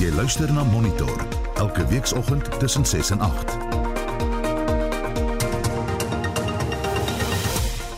Jy 0.00 0.10
luister 0.16 0.48
na 0.52 0.64
Monitor 0.64 1.10
elke 1.60 1.84
weekoggend 1.86 2.46
tussen 2.60 2.84
6 2.84 3.10
en 3.10 3.20
8. 3.20 3.56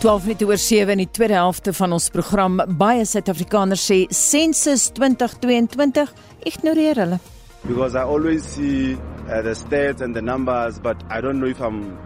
12 0.03 0.25
minute 0.27 0.47
oor 0.47 0.59
7 0.59 0.93
in 0.93 1.05
die 1.05 1.11
tweede 1.11 1.39
helfte 1.39 1.73
van 1.73 1.93
ons 1.95 2.09
program. 2.11 2.59
Baie 2.67 3.05
Suid-Afrikaners 3.07 3.85
sê 3.87 4.01
sensus 4.11 4.91
2022 4.99 6.11
ignoreer 6.43 6.99
hulle. 7.05 7.21
because 7.67 7.95
I 7.95 8.03
always 8.03 8.45
see 8.45 8.95
uh, 8.95 9.43
the 9.43 9.55
stats 9.55 10.01
and 10.01 10.15
the 10.17 10.23
numbers, 10.23 10.79
but 10.79 11.03
I 11.09 11.21
don't 11.21 11.39
know 11.41 11.47
if 11.47 11.61
I'm 11.61 11.97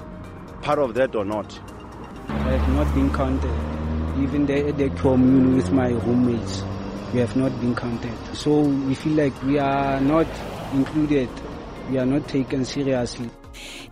part 0.62 0.78
of 0.78 0.94
that 0.94 1.14
or 1.14 1.24
not. 1.24 1.58
I 2.28 2.52
have 2.56 2.68
not 2.74 2.94
been 2.94 3.12
counted. 3.12 3.50
Even 4.18 4.46
the, 4.46 4.72
the 4.72 4.90
commune 5.00 5.56
with 5.56 5.72
my 5.72 5.88
roommates, 5.88 6.62
we 7.12 7.20
have 7.20 7.36
not 7.36 7.52
been 7.60 7.74
counted. 7.74 8.16
So 8.34 8.60
we 8.60 8.94
feel 8.94 9.14
like 9.14 9.42
we 9.42 9.58
are 9.58 10.00
not 10.00 10.26
included. 10.72 11.28
We 11.90 11.98
are 11.98 12.06
not 12.06 12.28
taken 12.28 12.64
seriously. 12.64 13.30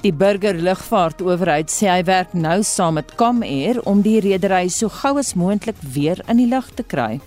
Die 0.03 0.13
burger 0.13 0.59
lugvaartowerheid 0.61 1.71
sê 1.73 1.89
hy 1.89 2.03
werk 2.05 2.35
nou 2.37 2.59
saam 2.69 2.99
met 2.99 3.15
Comair 3.17 3.79
om 3.89 4.03
die 4.05 4.19
redery 4.21 4.67
so 4.69 4.91
gou 4.93 5.15
as 5.23 5.33
moontlik 5.41 5.79
weer 5.95 6.21
in 6.29 6.43
die 6.43 6.51
lug 6.51 6.69
te 6.77 6.85
kry. 6.85 7.21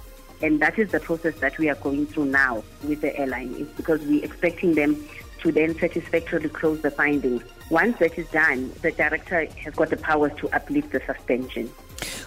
And 0.46 0.62
that 0.62 0.78
is 0.78 0.92
the 0.92 1.00
process 1.00 1.34
that 1.42 1.58
we 1.58 1.70
are 1.70 1.80
going 1.82 2.06
through 2.06 2.30
now 2.30 2.64
with 2.84 3.02
the 3.02 3.18
airline. 3.18 3.56
It's 3.58 3.74
because 3.74 4.06
we're 4.06 4.24
expecting 4.24 4.76
them 4.76 4.94
to 5.42 5.52
then 5.52 5.74
satisfactorily 5.80 6.50
close 6.50 6.82
the 6.82 6.92
findings. 6.92 7.42
Once 7.72 7.98
that 7.98 8.18
is 8.20 8.30
done, 8.30 8.72
the 8.84 8.92
director 8.92 9.48
has 9.64 9.74
got 9.74 9.90
the 9.90 9.98
powers 9.98 10.32
to 10.38 10.50
uplift 10.54 10.92
the 10.92 11.02
suspension. 11.10 11.72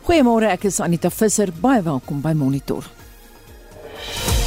Goeiemôre, 0.02 0.50
ek 0.50 0.66
is 0.66 0.80
Anita 0.82 1.10
Visser. 1.14 1.52
Baie 1.54 1.84
welkom 1.86 2.18
by 2.24 2.34
Monitor. 2.34 2.82
Bye. 4.00 4.39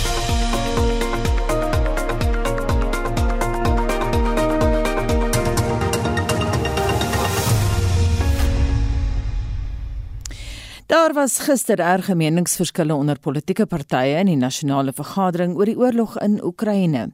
Daar 10.93 11.13
was 11.13 11.39
gister 11.39 11.79
erge 11.79 12.13
meningsverskille 12.15 12.93
onder 12.93 13.17
politieke 13.19 13.65
partye 13.65 14.19
in 14.19 14.27
die 14.29 14.37
nasionale 14.37 14.91
vergadering 14.93 15.55
oor 15.57 15.65
die 15.65 15.77
oorlog 15.79 16.19
in 16.21 16.35
Oekraïne. 16.45 17.07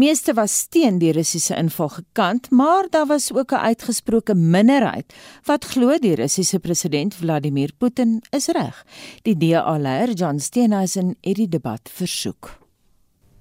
Meeste 0.00 0.32
was 0.32 0.54
teen 0.72 0.96
die 1.02 1.10
Russiese 1.12 1.58
inval 1.60 1.90
gekant, 1.98 2.48
maar 2.50 2.88
daar 2.88 3.04
was 3.06 3.28
ook 3.32 3.52
'n 3.52 3.66
uitgesproke 3.68 4.34
minderheid 4.34 5.12
wat 5.44 5.64
glo 5.64 5.98
die 5.98 6.14
Russiese 6.14 6.58
president 6.58 7.14
Vladimir 7.14 7.70
Putin 7.78 8.22
is 8.30 8.46
reg. 8.46 8.84
Die 9.22 9.36
DA-leier 9.36 10.12
John 10.12 10.38
Steenhuisen 10.38 11.16
het 11.20 11.36
die 11.36 11.48
debat 11.48 11.90
versoek. 11.92 12.58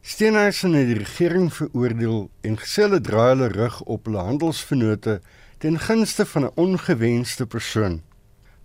Steenhuisen 0.01 0.73
het 0.73 0.87
die 0.87 0.97
regering 0.97 1.53
veroordeel 1.53 2.29
en 2.41 2.57
gesê 2.57 2.81
hulle 2.81 3.01
draai 3.01 3.29
hulle 3.29 3.47
rug 3.47 3.81
op 3.81 4.05
hulle 4.05 4.19
handelsvennote 4.19 5.21
ten 5.57 5.79
gunste 5.79 6.25
van 6.25 6.43
'n 6.43 6.51
ongewenste 6.55 7.45
persoon. 7.45 8.06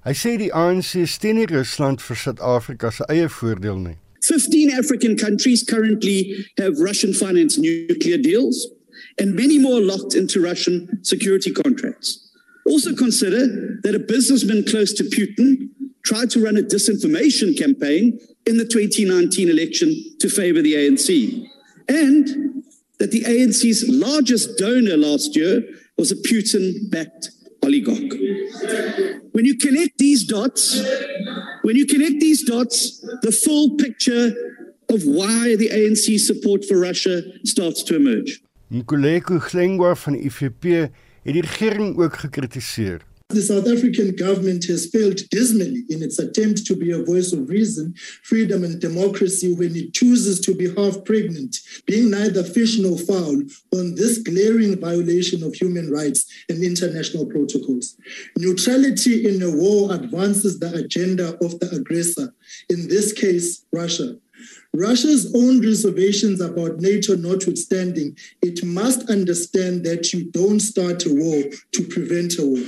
Hy 0.03 0.13
sê 0.19 0.33
die 0.35 0.51
ANC 0.51 1.05
steun 1.07 1.37
nie 1.39 1.47
Rusland 1.47 2.01
vir 2.03 2.19
Suid-Afrika 2.19 2.91
se 2.91 3.05
eie 3.13 3.29
voordeel 3.31 3.79
nie. 3.79 3.99
15 4.27 4.73
African 4.75 5.17
countries 5.17 5.63
currently 5.63 6.45
have 6.59 6.81
Russian 6.81 7.15
financed 7.15 7.59
nuclear 7.59 8.19
deals, 8.19 8.67
and 9.19 9.37
many 9.37 9.59
more 9.59 9.81
locked 9.81 10.17
into 10.17 10.43
Russian 10.43 10.89
security 11.05 11.53
contracts. 11.53 12.19
Also, 12.67 12.95
consider 12.95 13.79
that 13.83 13.95
a 13.95 14.01
businessman 14.01 14.65
close 14.65 14.93
to 14.95 15.05
Putin 15.05 15.71
tried 16.05 16.31
to 16.31 16.43
run 16.43 16.57
a 16.57 16.63
disinformation 16.63 17.57
campaign 17.57 18.19
in 18.47 18.59
the 18.59 18.67
2019 18.67 19.49
election 19.49 19.95
to 20.19 20.29
favor 20.29 20.63
the 20.63 20.75
ANC, 20.75 21.47
and 21.89 22.63
that 22.99 23.13
the 23.13 23.23
ANC's 23.23 23.89
largest 23.89 24.59
donor 24.59 24.97
last 24.97 25.37
year 25.37 25.63
was 25.97 26.11
a 26.11 26.17
Putin 26.17 26.91
backed 26.91 27.31
oligarch. 27.65 28.13
When 29.33 29.45
you 29.45 29.57
connect 29.57 29.99
these 29.99 30.25
dots, 30.25 30.83
when 31.63 31.77
you 31.77 31.87
connect 31.87 32.21
these 32.21 32.43
dots, 32.45 33.01
the 33.23 33.33
full 33.33 33.77
picture 33.77 34.35
of 34.89 35.05
why 35.05 35.57
the 35.57 35.69
ANC 35.69 36.19
support 36.19 36.65
for 36.65 36.79
Russia 36.79 37.23
starts 37.45 37.83
to 37.85 37.97
emerge. 37.97 38.41
Nkuleko 38.73 39.39
Glengwa 39.39 39.97
van 39.97 40.15
IFP 40.15 40.65
het 41.23 41.33
die 41.37 41.41
regering 41.41 41.97
ook 41.99 42.17
gekritiseer. 42.17 43.01
The 43.33 43.41
South 43.41 43.67
African 43.67 44.15
government 44.15 44.67
has 44.67 44.91
failed 44.91 45.21
dismally 45.31 45.85
in 45.89 46.03
its 46.03 46.19
attempt 46.19 46.67
to 46.67 46.77
be 46.77 46.91
a 46.91 47.03
voice 47.03 47.33
of 47.33 47.49
reason, 47.49 47.95
freedom, 48.23 48.63
and 48.63 48.79
democracy 48.79 49.55
when 49.55 49.75
it 49.75 49.95
chooses 49.95 50.39
to 50.41 50.55
be 50.55 50.75
half 50.75 51.03
pregnant, 51.07 51.57
being 51.87 52.11
neither 52.11 52.45
fish 52.45 52.79
nor 52.79 52.99
fowl 52.99 53.41
on 53.73 53.95
this 53.95 54.19
glaring 54.19 54.79
violation 54.79 55.43
of 55.43 55.55
human 55.55 55.91
rights 55.91 56.27
and 56.51 56.63
international 56.63 57.25
protocols. 57.25 57.97
Neutrality 58.37 59.27
in 59.27 59.41
a 59.41 59.51
war 59.51 59.95
advances 59.95 60.59
the 60.59 60.75
agenda 60.75 61.29
of 61.43 61.59
the 61.59 61.71
aggressor, 61.75 62.35
in 62.69 62.87
this 62.89 63.15
case, 63.15 63.65
Russia. 63.73 64.17
Russia's 64.75 65.31
own 65.35 65.61
reservations 65.61 66.41
about 66.41 66.81
NATO 66.81 67.15
notwithstanding, 67.15 68.17
it 68.41 68.65
must 68.65 69.11
understand 69.11 69.85
that 69.85 70.15
you 70.15 70.31
don't 70.31 70.61
start 70.61 71.05
a 71.05 71.13
war 71.13 71.43
to 71.73 71.83
prevent 71.89 72.39
a 72.39 72.47
war. 72.47 72.65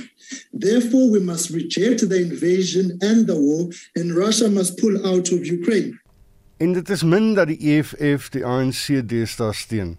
Therefore, 0.53 1.09
we 1.09 1.19
must 1.19 1.49
reject 1.49 2.07
the 2.07 2.21
invasion 2.21 2.99
and 3.01 3.25
the 3.25 3.35
war, 3.35 3.69
and 3.95 4.15
Russia 4.15 4.49
must 4.49 4.77
pull 4.77 4.95
out 5.05 5.31
of 5.31 5.47
Ukraine. 5.47 5.99
En 6.57 6.73
dit 6.73 6.89
is 6.89 7.03
min 7.03 7.33
dat 7.33 7.47
die 7.47 7.59
EFF 7.73 8.29
die 8.31 8.45
ANC 8.45 9.01
deesdae 9.09 9.51
steun. 9.53 9.97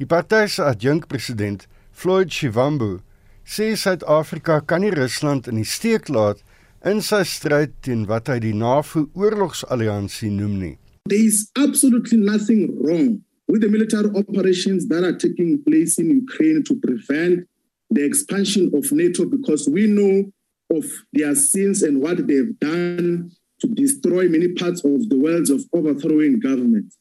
Die 0.00 0.06
party 0.06 0.46
se 0.48 0.64
adjunkpresident, 0.64 1.68
Floyd 1.92 2.32
Shivambu, 2.32 2.98
sê 3.44 3.76
Suid-Afrika 3.76 4.60
kan 4.60 4.80
nie 4.80 4.90
Rusland 4.96 5.46
in 5.46 5.60
die 5.60 5.68
steek 5.68 6.08
laat 6.08 6.40
in 6.84 7.00
sy 7.04 7.22
stryd 7.26 7.76
teen 7.84 8.06
wat 8.10 8.28
hy 8.32 8.40
die 8.42 8.56
NAVO 8.56 9.06
oorlogsalliansie 9.12 10.32
noem 10.34 10.58
nie. 10.58 10.76
There 11.08 11.18
is 11.18 11.50
absolutely 11.56 12.18
nothing 12.18 12.76
wrong 12.82 13.22
with 13.46 13.62
the 13.62 13.68
military 13.68 14.10
operations 14.14 14.88
that 14.88 15.04
are 15.04 15.16
taking 15.16 15.62
place 15.64 15.98
in 15.98 16.10
Ukraine 16.10 16.62
to 16.64 16.78
prevent 16.78 17.48
the 17.90 18.04
expansion 18.04 18.70
of 18.74 18.92
NATO 18.92 19.24
because 19.24 19.66
we 19.68 19.86
know 19.86 20.30
of 20.70 20.84
their 21.14 21.34
sins 21.34 21.82
and 21.82 22.02
what 22.02 22.26
they've 22.26 22.58
done 22.60 23.30
to 23.60 23.66
destroy 23.68 24.28
many 24.28 24.48
parts 24.48 24.84
of 24.84 25.08
the 25.08 25.16
world 25.18 25.48
of 25.48 25.64
overthrowing 25.72 26.40
government. 26.40 26.92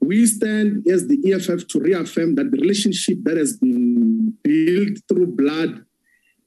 We 0.00 0.26
stand 0.26 0.84
as 0.88 1.06
the 1.06 1.18
EFF 1.32 1.68
to 1.68 1.78
reaffirm 1.78 2.34
that 2.34 2.50
the 2.50 2.58
relationship 2.58 3.18
that 3.22 3.36
has 3.36 3.56
been 3.58 4.36
built 4.42 4.98
through 5.08 5.28
blood 5.36 5.84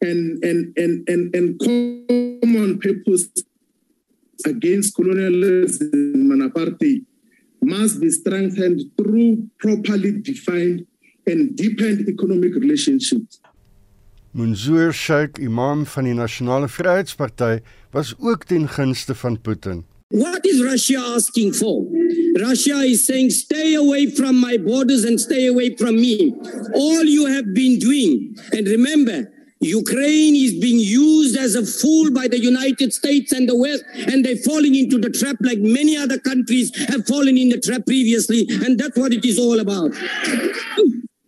and 0.01 0.43
and 0.43 0.77
and 0.77 1.07
and, 1.07 1.33
and 1.33 1.59
common 1.59 2.77
purpose 2.79 3.29
against 4.45 4.95
colonialism 4.95 6.31
and 6.31 6.41
apartheid 6.41 7.05
must 7.61 7.99
be 7.99 8.09
strengthened 8.09 8.81
through 8.97 9.49
properly 9.57 10.21
defined 10.21 10.85
and 11.27 11.55
deepened 11.55 12.07
economic 12.07 12.53
relationships. 12.55 13.39
Mansour 14.33 14.91
Sheikh, 14.91 15.39
imam 15.39 15.85
van 15.85 16.03
die 16.03 16.13
Nasionale 16.13 16.67
Vryheidsparty, 16.67 17.61
was 17.91 18.13
ook 18.19 18.43
ten 18.43 18.67
gunste 18.67 19.15
van 19.15 19.41
Putin. 19.41 19.83
What 20.09 20.45
is 20.45 20.61
Russia 20.61 20.99
asking 21.15 21.53
for? 21.53 21.87
Russia 22.39 22.83
is 22.83 23.05
saying, 23.05 23.31
stay 23.31 23.75
away 23.75 24.11
from 24.11 24.39
my 24.39 24.57
borders 24.57 25.03
and 25.03 25.19
stay 25.19 25.47
away 25.47 25.75
from 25.75 25.95
me. 25.95 26.35
All 26.73 27.03
you 27.03 27.25
have 27.25 27.53
been 27.53 27.79
doing, 27.79 28.37
and 28.51 28.67
remember, 28.67 29.31
Ukraine 29.61 30.35
is 30.35 30.53
being 30.59 30.79
used 30.79 31.37
as 31.37 31.55
a 31.55 31.65
fool 31.65 32.11
by 32.11 32.27
the 32.27 32.39
United 32.39 32.93
States 32.93 33.31
and 33.31 33.47
the 33.47 33.55
West, 33.55 33.83
and 34.07 34.23
they're 34.23 34.35
falling 34.37 34.75
into 34.75 34.97
the 34.97 35.09
trap 35.09 35.37
like 35.39 35.59
many 35.59 35.95
other 35.97 36.19
countries 36.19 36.75
have 36.89 37.07
fallen 37.07 37.37
in 37.37 37.49
the 37.49 37.59
trap 37.59 37.85
previously, 37.85 38.45
and 38.49 38.77
that's 38.77 38.97
what 38.97 39.13
it 39.13 39.23
is 39.23 39.39
all 39.39 39.59
about. 39.59 39.91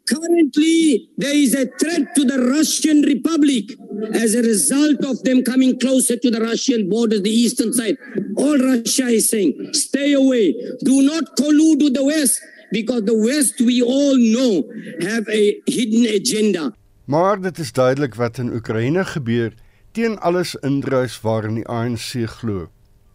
Currently, 0.07 1.09
there 1.17 1.35
is 1.35 1.53
a 1.53 1.65
threat 1.65 2.15
to 2.15 2.23
the 2.23 2.39
Russian 2.39 3.01
Republic 3.01 3.65
as 4.13 4.35
a 4.35 4.41
result 4.41 5.03
of 5.03 5.21
them 5.23 5.43
coming 5.43 5.77
closer 5.79 6.15
to 6.15 6.31
the 6.31 6.39
Russian 6.39 6.89
border, 6.89 7.19
the 7.19 7.29
eastern 7.29 7.73
side. 7.73 7.97
All 8.37 8.57
Russia 8.57 9.07
is 9.07 9.29
saying, 9.29 9.73
stay 9.73 10.13
away. 10.13 10.53
Do 10.83 11.01
not 11.01 11.35
collude 11.37 11.83
with 11.83 11.95
the 11.95 12.05
West 12.05 12.39
because 12.71 13.03
the 13.03 13.17
West, 13.17 13.59
we 13.59 13.81
all 13.81 14.15
know, 14.15 14.63
have 15.01 15.27
a 15.29 15.61
hidden 15.67 16.05
agenda. 16.05 16.73
Maar 17.07 17.41
dit 17.41 17.57
is 17.57 17.71
duidelik 17.71 18.15
wat 18.15 18.37
in 18.37 18.53
Oekraïne 18.53 19.05
gebeur 19.05 19.53
teen 19.91 20.19
alles 20.19 20.55
indruis 20.55 21.21
waarin 21.21 21.53
die 21.55 21.67
ANC 21.67 22.27
glo. 22.27 22.67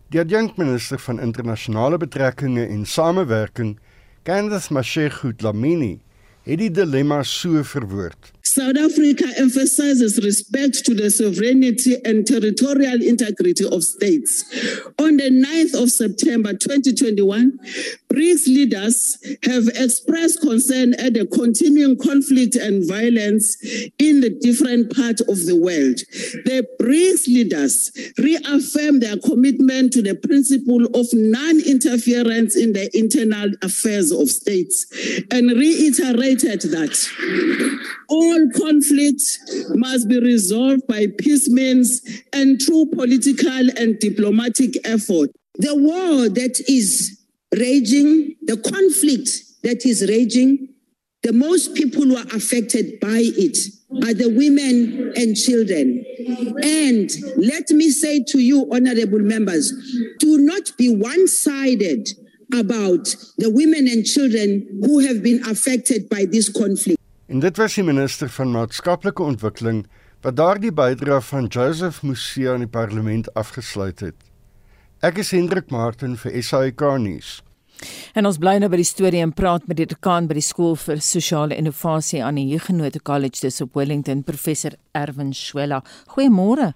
Die 0.09 0.21
adjunkminister 0.21 0.99
van 0.99 1.21
internasionale 1.21 1.97
betrekkinge 2.01 2.65
en 2.67 2.87
samewerking, 2.87 3.79
Candace 4.23 4.73
Mashego 4.73 5.35
Dlamini, 5.37 6.01
het 6.43 6.59
die 6.59 6.71
dilemma 6.71 7.23
so 7.23 7.61
verwoord. 7.63 8.32
South 8.53 8.77
Africa 8.77 9.25
emphasizes 9.39 10.23
respect 10.23 10.85
to 10.85 10.93
the 10.93 11.11
sovereignty 11.11 11.97
and 12.05 12.27
territorial 12.27 13.01
integrity 13.01 13.65
of 13.65 13.83
states. 13.83 14.45
On 14.99 15.17
the 15.17 15.31
9th 15.31 15.83
of 15.83 15.91
September 15.91 16.53
2021, 16.53 17.59
BRICS 18.13 18.47
leaders 18.49 19.17
have 19.45 19.69
expressed 19.69 20.43
concern 20.43 20.93
at 21.01 21.15
the 21.15 21.25
continuing 21.25 21.97
conflict 21.97 22.55
and 22.57 22.87
violence 22.87 23.57
in 23.99 24.21
the 24.21 24.29
different 24.43 24.95
parts 24.95 25.23
of 25.23 25.47
the 25.47 25.57
world. 25.57 26.01
The 26.45 26.67
BRICS 26.79 27.29
leaders 27.29 27.91
reaffirm 28.19 29.01
their 29.01 29.17
commitment 29.17 29.95
to 29.95 30.03
the 30.03 30.15
principle 30.15 30.85
of 30.93 31.07
non 31.15 31.59
interference 31.61 32.55
in 32.55 32.75
the 32.75 32.91
internal 32.93 33.49
affairs 33.63 34.13
of 34.13 34.29
states 34.29 34.85
and 35.31 35.53
reiterated 35.53 36.61
that 36.69 36.93
all 38.13 38.51
conflicts 38.55 39.39
must 39.71 40.07
be 40.07 40.21
resolved 40.21 40.87
by 40.87 41.07
peace 41.19 41.49
means 41.49 42.03
and 42.35 42.61
through 42.61 42.87
political 42.87 43.71
and 43.79 43.99
diplomatic 44.01 44.77
effort. 44.85 45.31
The 45.55 45.75
war 45.75 46.29
that 46.29 46.63
is 46.69 47.19
raging, 47.59 48.37
the 48.43 48.59
conflict 48.59 49.31
that 49.63 49.87
is 49.87 50.07
raging, 50.09 50.69
the 51.23 51.33
most 51.33 51.75
people 51.75 52.03
who 52.03 52.17
are 52.17 52.37
affected 52.37 53.01
by 53.01 53.21
it 53.23 53.57
are 54.05 54.15
the 54.15 54.29
women 54.29 55.13
and 55.17 55.35
children. 55.37 56.05
And 56.63 57.11
let 57.39 57.71
me 57.71 57.91
say 57.91 58.25
to 58.29 58.39
you, 58.41 58.69
honorable 58.73 59.21
members, 59.21 59.73
do 60.19 60.39
not 60.39 60.77
be 60.77 60.95
one 60.95 61.29
sided 61.29 62.09
about 62.53 63.05
the 63.39 63.51
women 63.51 63.89
and 63.89 64.05
children 64.05 64.81
who 64.83 64.99
have 64.99 65.23
been 65.23 65.43
affected 65.49 66.11
by 66.11 66.27
this 66.27 66.51
conflict. 66.51 67.02
En 67.27 67.39
dit 67.39 67.57
was 67.57 67.75
die 67.79 67.85
minister 67.85 68.29
van 68.29 68.51
maatskaplike 68.51 69.23
ontwikkeling 69.23 69.85
wat 70.23 70.37
daardie 70.37 70.73
bydrae 70.75 71.21
van 71.23 71.47
Joseph 71.47 72.03
Musia 72.03 72.55
in 72.55 72.65
die 72.67 72.71
parlement 72.71 73.31
afgesluit 73.39 74.03
het. 74.03 74.19
Ek 75.03 75.19
is 75.23 75.31
Hendrik 75.35 75.71
Martin 75.71 76.17
vir 76.19 76.35
SAK 76.43 76.83
nuus. 77.03 77.41
En 78.15 78.27
ons 78.27 78.39
bly 78.39 78.57
nou 78.63 78.69
by 78.71 78.79
die 78.79 78.87
storie 78.87 79.23
en 79.23 79.33
praat 79.35 79.67
met 79.71 79.81
die 79.81 79.89
dekaan 79.91 80.29
by 80.31 80.37
die 80.39 80.45
skool 80.47 80.77
vir 80.79 81.01
sosiale 81.03 81.57
innovasie 81.59 82.23
aan 82.23 82.39
die 82.39 82.47
Huguenot 82.53 83.01
College 83.03 83.43
dis 83.43 83.63
op 83.65 83.75
Wellington, 83.79 84.23
professor 84.23 84.77
Erwin 84.95 85.33
Schwella. 85.35 85.83
Goeiemôre. 86.15 86.73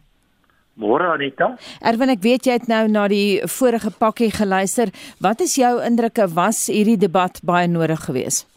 Môre 0.76 1.12
Anita. 1.14 1.54
Erwin, 1.80 2.10
ek 2.12 2.24
weet 2.26 2.46
jy 2.46 2.58
het 2.58 2.66
nou 2.68 2.84
na 2.90 3.06
die 3.08 3.38
vorige 3.48 3.90
pakkie 3.94 4.32
geluister. 4.34 4.90
Wat 5.24 5.40
is 5.40 5.54
jou 5.56 5.78
indrukke? 5.82 6.26
Was 6.34 6.66
hierdie 6.72 6.98
debat 7.00 7.38
baie 7.46 7.70
nodig 7.70 8.02
geweest? 8.08 8.48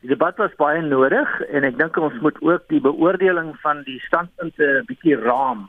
Die 0.00 0.08
debat 0.08 0.36
was 0.38 0.54
baie 0.58 0.82
nodig 0.82 1.30
en 1.50 1.64
ek 1.66 1.78
dink 1.78 1.96
ons 1.98 2.14
moet 2.22 2.36
ook 2.44 2.68
die 2.70 2.80
beoordeling 2.82 3.50
van 3.64 3.82
die 3.86 3.98
standpunte 4.06 4.66
'n 4.78 4.86
bietjie 4.86 5.16
raam. 5.18 5.66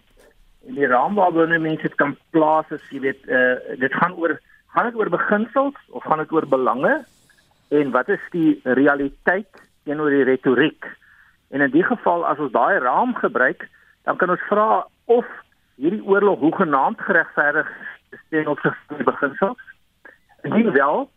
En 0.68 0.76
die 0.78 0.88
raam 0.88 1.16
waarbinne 1.16 1.58
mense 1.60 1.81
dit 1.81 1.96
kan 1.96 2.18
plaas, 2.30 2.70
as 2.72 2.86
jy 2.92 3.00
weet, 3.00 3.22
uh, 3.26 3.58
dit 3.80 3.94
gaan 3.94 4.14
oor 4.14 4.40
gaan 4.70 4.86
dit 4.86 4.96
oor 4.96 5.10
beginsels 5.10 5.76
of 5.90 6.04
gaan 6.04 6.22
dit 6.22 6.31
oor 6.31 6.46
belange 6.46 7.06
en 7.70 7.92
wat 7.92 8.10
is 8.10 8.22
die 8.31 8.60
realiteit 8.64 9.50
teenoor 9.84 10.10
die 10.10 10.24
retoriek? 10.24 10.86
En 11.50 11.62
in 11.62 11.72
die 11.72 11.84
geval 11.84 12.25
as 12.25 12.38
ons 12.38 12.52
daai 12.52 12.78
raam 12.78 13.16
gebruik, 13.16 13.66
dan 14.06 14.18
kan 14.18 14.30
ons 14.30 14.46
vra 14.50 14.86
of 15.06 15.25
hierdie 15.75 16.06
oorlog 16.06 16.40
hoegenaamd 16.40 17.02
geregverdig 17.02 17.70
is 18.12 18.22
teenoor 18.30 18.62
die 18.94 19.04
beginsels. 19.04 19.58
Indien 20.44 20.72
wel, 20.72 21.10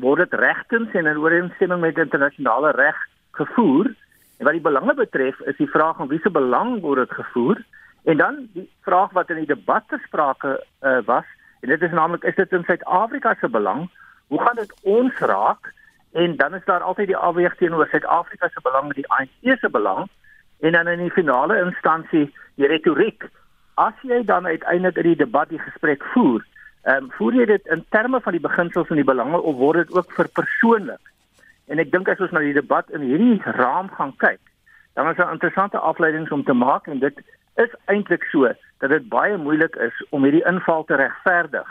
word 0.00 0.24
dit 0.24 0.40
regtens 0.40 0.94
en 0.94 1.06
in 1.06 1.18
ooreenstemming 1.18 1.80
met 1.80 1.98
internasionale 1.98 2.70
reg 2.70 2.96
gevoer. 3.30 3.90
En 4.38 4.44
wat 4.44 4.52
die 4.54 4.64
belange 4.64 4.94
betref, 4.94 5.40
is 5.40 5.56
die 5.56 5.70
vraag 5.70 6.00
om 6.00 6.08
wie 6.08 6.20
se 6.22 6.30
belang 6.30 6.80
word 6.80 7.08
dit 7.08 7.16
gevoer? 7.18 7.62
En 8.04 8.16
dan 8.16 8.48
die 8.52 8.68
vraag 8.86 9.12
wat 9.12 9.30
in 9.30 9.42
die 9.42 9.50
debat 9.54 9.84
te 9.88 9.98
sprake 10.06 10.64
uh, 10.82 10.98
was, 11.04 11.26
en 11.60 11.68
dit 11.68 11.82
is 11.82 11.90
naamlik 11.90 12.22
is 12.22 12.36
dit 12.38 12.52
in 12.52 12.64
Suid-Afrika 12.64 13.34
se 13.40 13.48
belang? 13.48 13.88
Hoe 14.28 14.40
gaan 14.42 14.56
dit 14.56 14.74
ons 14.82 15.18
raak? 15.18 15.72
En 16.12 16.36
dan 16.36 16.54
is 16.54 16.64
daar 16.64 16.80
altyd 16.80 17.06
die 17.06 17.16
afweeg 17.16 17.56
teenoor 17.56 17.88
Suid-Afrika 17.90 18.48
se 18.48 18.60
belang 18.62 18.86
met 18.86 18.96
die 18.96 19.08
ANC 19.08 19.58
se 19.60 19.70
belang 19.70 20.06
en 20.60 20.72
dan 20.72 20.88
in 20.88 20.98
die 20.98 21.10
finale 21.14 21.58
instansie 21.64 22.28
die 22.54 22.66
retoriek. 22.66 23.28
As 23.74 23.94
jy 24.02 24.24
dan 24.24 24.46
uiteindelik 24.46 24.96
in 24.96 25.10
die 25.12 25.20
debat 25.24 25.48
die 25.48 25.60
gesprek 25.62 26.02
voer, 26.14 26.46
Ehm 26.88 27.04
um, 27.04 27.08
voer 27.18 27.34
jy 27.36 27.44
dit 27.50 27.66
in 27.74 27.84
terme 27.92 28.20
van 28.24 28.32
die 28.32 28.40
beginsels 28.40 28.88
en 28.88 28.96
die 28.96 29.04
belange 29.04 29.40
of 29.40 29.56
word 29.60 29.82
dit 29.82 29.96
ook 29.96 30.12
vir 30.16 30.28
persoonlik? 30.40 31.10
En 31.68 31.82
ek 31.82 31.90
dink 31.92 32.08
as 32.08 32.20
ons 32.24 32.30
na 32.32 32.40
die 32.40 32.54
debat 32.56 32.88
in 32.96 33.02
hierdie 33.04 33.34
raam 33.58 33.90
gaan 33.92 34.14
kyk, 34.22 34.40
dan 34.96 35.10
is 35.10 35.18
daar 35.18 35.34
interessante 35.34 35.78
afleidings 35.78 36.32
om 36.32 36.44
te 36.44 36.56
maak 36.56 36.88
en 36.88 37.02
dit 37.02 37.20
is 37.60 37.74
eintlik 37.92 38.24
so 38.32 38.48
dat 38.80 38.94
dit 38.94 39.08
baie 39.12 39.36
moeilik 39.36 39.76
is 39.84 40.00
om 40.16 40.24
hierdie 40.24 40.46
inval 40.48 40.86
te 40.88 40.96
regverdig. 40.96 41.68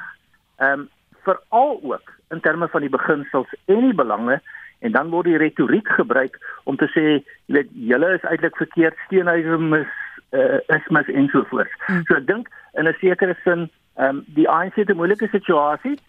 Ehm 0.62 0.86
um, 0.86 0.86
veral 1.28 1.80
ook 1.84 2.14
in 2.32 2.40
terme 2.40 2.68
van 2.68 2.86
die 2.86 2.94
beginsels 2.94 3.56
en 3.66 3.82
die 3.90 3.98
belange 3.98 4.38
en 4.80 4.92
dan 4.92 5.10
word 5.10 5.26
die 5.28 5.42
retoriek 5.42 5.90
gebruik 5.98 6.38
om 6.64 6.78
te 6.78 6.88
sê 6.94 7.04
jy 7.08 7.58
weet 7.58 7.74
julle 7.90 8.14
is 8.20 8.30
eintlik 8.30 8.62
verkeerd 8.62 9.02
steenhuise 9.08 9.58
mis 9.58 9.90
uh, 10.38 10.62
is 10.78 10.88
mis 10.94 11.10
ensovoorts. 11.24 11.74
Hmm. 11.88 12.06
So 12.06 12.22
ek 12.22 12.30
dink 12.30 12.54
in 12.78 12.88
'n 12.88 12.96
sekere 13.02 13.36
sin 13.44 13.70
Ehm 13.98 14.16
um, 14.16 14.24
die 14.28 14.50
ANC 14.50 14.76
het 14.76 14.90
'n 14.90 14.96
moeilike 14.96 15.28
situasie. 15.28 16.00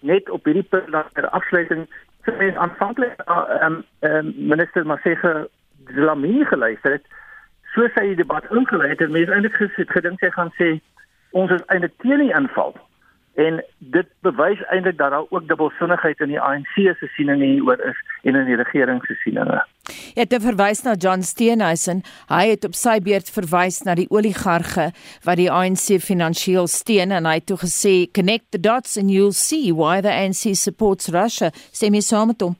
Net 0.00 0.30
op 0.30 0.44
hierdie 0.44 0.68
punt 0.70 0.90
dat 0.90 1.06
ter 1.12 1.28
afsluiting 1.28 1.86
sê 2.24 2.54
aanvanklik 2.56 3.20
ah, 3.24 3.48
ehm 3.48 3.72
um, 3.72 3.84
um, 4.00 4.34
minister 4.36 4.86
Masege 4.86 5.48
Dlamini 5.84 6.44
geluister 6.44 6.92
het 6.92 7.06
so 7.74 7.88
sy 7.94 8.06
die 8.10 8.16
debat 8.16 8.44
ingelei 8.50 8.88
het 8.88 9.00
en 9.00 9.12
mense 9.12 9.32
eintlik 9.32 9.56
gedink 9.92 10.20
sy 10.20 10.30
gaan 10.30 10.52
sê 10.58 10.68
ons 11.30 11.52
is 11.52 11.64
eintlik 11.66 11.96
teen 12.02 12.22
die 12.24 12.34
inval. 12.38 12.74
En 13.34 13.60
dit 13.78 14.08
bewys 14.24 14.62
eintlik 14.72 14.96
dat 14.98 15.10
daar 15.10 15.28
ook 15.28 15.48
dubbelsinnigheid 15.48 16.20
in 16.20 16.32
die 16.32 16.40
ANC 16.40 16.74
se 16.74 17.08
siening 17.16 17.42
hieroor 17.42 17.80
is 17.90 17.98
en 18.26 18.34
in 18.34 18.48
die 18.48 18.56
regering 18.58 19.04
se 19.06 19.14
sieninge. 19.22 19.62
Ja, 20.14 20.24
dit 20.24 20.42
verwys 20.42 20.82
na 20.82 20.94
John 20.98 21.22
Steenhuisen. 21.22 22.02
Hy 22.26 22.42
het 22.50 22.64
op 22.66 22.74
sy 22.74 22.96
beurt 23.04 23.30
verwys 23.30 23.82
na 23.86 23.94
die 23.98 24.08
oligarge 24.10 24.88
wat 25.26 25.38
die 25.38 25.50
ANC 25.52 26.00
finansiëel 26.02 26.66
steun 26.70 27.14
en 27.14 27.28
hy 27.28 27.36
het 27.38 27.46
toe 27.50 27.58
gesê 27.62 27.94
connect 28.18 28.50
the 28.50 28.60
dots 28.60 28.96
and 28.98 29.12
you'll 29.14 29.36
see 29.36 29.70
why 29.70 30.00
the 30.02 30.10
ANC 30.10 30.56
supports 30.58 31.12
Russia. 31.14 31.52
Sê 31.70 31.90
my 31.90 32.02
saam 32.02 32.32
met 32.32 32.42
hom. 32.42 32.56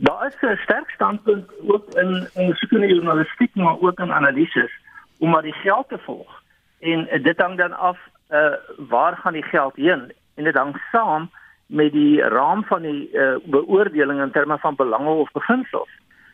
Daar 0.00 0.26
is 0.26 0.36
'n 0.40 0.56
sterk 0.64 0.90
standpunt 0.90 1.50
ook 1.68 1.94
in 1.94 2.28
in 2.34 2.54
skoene 2.54 2.86
journalistiek 2.86 3.54
maar 3.54 3.76
ook 3.80 3.98
in 3.98 4.12
analises 4.12 4.72
om 5.18 5.30
maar 5.30 5.42
die 5.42 5.60
geld 5.64 5.88
te 5.88 5.98
volg. 5.98 6.42
En 6.80 7.08
dit 7.22 7.36
hang 7.40 7.58
dan 7.58 7.72
af 7.72 7.98
uh 8.30 8.54
waar 8.88 9.16
gaan 9.16 9.32
die 9.32 9.48
geld 9.52 9.76
heen 9.76 10.12
en 10.34 10.44
dit 10.44 10.54
hang 10.54 10.76
saam 10.92 11.30
met 11.70 11.92
die 11.92 12.20
raam 12.20 12.64
van 12.64 12.82
die 12.82 13.08
uh 13.14 13.36
beoordeling 13.44 14.20
in 14.20 14.30
terme 14.30 14.58
van 14.58 14.74
belange 14.74 15.10
of 15.10 15.30
beginsels. 15.32 15.90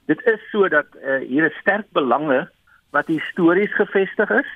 Dit 0.07 0.23
is 0.25 0.41
sodat 0.51 0.87
uh 1.05 1.19
hier 1.29 1.45
'n 1.45 1.61
sterk 1.61 1.87
belange 1.93 2.49
wat 2.91 3.07
histories 3.07 3.75
gevestig 3.75 4.31
is. 4.31 4.49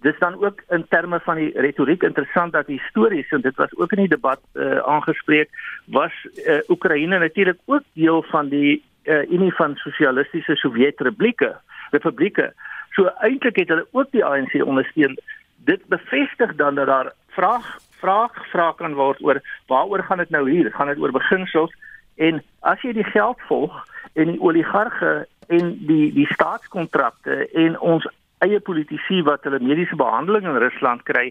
Dis 0.00 0.18
dan 0.18 0.44
ook 0.44 0.62
in 0.68 0.86
terme 0.88 1.20
van 1.20 1.36
die 1.36 1.52
retoriek 1.60 2.02
interessant 2.02 2.52
dat 2.52 2.66
histories 2.66 3.30
en 3.30 3.40
dit 3.40 3.56
was 3.56 3.76
ook 3.76 3.92
in 3.92 4.02
die 4.02 4.14
debat 4.16 4.40
uh 4.54 4.78
aangespreek 4.78 5.48
was 5.86 6.12
uh 6.46 6.58
Oekraïne 6.68 7.18
natuurlik 7.18 7.58
ook 7.64 7.82
deel 7.92 8.22
van 8.22 8.48
die 8.48 8.82
uh 9.04 9.30
Unie 9.30 9.54
van 9.54 9.76
Sosialistiese 9.76 10.56
Sowjetrepublieke, 10.56 11.56
republieke. 11.90 12.52
So 12.90 13.10
eintlik 13.20 13.56
het 13.56 13.68
hulle 13.68 13.86
ook 13.90 14.10
die 14.10 14.24
ANC 14.24 14.54
ondersteun 14.64 15.18
dit 15.64 15.86
bevestig 15.86 16.54
dan 16.54 16.74
dat 16.74 16.86
daar 16.86 17.12
vraag 17.28 17.78
vraag 18.04 18.36
gevra 18.40 18.72
kan 18.78 18.96
word 18.98 19.22
oor 19.24 19.40
waaroor 19.72 20.04
gaan 20.04 20.22
dit 20.22 20.30
nou 20.30 20.44
hier? 20.50 20.70
Gaan 20.72 20.92
dit 20.92 21.00
oor 21.00 21.14
beginsels? 21.14 21.72
En 22.16 22.42
as 22.60 22.82
jy 22.84 22.92
die 22.92 23.10
geld 23.10 23.40
volg 23.48 23.80
en 24.14 24.34
die 24.34 24.40
oligarge 24.40 25.24
en 25.48 25.74
die 25.88 26.12
die 26.14 26.28
staatskontrakte 26.32 27.48
en 27.64 27.80
ons 27.80 28.06
eie 28.44 28.60
politici 28.60 29.22
wat 29.26 29.44
hulle 29.46 29.62
mediese 29.62 29.96
behandeling 29.96 30.46
in 30.48 30.60
Rusland 30.62 31.04
kry, 31.08 31.30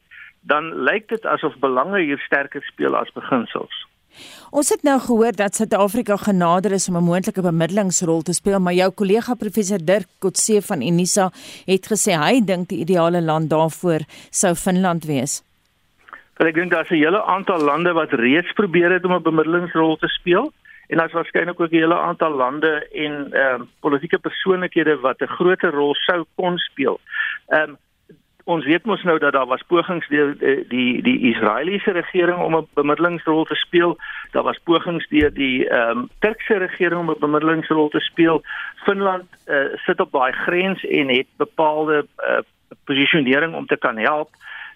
dan 0.50 0.72
lyk 0.88 1.08
dit 1.14 1.26
asof 1.30 1.56
belange 1.64 2.02
hier 2.02 2.22
sterker 2.26 2.64
speel 2.68 2.98
as 2.98 3.12
beginsels. 3.16 3.84
Ons 4.54 4.70
het 4.70 4.84
nou 4.86 5.00
gehoor 5.02 5.34
dat 5.34 5.56
Suid-Afrika 5.58 6.18
genader 6.22 6.76
is 6.78 6.88
om 6.90 6.98
'n 6.98 7.04
moontlike 7.04 7.42
bemiddelingsrol 7.42 8.22
te 8.22 8.34
speel, 8.34 8.60
maar 8.60 8.74
jou 8.74 8.92
kollega 8.92 9.34
professor 9.34 9.80
Dirk 9.82 10.08
Kotse 10.20 10.62
van 10.62 10.82
Unisa 10.82 11.32
het 11.66 11.88
gesê 11.88 12.14
hy 12.14 12.42
dink 12.46 12.70
die 12.70 12.80
ideale 12.86 13.22
land 13.22 13.50
daarvoor 13.50 14.02
sou 14.30 14.56
Finland 14.56 15.06
wees. 15.06 15.42
Wel 16.38 16.48
ek 16.48 16.56
dink 16.56 16.72
daar's 16.72 16.90
'n 16.90 17.04
hele 17.04 17.24
aantal 17.24 17.60
lande 17.60 17.94
wat 17.94 18.12
reeds 18.12 18.52
probeer 18.54 18.92
het 18.92 19.06
om 19.06 19.14
'n 19.14 19.22
bemiddelingsrol 19.22 19.98
te 19.98 20.08
speel 20.08 20.52
en 20.88 20.98
daar's 20.98 21.14
waarskynlik 21.14 21.60
ook 21.60 21.72
'n 21.72 21.84
hele 21.84 22.00
aantal 22.00 22.32
lande 22.32 22.88
en 22.92 23.28
ehm 23.32 23.62
uh, 23.62 23.68
politieke 23.80 24.20
persoonlikhede 24.20 25.00
wat 25.00 25.22
'n 25.22 25.36
groter 25.38 25.72
rol 25.72 25.96
sou 25.96 26.26
kon 26.36 26.58
speel. 26.58 27.00
Ehm 27.48 27.70
um, 27.70 27.78
ons 28.44 28.66
weet 28.66 28.86
mos 28.86 29.04
nou 29.04 29.20
dat 29.20 29.34
daar 29.34 29.46
was 29.46 29.64
pogings 29.68 30.08
deur 30.08 30.38
die 30.38 30.68
die, 30.68 31.02
die 31.02 31.20
Israeliese 31.34 31.92
regering 31.92 32.38
om 32.38 32.56
'n 32.56 32.68
bemiddelingsrol 32.74 33.44
te 33.44 33.56
speel. 33.56 33.98
Daar 34.32 34.44
was 34.44 34.60
pogings 34.64 35.08
deur 35.08 35.34
die 35.34 35.70
ehm 35.70 35.98
um, 35.98 36.10
Turkse 36.20 36.58
regering 36.58 37.00
om 37.00 37.10
'n 37.10 37.20
bemiddelingsrol 37.20 37.90
te 37.90 38.00
speel. 38.00 38.44
Finland 38.76 39.24
uh, 39.48 39.66
sit 39.76 40.00
op 40.00 40.12
daai 40.12 40.32
grens 40.32 40.86
en 40.86 41.10
het 41.10 41.28
bepaalde 41.38 42.08
uh, 42.18 42.38
posisionering 42.86 43.54
om 43.54 43.66
te 43.66 43.78
kan 43.78 43.98
help. 43.98 44.30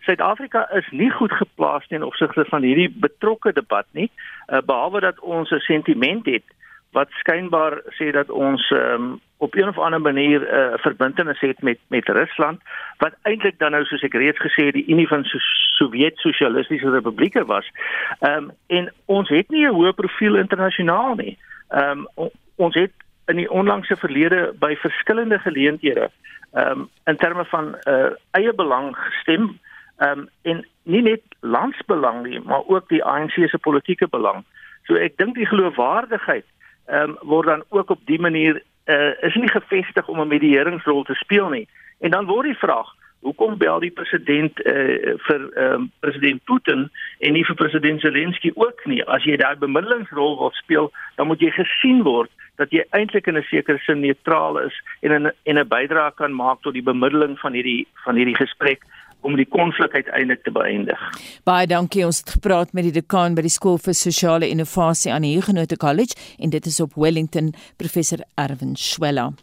Suid-Afrika 0.08 0.68
is 0.72 0.88
nie 0.92 1.10
goed 1.12 1.34
geplaas 1.36 1.88
teen 1.92 2.04
opsigte 2.04 2.46
van 2.48 2.64
hierdie 2.64 2.88
betrokke 2.90 3.52
debat 3.52 3.88
nie, 3.92 4.08
uh, 4.48 4.62
behalwe 4.64 5.04
dat 5.04 5.20
ons 5.20 5.52
'n 5.52 5.60
sentiment 5.60 6.26
het 6.26 6.48
wat 6.96 7.12
skynbaar 7.20 7.82
sê 8.00 8.12
dat 8.12 8.30
ons 8.30 8.70
um, 8.72 9.20
op 9.38 9.56
een 9.56 9.68
of 9.68 9.78
ander 9.78 10.02
manier 10.02 10.40
'n 10.42 10.56
uh, 10.56 10.78
verbintenis 10.78 11.40
het 11.40 11.62
met 11.62 11.80
met 11.88 12.10
Rusland 12.10 12.62
wat 12.98 13.14
eintlik 13.22 13.60
dan 13.60 13.72
nou 13.72 13.84
soos 13.86 14.02
ek 14.02 14.14
reeds 14.14 14.40
gesê 14.40 14.66
het 14.66 14.74
die 14.74 14.88
Unie 14.88 15.08
van 15.08 15.24
so 15.24 15.38
Sowjet-Sosialistiese 15.78 16.90
Republieke 16.90 17.46
was. 17.46 17.72
Ehm 18.20 18.44
um, 18.44 18.52
en 18.68 18.94
ons 19.06 19.30
het 19.30 19.50
nie 19.50 19.68
'n 19.68 19.76
hoë 19.76 19.94
profiel 19.94 20.36
internasionaal 20.36 21.16
nie. 21.16 21.38
Ehm 21.70 22.08
um, 22.16 22.30
ons 22.56 22.76
het 22.76 22.94
in 23.26 23.36
die 23.36 23.52
onlangse 23.52 23.96
verlede 23.96 24.56
by 24.60 24.76
verskillende 24.76 25.40
geleenthede 25.40 26.10
ehm 26.54 26.72
um, 26.72 26.90
in 27.06 27.18
terme 27.18 27.46
van 27.46 27.76
uh, 27.84 28.10
eie 28.32 28.54
belang 28.54 28.98
gestem 28.98 29.60
ehm 29.98 30.20
um, 30.20 30.30
en 30.42 30.66
nie 30.84 31.02
net 31.02 31.22
landsbelang 31.40 32.24
nie, 32.26 32.40
maar 32.40 32.64
ook 32.68 32.90
die 32.90 33.04
ANC 33.04 33.32
se 33.32 33.58
politieke 33.58 34.08
belang. 34.08 34.44
So 34.86 34.96
ek 34.96 35.18
dink 35.18 35.36
die 35.36 35.50
geloofwaardigheid 35.50 36.46
ehm 36.86 37.10
um, 37.10 37.18
word 37.22 37.48
dan 37.48 37.64
ook 37.70 37.90
op 37.90 38.00
die 38.06 38.20
manier 38.20 38.62
uh, 38.86 39.12
is 39.22 39.36
nie 39.36 39.50
gevestig 39.50 40.08
om 40.08 40.22
'n 40.22 40.28
medieringsrol 40.28 41.04
te 41.04 41.14
speel 41.14 41.50
nie. 41.50 41.68
En 42.00 42.12
dan 42.12 42.26
word 42.26 42.46
die 42.46 42.58
vraag, 42.58 42.94
hoekom 43.20 43.58
bel 43.58 43.80
die 43.80 43.92
president 43.92 44.60
uh, 44.66 45.16
vir 45.28 45.42
um, 45.56 45.92
president 46.00 46.44
Putin 46.44 46.90
en 47.20 47.34
nie 47.34 47.46
vir 47.46 47.56
president 47.56 48.02
Zelensky 48.02 48.52
ook 48.56 48.86
nie? 48.86 49.04
As 49.04 49.24
jy 49.24 49.38
daai 49.38 49.56
bemiddelingsrol 49.56 50.38
wil 50.38 50.52
speel, 50.54 50.92
dan 51.16 51.28
moet 51.28 51.42
jy 51.42 51.52
gesien 51.52 52.04
word 52.04 52.32
dat 52.58 52.72
jy 52.74 52.86
eintlik 52.90 53.28
in 53.28 53.38
'n 53.38 53.46
sekere 53.50 53.80
sin 53.86 54.00
neutraal 54.00 54.58
is 54.60 54.76
en 55.02 55.12
'n 55.14 55.32
en 55.44 55.60
'n 55.60 55.68
bydrae 55.68 56.12
kan 56.16 56.34
maak 56.34 56.62
tot 56.62 56.74
die 56.74 56.88
bemiddeling 56.92 57.40
van 57.40 57.54
hierdie 57.54 57.88
van 58.06 58.16
hierdie 58.16 58.38
gesprek 58.38 58.82
om 59.28 59.36
die 59.36 59.48
konflik 59.52 59.94
uiteindelik 59.94 60.44
te 60.46 60.54
beëindig. 60.56 61.02
Baie 61.48 61.68
dankie. 61.68 62.06
Ons 62.08 62.24
het 62.24 62.38
gepraat 62.38 62.72
met 62.78 62.88
die 62.88 62.96
dekaan 62.96 63.36
by 63.36 63.44
die 63.46 63.54
skool 63.54 63.80
vir 63.82 63.98
sosiale 63.98 64.48
innovasie 64.48 65.12
aan 65.14 65.28
die 65.28 65.36
Huguenot 65.36 65.76
College 65.84 66.16
en 66.40 66.56
dit 66.56 66.72
is 66.72 66.80
op 66.84 66.96
Wellington, 66.96 67.52
professor 67.82 68.24
Erwin 68.40 68.76
Schwella. 68.80 69.34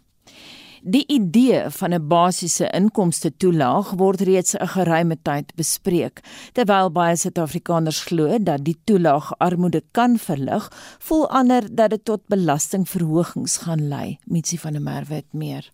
Die 0.85 1.07
idee 1.09 1.63
van 1.71 1.95
'n 1.95 2.09
basiese 2.09 2.69
inkomste 2.69 3.31
toelaag 3.37 3.95
word 3.97 4.21
reeds 4.21 4.55
'n 4.57 4.67
geruime 4.67 5.17
tyd 5.23 5.55
bespreek. 5.57 6.21
Terwyl 6.53 6.91
baie 6.93 7.17
Suid-Afrikaners 7.17 8.05
glo 8.05 8.39
dat 8.41 8.65
die 8.65 8.77
toelaag 8.85 9.33
armoede 9.39 9.83
kan 9.93 10.19
verlig, 10.19 10.69
voel 10.99 11.31
ander 11.31 11.75
dat 11.75 11.91
dit 11.91 12.05
tot 12.05 12.27
belastingverhogings 12.27 13.57
gaan 13.57 13.89
lei. 13.89 14.19
Mitsi 14.25 14.59
van 14.59 14.73
der 14.73 14.83
Merwe 14.83 15.15
het 15.15 15.33
meer. 15.33 15.73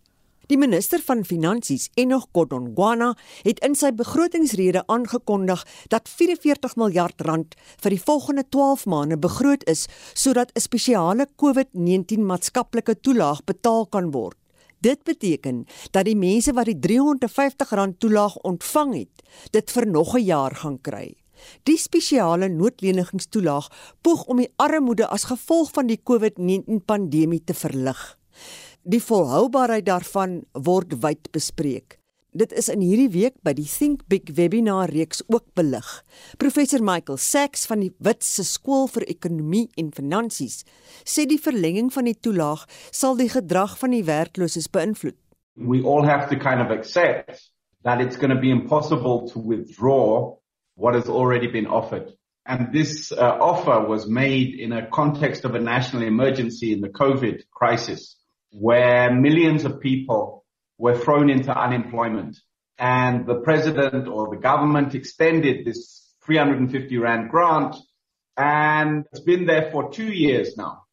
Die 0.51 0.59
minister 0.59 0.99
van 1.07 1.21
Finansies, 1.23 1.85
Enoch 1.95 2.25
Godongwana, 2.35 3.13
het 3.45 3.61
in 3.63 3.77
sy 3.79 3.93
begrotingsrede 3.95 4.81
aangekondig 4.91 5.61
dat 5.93 6.11
44 6.11 6.75
miljard 6.81 7.23
rand 7.23 7.55
vir 7.85 7.95
die 7.95 8.01
volgende 8.03 8.43
12 8.51 8.83
maande 8.91 9.19
begroot 9.23 9.63
is 9.71 9.85
sodat 10.13 10.51
'n 10.57 10.61
spesiale 10.61 11.29
COVID-19 11.39 12.27
maatskaplike 12.27 12.99
toelaag 13.01 13.45
betaal 13.45 13.87
kan 13.87 14.11
word. 14.11 14.37
Dit 14.81 15.05
beteken 15.05 15.67
dat 15.93 16.05
die 16.05 16.17
mense 16.17 16.53
wat 16.53 16.67
die 16.67 16.81
R350 16.83 17.99
toelaag 17.99 18.37
ontvang 18.43 18.95
het, 18.95 19.23
dit 19.53 19.71
vir 19.71 19.87
nog 19.87 20.17
'n 20.17 20.25
jaar 20.25 20.55
gaan 20.57 20.81
kry. 20.81 21.15
Die 21.63 21.79
spesiale 21.79 22.49
noodlenigingstoelaag 22.49 23.69
poog 24.03 24.25
om 24.25 24.37
die 24.37 24.53
armoede 24.57 25.07
as 25.07 25.25
gevolg 25.25 25.71
van 25.71 25.87
die 25.87 26.01
COVID-19 26.03 26.85
pandemie 26.85 27.45
te 27.45 27.55
verlig. 27.55 28.19
Die 28.89 29.01
volhoubaarheid 29.05 29.85
daarvan 29.85 30.39
word 30.57 30.95
wyd 31.03 31.29
bespreek. 31.35 31.99
Dit 32.33 32.53
is 32.57 32.71
in 32.73 32.81
hierdie 32.81 33.11
week 33.13 33.35
by 33.45 33.53
die 33.53 33.67
Think 33.69 34.07
Big 34.09 34.31
webinar 34.39 34.89
reeks 34.89 35.21
ook 35.29 35.51
belig. 35.59 35.89
Professor 36.41 36.81
Michael 36.81 37.19
Sachs 37.21 37.67
van 37.69 37.83
die 37.85 37.91
Witse 37.99 38.45
Skool 38.47 38.87
vir 38.89 39.05
Ekonomie 39.11 39.67
en 39.77 39.91
Finansies 39.93 40.63
sê 41.05 41.27
die 41.29 41.37
verlenging 41.37 41.91
van 41.93 42.09
die 42.09 42.17
toelaag 42.17 42.63
sal 42.89 43.19
die 43.19 43.29
gedrag 43.29 43.75
van 43.83 43.93
die 43.93 44.05
werklooses 44.07 44.71
beïnvloed. 44.73 45.19
We 45.57 45.83
all 45.85 46.07
have 46.09 46.31
to 46.31 46.39
kind 46.41 46.63
of 46.65 46.73
accept 46.73 47.51
that 47.85 48.01
it's 48.01 48.17
going 48.17 48.33
to 48.33 48.41
be 48.41 48.51
impossible 48.51 49.29
to 49.35 49.41
withdraw 49.41 50.39
what 50.77 50.95
has 50.95 51.09
already 51.09 51.53
been 51.53 51.67
offered. 51.67 52.15
And 52.47 52.73
this 52.73 53.13
uh, 53.13 53.37
offer 53.45 53.85
was 53.85 54.09
made 54.09 54.57
in 54.57 54.73
a 54.73 54.89
context 54.89 55.45
of 55.45 55.55
a 55.55 55.61
national 55.61 56.05
emergency 56.05 56.73
in 56.73 56.81
the 56.81 56.89
COVID 56.89 57.45
crisis. 57.53 58.17
Where 58.51 59.13
millions 59.13 59.65
of 59.65 59.81
people 59.81 60.45
were 60.79 60.97
thrown 60.97 61.31
into 61.31 61.57
unemployment. 61.57 62.39
And 62.79 63.27
the 63.27 63.41
president 63.41 64.09
or 64.09 64.31
the 64.31 64.41
government 64.41 64.95
extended 64.95 65.65
this 65.65 66.15
350 66.25 66.99
Rand 66.99 67.31
grant 67.31 67.77
and 68.37 69.05
it's 69.13 69.21
been 69.21 69.47
there 69.47 69.71
for 69.71 69.91
two 69.91 70.11
years 70.13 70.57
now. 70.57 70.87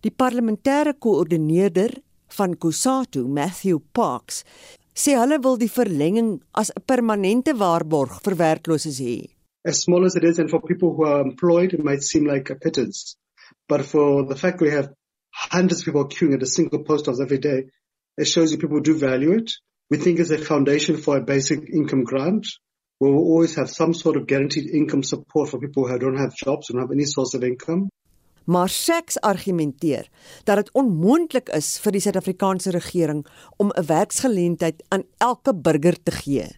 Die 0.00 0.10
parlementêre 0.10 0.94
koördineerder 0.98 2.02
van 2.36 2.56
Kusatu, 2.56 3.26
Matthew 3.28 3.78
Parks, 3.92 4.44
sê 4.94 5.14
hulle 5.18 5.38
wil 5.42 5.56
die 5.56 5.70
verlenging 5.70 6.40
as 6.52 6.70
'n 6.70 6.82
permanente 6.86 7.54
waarborg 7.62 8.20
vir 8.24 8.36
werklooses 8.36 8.98
hê. 9.00 9.30
As 9.64 9.80
small 9.82 10.04
as 10.04 10.16
it 10.16 10.24
is 10.24 10.38
and 10.38 10.50
for 10.50 10.60
people 10.60 10.90
who 10.94 11.04
are 11.04 11.22
employed 11.22 11.72
it 11.72 11.82
might 11.82 12.02
seem 12.02 12.26
like 12.26 12.50
a 12.50 12.56
pittance, 12.56 13.16
but 13.68 13.82
for 13.86 14.26
the 14.26 14.36
fact 14.36 14.60
we 14.60 14.70
have 14.70 14.90
hundreds 15.34 15.80
of 15.80 15.86
people 15.86 16.06
queuing 16.06 16.34
at 16.34 16.42
a 16.42 16.46
single 16.46 16.84
post 16.84 17.08
office 17.08 17.20
every 17.20 17.38
day. 17.38 17.64
It 18.16 18.26
shows 18.26 18.52
you 18.52 18.58
people 18.58 18.80
do 18.80 18.96
value 18.96 19.32
it. 19.32 19.50
We 19.90 19.98
think 19.98 20.20
it's 20.20 20.30
a 20.30 20.38
foundation 20.38 20.96
for 20.96 21.16
a 21.16 21.20
basic 21.20 21.68
income 21.68 22.04
grant. 22.04 22.46
We 23.00 23.10
will 23.10 23.24
always 23.24 23.56
have 23.56 23.68
some 23.68 23.92
sort 23.92 24.16
of 24.16 24.26
guaranteed 24.26 24.70
income 24.70 25.02
support 25.02 25.50
for 25.50 25.58
people 25.58 25.88
who 25.88 25.98
don't 25.98 26.16
have 26.16 26.34
jobs, 26.34 26.68
don't 26.68 26.80
have 26.80 26.92
any 26.92 27.04
source 27.04 27.34
of 27.34 27.42
income. 27.42 27.88
Maar 28.44 28.68
Sachs 28.68 29.20
argumenteer 29.20 30.08
dat 30.44 30.56
dit 30.56 30.70
onmoontlik 30.72 31.48
is 31.56 31.78
vir 31.80 31.96
die 31.96 32.00
Suid-Afrikaanse 32.04 32.70
regering 32.70 33.24
om 33.56 33.72
'n 33.72 33.86
werksgeleentheid 33.86 34.84
aan 34.88 35.04
elke 35.18 35.54
burger 35.54 35.96
te 36.02 36.10
gee. 36.10 36.48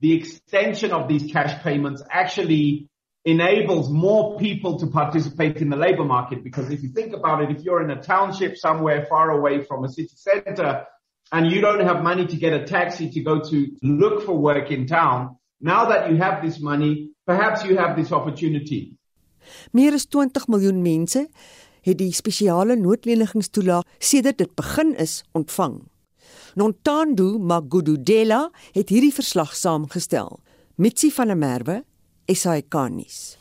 The 0.00 0.12
extension 0.18 0.92
of 0.92 1.06
these 1.08 1.26
cash 1.32 1.62
payments 1.62 2.02
actually 2.08 2.89
enables 3.24 3.90
more 3.90 4.38
people 4.38 4.78
to 4.78 4.86
participate 4.86 5.58
in 5.58 5.68
the 5.68 5.76
labor 5.76 6.04
market. 6.04 6.42
Because 6.42 6.70
if 6.70 6.82
you 6.82 6.88
think 6.88 7.12
about 7.12 7.42
it, 7.42 7.50
if 7.50 7.62
you're 7.62 7.82
in 7.82 7.90
a 7.90 8.00
township 8.00 8.56
somewhere 8.56 9.06
far 9.06 9.30
away 9.30 9.62
from 9.64 9.84
a 9.84 9.88
city 9.88 10.14
center 10.14 10.86
and 11.32 11.50
you 11.50 11.60
don't 11.60 11.80
have 11.80 12.02
money 12.02 12.26
to 12.26 12.36
get 12.36 12.52
a 12.52 12.64
taxi 12.64 13.10
to 13.10 13.20
go 13.20 13.40
to 13.40 13.68
look 13.82 14.24
for 14.24 14.36
work 14.36 14.70
in 14.70 14.86
town, 14.86 15.36
now 15.60 15.84
that 15.86 16.10
you 16.10 16.16
have 16.16 16.42
this 16.42 16.60
money, 16.60 17.10
perhaps 17.26 17.64
you 17.64 17.76
have 17.76 17.96
this 17.96 18.12
opportunity. 18.12 18.96
Meer 19.72 19.94
as 19.94 20.06
20 20.06 20.46
miljoen 20.48 20.82
mense 20.82 21.26
het 21.84 21.98
die 21.98 22.12
spesiale 22.12 22.76
noodlenigingstoelaag 22.76 23.86
sedert 23.98 24.38
dit 24.38 24.52
begin 24.56 24.94
is 25.00 25.20
ontvang. 25.32 25.80
Nontando 26.54 27.38
Magududela 27.38 28.50
het 28.74 28.90
hierdie 28.90 29.14
verslag 29.14 29.54
saamgestel. 29.56 30.40
Mitsi 30.76 31.10
van 31.12 31.32
der 31.32 31.38
Merwe 31.38 31.82
SAK-nuus. 32.34 33.40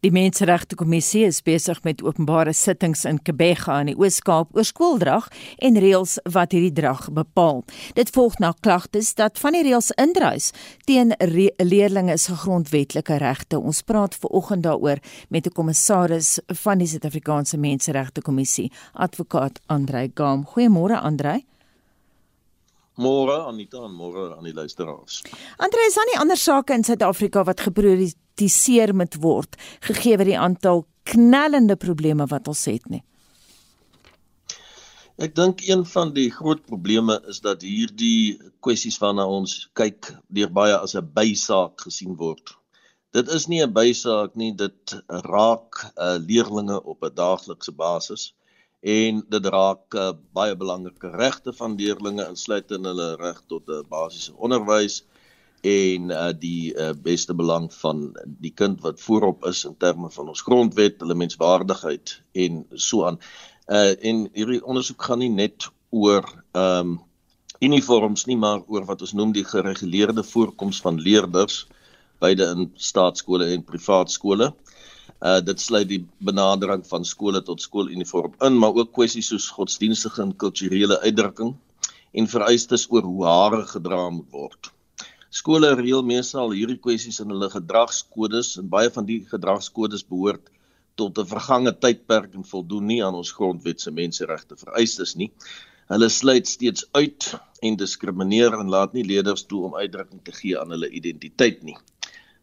Die 0.00 0.08
Menseregte 0.10 0.78
Kommissie 0.80 1.26
is 1.28 1.42
besig 1.44 1.82
met 1.84 2.00
openbare 2.00 2.54
sittings 2.56 3.02
in 3.04 3.18
Kebega 3.20 3.74
in 3.82 3.90
die 3.90 3.96
Oos-Kaap 4.00 4.54
oor 4.56 4.64
skooldrag 4.64 5.26
en 5.60 5.76
reëls 5.76 6.14
wat 6.32 6.56
hierdie 6.56 6.72
drag 6.78 7.10
bepaal. 7.12 7.60
Dit 7.98 8.08
volg 8.14 8.38
na 8.40 8.54
klagtes 8.64 9.12
dat 9.18 9.36
van 9.42 9.58
die 9.58 9.66
reëls 9.66 9.90
indruis 10.00 10.54
teen 10.88 11.12
leerders 11.20 12.24
se 12.30 12.38
grondwetlike 12.46 13.20
regte. 13.20 13.60
Ons 13.60 13.82
praat 13.84 14.16
ver 14.16 14.32
oggend 14.40 14.64
daaroor 14.64 15.04
met 15.28 15.46
'n 15.46 15.52
kommissaris 15.52 16.38
van 16.64 16.78
die 16.78 16.88
Suid-Afrikaanse 16.88 17.58
Menseregte 17.58 18.22
Kommissie, 18.22 18.72
advokaat 18.92 19.60
Andrei 19.66 20.10
Gam. 20.14 20.46
Goeiemôre 20.46 20.96
Andrei. 20.96 21.44
Môre 23.00 23.36
Anita 23.48 23.80
en 23.86 23.94
môre 23.96 24.34
aan 24.36 24.44
die 24.44 24.54
luisteraars. 24.56 25.22
Andre, 25.56 25.84
is 25.88 25.96
daar 25.96 26.08
nie 26.10 26.18
ander 26.20 26.36
sake 26.36 26.76
in 26.76 26.84
Suid-Afrika 26.84 27.44
wat 27.48 27.62
geprioritiseer 27.64 28.92
moet 28.94 29.16
word 29.22 29.56
gegee 29.86 30.18
word 30.20 30.28
die 30.28 30.38
aantal 30.38 30.84
knellende 31.08 31.76
probleme 31.80 32.26
wat 32.28 32.50
ons 32.52 32.66
het 32.68 32.90
nie? 32.92 33.00
Ek 35.20 35.34
dink 35.36 35.60
een 35.68 35.82
van 35.84 36.14
die 36.16 36.30
groot 36.32 36.62
probleme 36.64 37.18
is 37.28 37.42
dat 37.44 37.64
hierdie 37.64 38.38
kwessies 38.64 38.96
waarna 39.02 39.26
ons 39.28 39.68
kyk 39.76 40.12
deur 40.32 40.52
baie 40.60 40.76
as 40.76 40.94
'n 40.96 41.10
bysaak 41.16 41.84
gesien 41.84 42.16
word. 42.16 42.56
Dit 43.12 43.28
is 43.28 43.48
nie 43.48 43.60
'n 43.64 43.72
bysaak 43.72 44.36
nie, 44.36 44.52
dit 44.52 44.96
raak 45.08 45.84
uh, 45.96 46.16
leerlinge 46.16 46.80
op 46.84 47.04
'n 47.04 47.14
daaglikse 47.14 47.72
basis 47.72 48.32
en 48.80 49.20
dit 49.28 49.46
raak 49.46 49.94
uh, 49.94 50.12
baie 50.32 50.56
belangrike 50.56 51.10
regte 51.12 51.52
van 51.52 51.76
leerders 51.76 52.24
insluitend 52.28 52.86
hulle 52.88 53.16
reg 53.20 53.42
tot 53.46 53.68
'n 53.68 53.82
uh, 53.82 53.88
basiese 53.88 54.32
onderwys 54.36 55.02
en 55.60 56.10
uh, 56.10 56.32
die 56.32 56.72
uh, 56.72 56.92
beste 56.96 57.34
belang 57.34 57.68
van 57.74 58.16
die 58.24 58.52
kind 58.56 58.80
wat 58.80 59.00
voorop 59.00 59.44
is 59.44 59.64
in 59.64 59.76
terme 59.76 60.10
van 60.10 60.28
ons 60.28 60.40
grondwet, 60.40 61.00
hulle 61.00 61.14
menswaardigheid 61.14 62.22
en 62.32 62.64
so 62.74 63.04
aan. 63.04 63.20
Uh 63.68 63.92
en 64.00 64.28
hierdie 64.32 64.64
ondersoek 64.64 65.02
gaan 65.02 65.18
nie 65.18 65.30
net 65.30 65.68
oor 65.90 66.24
ehm 66.52 66.96
um, 66.96 66.98
uniforms 67.60 68.24
nie, 68.24 68.36
maar 68.36 68.62
oor 68.66 68.84
wat 68.88 69.02
ons 69.04 69.12
noem 69.12 69.32
die 69.32 69.44
gereguleerde 69.44 70.24
voorkoms 70.24 70.80
van 70.80 70.96
leerders 70.96 71.66
beide 72.18 72.46
in 72.56 72.72
staatskole 72.74 73.52
en 73.52 73.64
privaat 73.64 74.10
skole. 74.10 74.46
Uh 74.48 74.69
dit 75.20 75.60
sluit 75.60 75.88
die 75.88 76.00
benadering 76.18 76.86
van 76.88 77.04
skole 77.04 77.42
tot 77.44 77.60
skooluniform 77.60 78.34
in, 78.46 78.56
maar 78.58 78.74
ook 78.74 78.92
kwessies 78.96 79.28
soos 79.28 79.50
godsdienstige 79.52 80.22
en 80.22 80.36
kulturele 80.36 81.00
uitdrukking 81.00 81.54
en 82.12 82.26
vereistes 82.26 82.86
oor 82.90 83.02
hoe 83.02 83.26
hare 83.26 83.66
gedra 83.66 84.08
moet 84.10 84.30
word. 84.32 84.70
Skole 85.30 85.74
reël 85.78 86.02
meestal 86.02 86.50
hierdie 86.56 86.80
kwessies 86.82 87.20
in 87.22 87.30
hulle 87.30 87.50
gedragskodes 87.52 88.56
en 88.58 88.70
baie 88.72 88.90
van 88.90 89.06
die 89.06 89.20
gedragskodes 89.30 90.02
behoort 90.08 90.48
tot 90.98 91.18
'n 91.18 91.30
vergange 91.32 91.72
tydperk 91.84 92.34
en 92.34 92.44
voldoen 92.44 92.86
nie 92.86 93.04
aan 93.04 93.14
ons 93.20 93.30
grondwet 93.36 93.80
se 93.80 93.90
menseregte 93.90 94.56
vereistes 94.56 95.14
nie. 95.20 95.30
Hulle 95.92 96.08
sluit 96.08 96.48
steeds 96.48 96.88
uit 96.92 97.34
en 97.62 97.76
diskrimineer 97.76 98.58
en 98.58 98.68
laat 98.74 98.92
nie 98.92 99.04
leerders 99.04 99.46
toe 99.46 99.64
om 99.68 99.76
uitdrukking 99.76 100.24
te 100.24 100.32
gee 100.32 100.58
aan 100.58 100.70
hulle 100.70 100.90
identiteit 100.90 101.62
nie. 101.62 101.76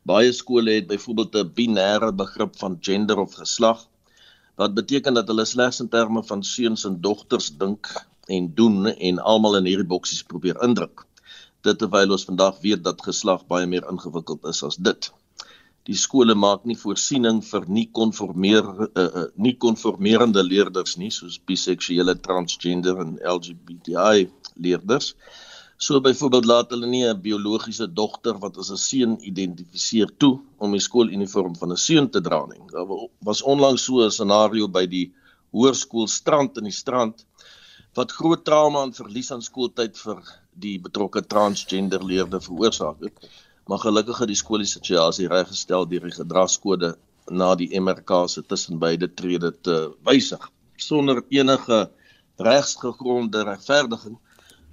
Baie 0.07 0.31
skole 0.31 0.77
het 0.77 0.87
byvoorbeeld 0.87 1.35
'n 1.41 1.53
binêre 1.59 2.11
begrip 2.23 2.57
van 2.63 2.77
gender 2.87 3.17
of 3.25 3.33
geslag 3.41 3.85
wat 4.61 4.73
beteken 4.73 5.13
dat 5.13 5.27
hulle 5.27 5.45
slegs 5.45 5.79
in 5.83 5.89
terme 5.89 6.23
van 6.23 6.43
seuns 6.43 6.85
en 6.89 7.01
dogters 7.01 7.51
dink 7.57 7.91
en 8.25 8.53
doen 8.55 8.85
en 8.87 9.19
almal 9.19 9.57
in 9.57 9.69
hierdie 9.69 9.91
boksies 9.93 10.23
probeer 10.23 10.63
indruk. 10.63 11.05
Dit 11.61 11.77
terwyl 11.79 12.11
ons 12.11 12.25
vandag 12.25 12.59
weet 12.61 12.83
dat 12.83 13.03
geslag 13.09 13.45
baie 13.47 13.67
meer 13.67 13.85
ingewikkeld 13.91 14.45
is 14.53 14.63
as 14.63 14.77
dit 14.89 15.11
die 15.87 15.95
skole 15.95 16.35
maak 16.35 16.65
nie 16.67 16.75
voorsiening 16.75 17.39
vir 17.47 17.65
nie 17.71 17.85
konformeer 17.99 18.65
uh, 18.67 18.87
uh, 19.03 19.25
nie 19.39 19.53
konformerende 19.55 20.43
leerders 20.43 20.97
nie 20.99 21.11
soos 21.15 21.37
biseksuele, 21.47 22.17
transgender 22.25 22.99
en 23.03 23.15
LGBTI 23.23 24.27
leerders. 24.65 25.13
So 25.77 26.01
byvoorbeeld 26.01 26.45
laat 26.45 26.71
hulle 26.73 26.87
nie 26.87 27.05
'n 27.05 27.21
biologiese 27.21 27.87
dogter 27.93 28.37
wat 28.39 28.57
as 28.57 28.71
'n 28.71 28.77
seun 28.77 29.17
identifiseer 29.21 30.09
toe 30.17 30.39
om 30.57 30.71
die 30.71 30.81
skooluniform 30.87 31.55
van 31.55 31.71
'n 31.71 31.77
seun 31.77 32.09
te 32.09 32.21
dra 32.21 32.45
nie. 32.45 32.61
Daar 32.71 32.87
was 33.19 33.41
onlangs 33.41 33.83
so 33.83 34.01
'n 34.05 34.11
scenario 34.11 34.67
by 34.67 34.85
die 34.85 35.13
hoërskool 35.51 36.07
Strand 36.07 36.57
in 36.57 36.67
die 36.67 36.75
Strand 36.75 37.25
wat 37.97 38.13
groot 38.13 38.43
trauma 38.45 38.83
en 38.85 38.93
verlies 38.93 39.31
aan 39.33 39.41
skooltyd 39.41 39.97
vir 39.97 40.21
die 40.65 40.77
betrokke 40.81 41.23
transgender 41.33 42.03
leerders 42.03 42.49
veroorsaak 42.49 43.03
het 43.07 43.29
maar 43.67 43.81
gelukkig 43.83 44.21
het 44.23 44.31
die 44.31 44.39
skool 44.39 44.63
die 44.63 44.69
situasie 44.69 45.27
reggestel 45.31 45.87
deur 45.89 46.05
die 46.07 46.15
gedragskode 46.15 46.93
na 47.41 47.49
die 47.59 47.69
MRK 47.79 48.23
se 48.31 48.43
tussenbeide 48.43 49.09
trede 49.21 49.51
te 49.51 49.77
wysig 50.07 50.45
sonder 50.89 51.23
enige 51.33 51.79
regsgegronde 52.49 53.43
regverdiging 53.49 54.17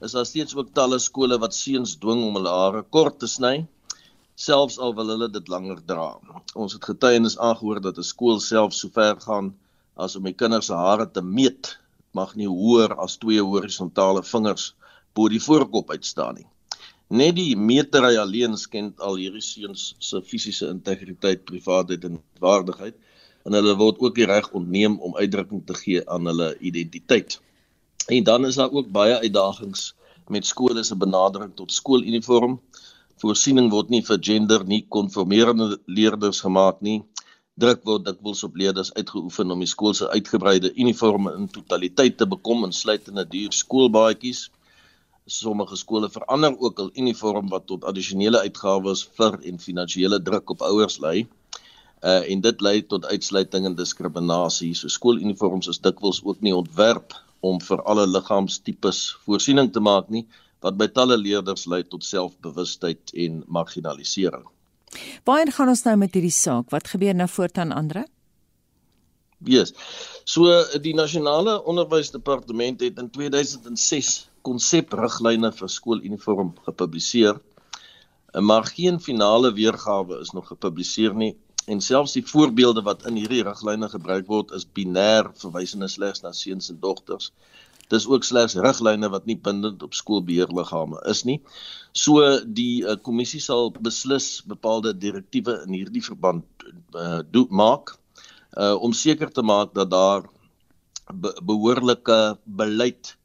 is 0.03 0.13
daar 0.13 0.27
steeds 0.27 0.55
ook 0.57 0.73
talle 0.73 0.99
skole 0.99 1.39
wat 1.39 1.55
seuns 1.55 1.97
dwing 1.99 2.23
om 2.25 2.35
hulle 2.39 2.51
hare 2.51 2.83
kort 2.83 3.19
te 3.19 3.29
sny 3.31 3.67
selfs 4.35 4.79
al 4.79 4.95
wil 4.95 5.13
hulle 5.13 5.29
dit 5.31 5.49
langer 5.49 5.79
dra. 5.87 6.09
Ons 6.59 6.75
het 6.75 6.85
getuienis 6.85 7.39
aangehoor 7.39 7.81
dat 7.81 7.99
'n 7.99 8.11
skool 8.13 8.41
self 8.41 8.75
so 8.75 8.89
ver 8.89 9.21
gaan 9.21 9.55
as 9.97 10.17
om 10.17 10.25
die 10.25 10.35
kinders 10.35 10.67
se 10.67 10.75
hare 10.75 11.07
te 11.07 11.23
meet. 11.23 11.79
Mag 12.13 12.35
nie 12.37 12.49
hoër 12.49 12.95
as 12.99 13.17
twee 13.17 13.43
horisontale 13.43 14.23
vingers 14.23 14.75
bo 15.15 15.29
die 15.29 15.41
voorkop 15.41 15.91
uitstaan 15.91 16.35
nie. 16.35 16.47
Net 17.09 17.37
die 17.37 17.57
metery 17.57 18.17
alleen 18.17 18.57
skend 18.57 19.01
al 19.01 19.17
hierdie 19.17 19.43
seuns 19.43 19.95
se 19.99 20.23
fisiese 20.23 20.69
integriteit, 20.69 21.45
privaatheid 21.45 22.05
en 22.05 22.23
waardigheid 22.41 22.95
en 23.45 23.53
hulle 23.53 23.75
word 23.77 23.99
ook 23.99 24.15
die 24.15 24.27
reg 24.27 24.51
ontneem 24.51 24.99
om 25.01 25.17
uitdrukking 25.17 25.67
te 25.67 25.75
gee 25.75 26.03
aan 26.09 26.27
hulle 26.27 26.57
identiteit. 26.59 27.41
En 28.07 28.25
dan 28.25 28.47
is 28.47 28.55
daar 28.61 28.71
ook 28.71 28.91
baie 28.93 29.19
uitdagings 29.19 29.95
met 30.29 30.47
skole 30.47 30.83
se 30.83 30.97
benadering 30.97 31.55
tot 31.55 31.73
skooluniform. 31.73 32.61
Voorsiening 33.17 33.71
word 33.71 33.89
nie 33.89 34.03
vir 34.05 34.19
gender 34.21 34.65
nie 34.65 34.87
konformerende 34.89 35.79
leerders 35.87 36.41
gemaak 36.41 36.81
nie. 36.81 37.03
Druk 37.55 37.85
word 37.85 38.05
dikwels 38.05 38.43
op 38.45 38.57
leerders 38.57 38.93
uitgeoefen 38.93 39.51
om 39.51 39.63
die 39.63 39.71
skool 39.71 39.95
se 39.95 40.09
uitgebreide 40.11 40.75
uniforme 40.75 41.35
in 41.39 41.49
totaliteit 41.49 42.19
te 42.19 42.27
bekom 42.27 42.65
insluitende 42.67 43.25
duur 43.29 43.53
skoolbaadjies 43.53 44.49
sommige 45.27 45.77
skole 45.77 46.11
verander 46.11 46.57
ook 46.59 46.79
hul 46.79 46.91
uniform 47.01 47.49
wat 47.49 47.67
tot 47.67 47.85
addisionele 47.89 48.41
uitgawes 48.45 49.05
vir 49.17 49.39
en 49.49 49.59
finansiële 49.59 50.21
druk 50.23 50.51
op 50.51 50.63
ouers 50.63 50.99
lei. 51.01 51.27
Uh 52.05 52.21
en 52.31 52.41
dit 52.41 52.61
lei 52.61 52.83
tot 52.87 53.07
uitsluiting 53.07 53.67
en 53.67 53.77
diskriminasie. 53.77 54.75
So 54.75 54.89
skooluniforms 54.89 55.69
is 55.69 55.81
dikwels 55.81 56.21
ook 56.25 56.41
nie 56.41 56.55
ontwerp 56.55 57.17
om 57.45 57.61
vir 57.61 57.83
alle 57.91 58.07
liggaamstipes 58.09 59.05
voorsiening 59.27 59.71
te 59.73 59.83
maak 59.85 60.09
nie, 60.13 60.25
wat 60.65 60.79
by 60.81 60.89
talle 60.97 61.19
leerders 61.21 61.67
lei 61.69 61.83
tot 61.85 62.07
selfbewustheid 62.07 63.13
en 63.27 63.43
marginalisering. 63.53 64.47
Waar 65.29 65.51
gaan 65.53 65.73
ons 65.73 65.85
nou 65.85 65.97
met 66.01 66.15
hierdie 66.17 66.33
saak? 66.33 66.71
Wat 66.73 66.89
gebeur 66.89 67.17
nou 67.19 67.29
voortaan 67.29 67.75
Andre? 67.75 68.07
Yes. 69.45 69.75
So 70.25 70.49
die 70.81 70.95
nasionale 70.97 71.59
onderwysdepartement 71.69 72.81
het 72.81 73.01
in 73.03 73.11
2006 73.13 74.15
konsepriglyne 74.47 75.51
vir 75.53 75.73
skooluniform 75.73 76.55
gepubliseer. 76.65 77.41
Maar 78.41 78.65
geen 78.73 79.01
finale 79.01 79.53
weergawe 79.53 80.21
is 80.23 80.33
nog 80.33 80.49
gepubliseer 80.49 81.15
nie 81.15 81.35
en 81.67 81.81
selfs 81.81 82.15
die 82.17 82.25
voorbeelde 82.27 82.83
wat 82.85 83.05
in 83.09 83.17
hierdie 83.19 83.43
riglyne 83.47 83.89
gebruik 83.89 84.27
word 84.29 84.53
is 84.57 84.67
binêr 84.77 85.31
verwysende 85.41 85.89
slegs 85.89 86.23
na 86.25 86.33
seuns 86.37 86.71
en 86.73 86.81
dogters. 86.81 87.31
Dis 87.93 88.07
ook 88.09 88.25
slegs 88.25 88.57
riglyne 88.61 89.09
wat 89.13 89.27
nie 89.29 89.37
bindend 89.37 89.83
op 89.85 89.97
skoolbeheerliggame 89.97 91.01
is 91.11 91.25
nie. 91.29 91.39
So 91.93 92.21
die 92.45 92.85
uh, 92.85 92.97
kommissie 92.97 93.41
sal 93.45 93.73
beslis 93.77 94.43
bepaalde 94.49 94.95
direktiewe 94.97 95.61
in 95.67 95.77
hierdie 95.77 96.05
verband 96.05 96.45
uh, 96.97 97.21
doen 97.31 97.49
maak 97.51 97.95
uh, 98.57 98.75
om 98.81 98.93
seker 98.97 99.33
te 99.33 99.45
maak 99.45 99.75
dat 99.77 99.93
daar 99.93 100.29
be 101.13 101.35
behoorlike 101.45 102.19
beleid 102.45 103.17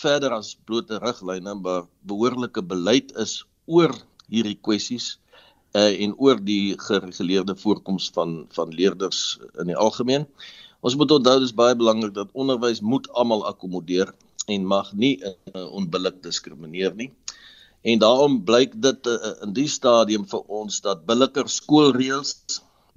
verder 0.00 0.32
as 0.32 0.54
blote 0.64 0.96
riglyne 1.00 1.54
maar 1.60 1.84
behoorlike 2.08 2.62
beleid 2.64 3.12
is 3.20 3.42
oor 3.68 3.92
hierdie 4.32 4.56
kwessies 4.56 5.16
uh, 5.16 5.29
en 5.72 6.14
oor 6.18 6.40
die 6.42 6.74
gereguleerde 6.78 7.54
voorkoms 7.56 8.10
van 8.14 8.46
van 8.56 8.72
leerders 8.74 9.38
in 9.58 9.70
die 9.70 9.76
algemeen. 9.76 10.26
Ons 10.80 10.96
moet 10.96 11.10
onthou 11.12 11.36
dis 11.42 11.54
baie 11.54 11.76
belangrik 11.76 12.14
dat 12.16 12.32
onderwys 12.32 12.80
moet 12.80 13.06
almal 13.12 13.44
akkommodeer 13.46 14.10
en 14.50 14.66
mag 14.66 14.92
nie 14.92 15.12
uh, 15.20 15.34
onbillik 15.76 16.22
diskrimineer 16.24 16.94
nie. 16.96 17.10
En 17.82 18.00
daarom 18.00 18.40
blyk 18.44 18.74
dit 18.82 19.06
uh, 19.06 19.34
in 19.44 19.54
die 19.56 19.68
stadium 19.68 20.26
vir 20.28 20.42
ons 20.60 20.80
dat 20.84 21.06
billiker 21.08 21.48
skoolreëls 21.48 22.34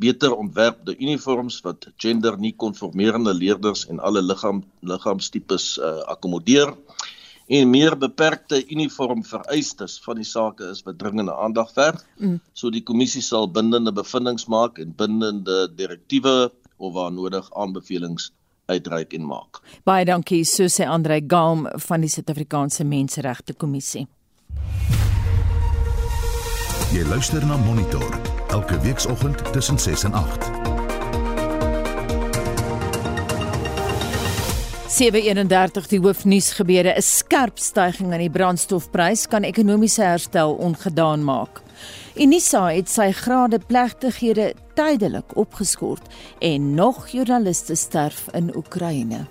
beter 0.02 0.34
ontwerpde 0.36 0.96
uniforms 0.98 1.60
wat 1.64 1.88
gender 2.02 2.38
nie 2.40 2.54
konformerende 2.58 3.34
leerders 3.34 3.86
en 3.88 4.00
alle 4.00 4.24
liggaam 4.24 4.64
liggaamstipes 4.82 5.78
uh, 5.78 6.00
akkommodeer 6.16 6.74
en 7.48 7.70
meer 7.70 7.98
beperkte 7.98 8.62
uniform 8.72 9.24
vereistes 9.26 10.00
van 10.04 10.20
die 10.22 10.28
sake 10.28 10.70
is 10.72 10.84
wat 10.88 11.00
dringende 11.00 11.36
aandag 11.36 11.74
verg. 11.74 12.04
Mm. 12.18 12.40
So 12.54 12.70
die 12.70 12.84
kommissie 12.84 13.22
sal 13.22 13.50
bindende 13.52 13.94
bevindinge 13.94 14.48
maak 14.48 14.80
en 14.80 14.96
bindende 14.96 15.68
direktiewe 15.76 16.52
of 16.78 16.94
waar 16.94 17.12
nodig 17.12 17.50
aanbevelings 17.54 18.32
uitreik 18.66 19.14
en 19.14 19.26
maak. 19.28 19.60
Baie 19.84 20.06
dankie 20.06 20.44
so 20.48 20.70
sê 20.72 20.88
Andre 20.88 21.22
Galm 21.28 21.68
van 21.88 22.02
die 22.02 22.10
Suid-Afrikaanse 22.10 22.88
Menseregte 22.88 23.54
Kommissie. 23.54 24.08
Jy 26.94 27.06
luister 27.10 27.46
na 27.46 27.58
Monitor 27.58 28.20
elke 28.54 28.80
weekoggend 28.80 29.42
tussen 29.54 29.80
6 29.80 30.04
en 30.04 30.14
8. 30.14 30.62
731 34.94 35.88
die 35.90 35.98
hoofnuus 36.04 36.52
gebeure 36.54 36.94
'n 36.94 37.02
skerp 37.02 37.58
stygings 37.58 38.14
in 38.14 38.20
die 38.20 38.30
brandstofprys 38.30 39.26
kan 39.28 39.44
ekonomiese 39.44 40.04
herstel 40.04 40.54
ongedaan 40.54 41.24
maak. 41.24 41.62
Unisa 42.16 42.68
het 42.70 42.90
sy 42.90 43.12
grade 43.12 43.60
plegtighede 43.60 44.54
tydelik 44.76 45.36
opgeskort 45.36 46.06
en 46.40 46.76
nog 46.76 47.08
joernaliste 47.08 47.76
sterf 47.76 48.28
in 48.34 48.56
Oekraïne. 48.56 49.26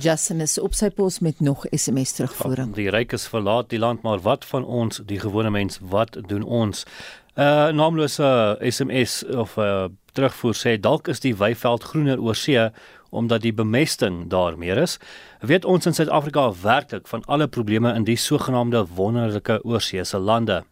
Justin 0.00 0.40
is 0.40 0.58
op 0.60 0.74
sy 0.74 0.88
pos 0.90 1.18
met 1.18 1.40
nog 1.40 1.64
SMS 1.70 2.12
terugvoering. 2.12 2.74
Die 2.74 2.90
rykes 2.90 3.26
verlaat 3.28 3.70
die 3.70 3.78
land, 3.78 4.02
maar 4.02 4.20
wat 4.24 4.44
van 4.44 4.64
ons, 4.64 5.00
die 5.06 5.20
gewone 5.20 5.50
mens, 5.50 5.78
wat 5.80 6.18
doen 6.28 6.42
ons? 6.42 6.84
'n 7.36 7.40
uh, 7.40 7.68
Naamlose 7.68 8.56
SMS 8.60 9.24
of 9.24 9.56
'n 9.56 9.60
uh, 9.60 9.84
terugvoer 10.12 10.54
sê 10.54 10.80
dalk 10.80 11.08
is 11.08 11.20
die 11.20 11.36
weiveld 11.36 11.82
groener 11.82 12.20
oor 12.20 12.34
see 12.34 12.70
omdat 13.10 13.42
die 13.42 13.52
bemesting 13.52 14.28
daar 14.28 14.58
meer 14.58 14.76
is. 14.76 14.98
Weet 15.40 15.64
ons 15.64 15.86
in 15.86 15.94
Suid-Afrika 15.94 16.52
werklik 16.62 17.08
van 17.08 17.24
alle 17.24 17.46
probleme 17.46 17.94
in 17.94 18.04
die 18.04 18.16
sogenaamde 18.16 18.86
wonderlike 18.94 19.60
oorseese 19.64 20.18
lande? 20.18 20.64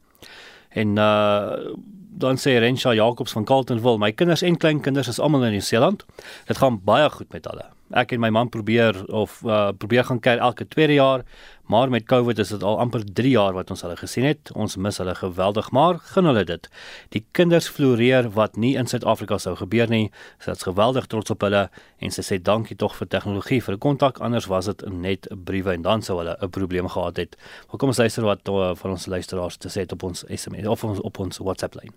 En 0.68 0.96
uh 0.96 1.74
dan 2.16 2.37
sê 2.38 2.58
Rensha 2.62 2.92
Jacobs 2.94 3.32
van 3.32 3.44
Carltonville, 3.44 3.98
my 3.98 4.12
kinders 4.12 4.42
en 4.42 4.56
kleinkinders 4.56 5.08
is 5.08 5.18
almal 5.18 5.44
in 5.44 5.50
Nieu-Seeland. 5.50 6.04
Dit 6.46 6.60
gaan 6.62 6.78
baie 6.84 7.10
goed 7.10 7.32
met 7.32 7.48
hulle. 7.50 7.64
Ek 7.94 8.12
en 8.14 8.20
my 8.22 8.30
man 8.35 8.50
probeer 8.50 8.96
of 9.14 9.38
uh, 9.46 9.70
probeer 9.78 10.04
gaan 10.09 10.20
kyk 10.22 10.40
elke 10.42 10.66
tweede 10.68 10.96
jaar, 10.96 11.22
maar 11.70 11.90
met 11.90 12.04
COVID 12.11 12.38
is 12.42 12.50
dit 12.52 12.62
al 12.62 12.78
amper 12.83 13.04
3 13.07 13.30
jaar 13.30 13.54
wat 13.54 13.70
ons 13.70 13.85
hulle 13.87 13.96
gesien 13.96 14.26
het. 14.26 14.50
Ons 14.59 14.76
mis 14.76 14.98
hulle 14.98 15.14
geweldig, 15.14 15.70
maar 15.70 16.00
gun 16.12 16.28
hulle 16.28 16.44
dit. 16.44 16.68
Die 17.14 17.24
kinders 17.33 17.68
floreer 17.70 18.28
wat 18.35 18.59
nie 18.61 18.74
in 18.76 18.90
Suid-Afrika 18.90 19.38
sou 19.38 19.54
gebeur 19.57 19.88
nie. 19.88 20.11
Sy 20.42 20.57
is 20.57 20.66
geweldig 20.66 21.07
trots 21.12 21.33
op 21.33 21.46
hulle 21.46 21.68
en 22.02 22.14
sy 22.14 22.24
sê 22.26 22.40
dankie 22.42 22.76
tog 22.76 22.96
vir 22.98 23.09
tegnologie 23.14 23.61
vir 23.64 23.78
kontak, 23.78 24.18
anders 24.20 24.50
was 24.50 24.68
dit 24.70 24.85
net 24.90 25.28
briewe 25.46 25.72
en 25.74 25.87
dan 25.87 26.02
sou 26.02 26.18
hulle 26.18 26.37
'n 26.40 26.50
probleem 26.50 26.88
gehad 26.88 27.16
het. 27.16 27.37
Maar 27.70 27.78
kom 27.78 27.88
ons 27.88 28.02
luister 28.02 28.24
wat 28.24 28.48
uh, 28.48 28.74
van 28.74 28.90
ons 28.90 29.07
luisteraars 29.07 29.57
te 29.57 29.68
sê 29.68 29.87
op 29.92 30.02
ons 30.02 30.24
SMS 30.28 30.66
of 30.66 30.85
ons 30.85 31.00
op 31.00 31.18
ons 31.18 31.38
WhatsApp 31.38 31.74
lyn. 31.74 31.94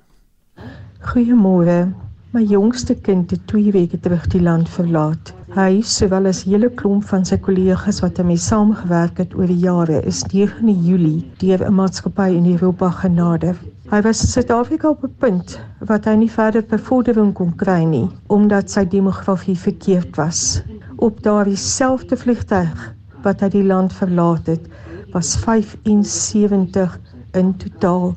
Goeiemôre. 1.01 1.93
My 2.37 2.43
jongste 2.45 2.93
kind 2.93 3.31
het 3.33 3.47
2 3.49 3.71
weke 3.73 3.97
terug 3.99 4.27
die 4.29 4.41
land 4.45 4.67
verlaat. 4.69 5.31
Hy, 5.55 5.79
sowel 5.81 6.27
as 6.29 6.43
hele 6.45 6.67
klomp 6.69 7.07
van 7.09 7.23
sy 7.25 7.39
kollegas 7.41 7.97
wat 8.03 8.19
daarmee 8.19 8.37
saamgewerk 8.37 9.17
het 9.23 9.31
oor 9.33 9.49
die 9.49 9.63
jare, 9.63 10.03
is 10.11 10.19
9 10.29 10.69
Julie 10.85 11.23
deur 11.41 11.63
'n 11.65 11.73
maatskappy 11.79 12.27
in 12.35 12.45
Europa 12.51 12.91
genader. 12.99 13.57
Hy 13.89 14.01
was 14.05 14.21
in 14.21 14.29
Suid-Afrika 14.35 14.89
op 14.89 15.07
'n 15.07 15.15
punt 15.17 15.57
wat 15.79 16.05
hy 16.05 16.13
nie 16.13 16.29
verder 16.29 16.61
bevordering 16.75 17.33
kon 17.33 17.55
kry 17.55 17.81
nie 17.89 18.05
omdat 18.27 18.69
sy 18.69 18.85
demografie 18.85 19.57
verkeerd 19.57 20.15
was. 20.21 20.61
Op 20.97 21.23
daardie 21.23 21.57
selfde 21.57 22.15
vliegtuig 22.15 22.93
wat 23.23 23.41
hy 23.41 23.49
die 23.49 23.65
land 23.65 23.93
verlaat 23.93 24.45
het, 24.45 24.69
was 25.11 25.35
75 25.37 26.99
in 27.33 27.57
totaal 27.57 28.13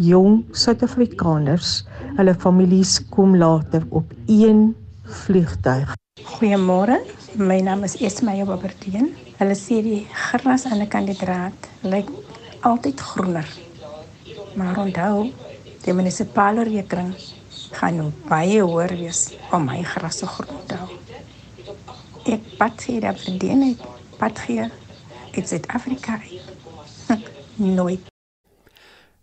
jong 0.00 0.44
Suid-Afrikaners. 0.56 1.84
Hulle 2.16 2.34
families 2.34 2.98
kom 3.12 3.36
later 3.36 3.84
op 3.88 4.12
een 4.26 4.70
vliegtuig. 5.04 5.92
Goeiemôre. 6.24 7.00
My 7.36 7.60
naam 7.60 7.84
is 7.84 7.96
Esmaya 8.00 8.44
Babertien. 8.48 9.12
Hulle 9.38 9.56
sê 9.56 9.80
die 9.84 10.00
gras 10.10 10.64
aan 10.68 10.82
die 10.82 10.88
kant 10.90 11.10
die 11.10 11.18
draad 11.18 11.68
lyk 11.84 12.08
altyd 12.66 13.00
groener. 13.00 13.46
Maar 14.58 14.80
onthou, 14.82 15.30
die 15.84 15.94
munisipale 15.94 16.64
rekening 16.68 17.14
gaan 17.76 18.00
nou 18.00 18.10
baie 18.28 18.60
hoër 18.64 18.96
wees 18.98 19.28
om 19.54 19.68
my 19.68 19.82
gras 19.86 20.20
so 20.20 20.26
groen 20.26 20.66
te 20.66 20.80
hou. 20.80 20.90
Ek 22.30 22.52
pat 22.58 22.84
hier 22.88 23.06
dat 23.06 23.20
verdien 23.22 23.64
ek 23.72 23.88
pat 24.20 24.44
hier 24.48 24.70
in 25.32 25.46
Suid-Afrika. 25.46 26.18
Nooit 27.78 28.09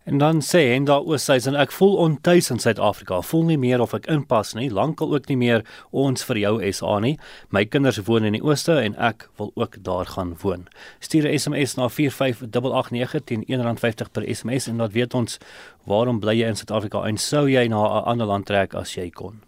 En 0.08 0.18
dan 0.18 0.42
sê 0.42 0.72
en 0.72 0.86
daar 0.88 1.04
oor 1.04 1.20
sy 1.20 1.36
en 1.50 1.58
ek 1.60 1.74
voel 1.76 1.98
ontuis 2.00 2.48
in 2.54 2.62
Suid-Afrika. 2.64 3.18
Voel 3.28 3.42
nie 3.50 3.58
meer 3.60 3.82
of 3.84 3.92
ek 3.92 4.06
inpas 4.08 4.54
nie. 4.56 4.70
Lankal 4.72 5.12
ook 5.12 5.26
nie 5.28 5.36
meer 5.36 5.66
ons 5.92 6.24
vir 6.30 6.40
jou 6.40 6.54
SA 6.72 6.94
nie. 7.04 7.18
My 7.52 7.66
kinders 7.68 8.00
woon 8.08 8.24
in 8.24 8.38
die 8.38 8.44
ooste 8.46 8.78
en 8.80 8.96
ek 8.96 9.26
wil 9.36 9.52
ook 9.60 9.76
daar 9.84 10.08
gaan 10.14 10.38
woon. 10.40 10.64
Stuur 11.04 11.28
'n 11.28 11.40
SMS 11.40 11.76
na 11.76 11.90
45889 11.90 13.24
teen 13.26 13.44
R1.50 13.52 14.12
per 14.14 14.24
SMS 14.36 14.68
en 14.68 14.78
dan 14.78 14.92
weet 14.96 15.14
ons 15.14 15.40
waarom 15.84 16.20
bly 16.20 16.40
jy 16.40 16.48
in 16.48 16.56
Suid-Afrika 16.56 17.04
en 17.04 17.18
sou 17.18 17.50
jy 17.50 17.68
na 17.68 17.84
'n 17.84 18.04
ander 18.08 18.28
land 18.28 18.46
trek 18.46 18.76
as 18.76 18.96
jy 18.96 19.10
kon. 19.10 19.42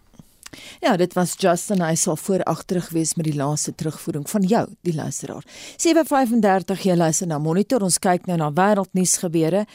Ja, 0.80 0.96
dit 0.96 1.12
was 1.14 1.34
Justin 1.38 1.82
hy 1.84 1.94
sal 1.98 2.16
vooragterig 2.18 2.88
wees 2.94 3.14
met 3.18 3.26
die 3.28 3.36
laaste 3.36 3.74
terugvoering 3.74 4.26
van 4.30 4.42
jou, 4.42 4.64
die 4.86 4.94
luisteraar. 4.94 5.44
7:35 5.76 6.82
jy 6.84 6.96
luister 6.96 7.26
na 7.26 7.38
Monitor. 7.38 7.82
Ons 7.82 7.98
kyk 7.98 8.26
nou 8.26 8.36
na 8.38 8.50
wêreldnuus 8.52 9.18
gebeure 9.22 9.66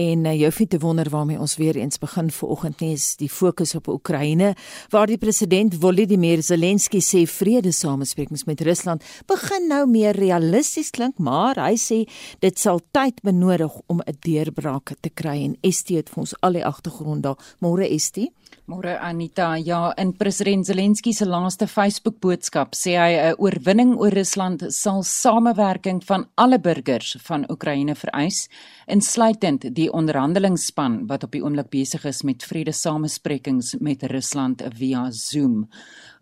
en 0.00 0.24
uh, 0.24 0.32
jy 0.32 0.48
hoef 0.48 0.60
te 0.68 0.78
wonder 0.78 1.10
waarmee 1.10 1.38
ons 1.38 1.56
weer 1.56 1.76
eens 1.76 1.98
begin 1.98 2.30
vanoggend 2.30 2.80
nie. 2.80 2.92
Is 2.94 3.16
die 3.16 3.28
fokus 3.28 3.74
op 3.74 3.88
Oekraïne 3.88 4.54
waar 4.90 5.06
die 5.06 5.18
president 5.18 5.74
Volodymyr 5.80 6.42
Zelensky 6.42 7.00
sê 7.00 7.24
vredesamesprekings 7.26 8.44
met 8.44 8.60
Rusland 8.60 9.04
begin 9.26 9.68
nou 9.68 9.86
meer 9.90 10.16
realisties 10.16 10.90
klink, 10.90 11.18
maar 11.18 11.58
hy 11.58 11.74
sê 11.76 12.04
dit 12.40 12.58
sal 12.58 12.80
tyd 12.92 13.20
benodig 13.22 13.72
om 13.86 14.00
'n 14.00 14.16
deurbraak 14.20 14.94
te 15.00 15.10
kry 15.10 15.44
en 15.44 15.56
ST 15.72 15.88
het 15.88 16.08
vir 16.08 16.20
ons 16.20 16.34
al 16.40 16.52
die 16.52 16.64
agtergrond 16.64 17.22
daar. 17.22 17.36
Môre 17.60 17.86
ST 17.98 18.30
Môre 18.64 18.94
Anita, 18.96 19.58
ja, 19.60 19.92
in 20.00 20.14
president 20.16 20.64
Zelensky 20.64 21.12
se 21.12 21.26
laaste 21.28 21.66
Facebook 21.68 22.14
boodskap 22.24 22.72
sê 22.72 22.94
hy 22.96 23.12
'n 23.12 23.36
oorwinning 23.36 23.92
oor 24.00 24.14
Rusland 24.16 24.64
sal 24.72 25.02
samewerking 25.04 26.00
van 26.00 26.24
alle 26.34 26.58
burgers 26.58 27.16
van 27.28 27.44
Oekraïne 27.50 27.94
vereis, 27.94 28.48
insluitend 28.86 29.74
die 29.74 29.90
onderhandelingsspan 29.92 31.06
wat 31.06 31.24
op 31.24 31.32
die 31.32 31.42
oomblik 31.44 31.70
besig 31.70 32.04
is 32.04 32.22
met 32.22 32.44
vredesamesprekings 32.44 33.74
met 33.80 34.02
Rusland 34.02 34.62
via 34.78 35.10
Zoom. 35.10 35.64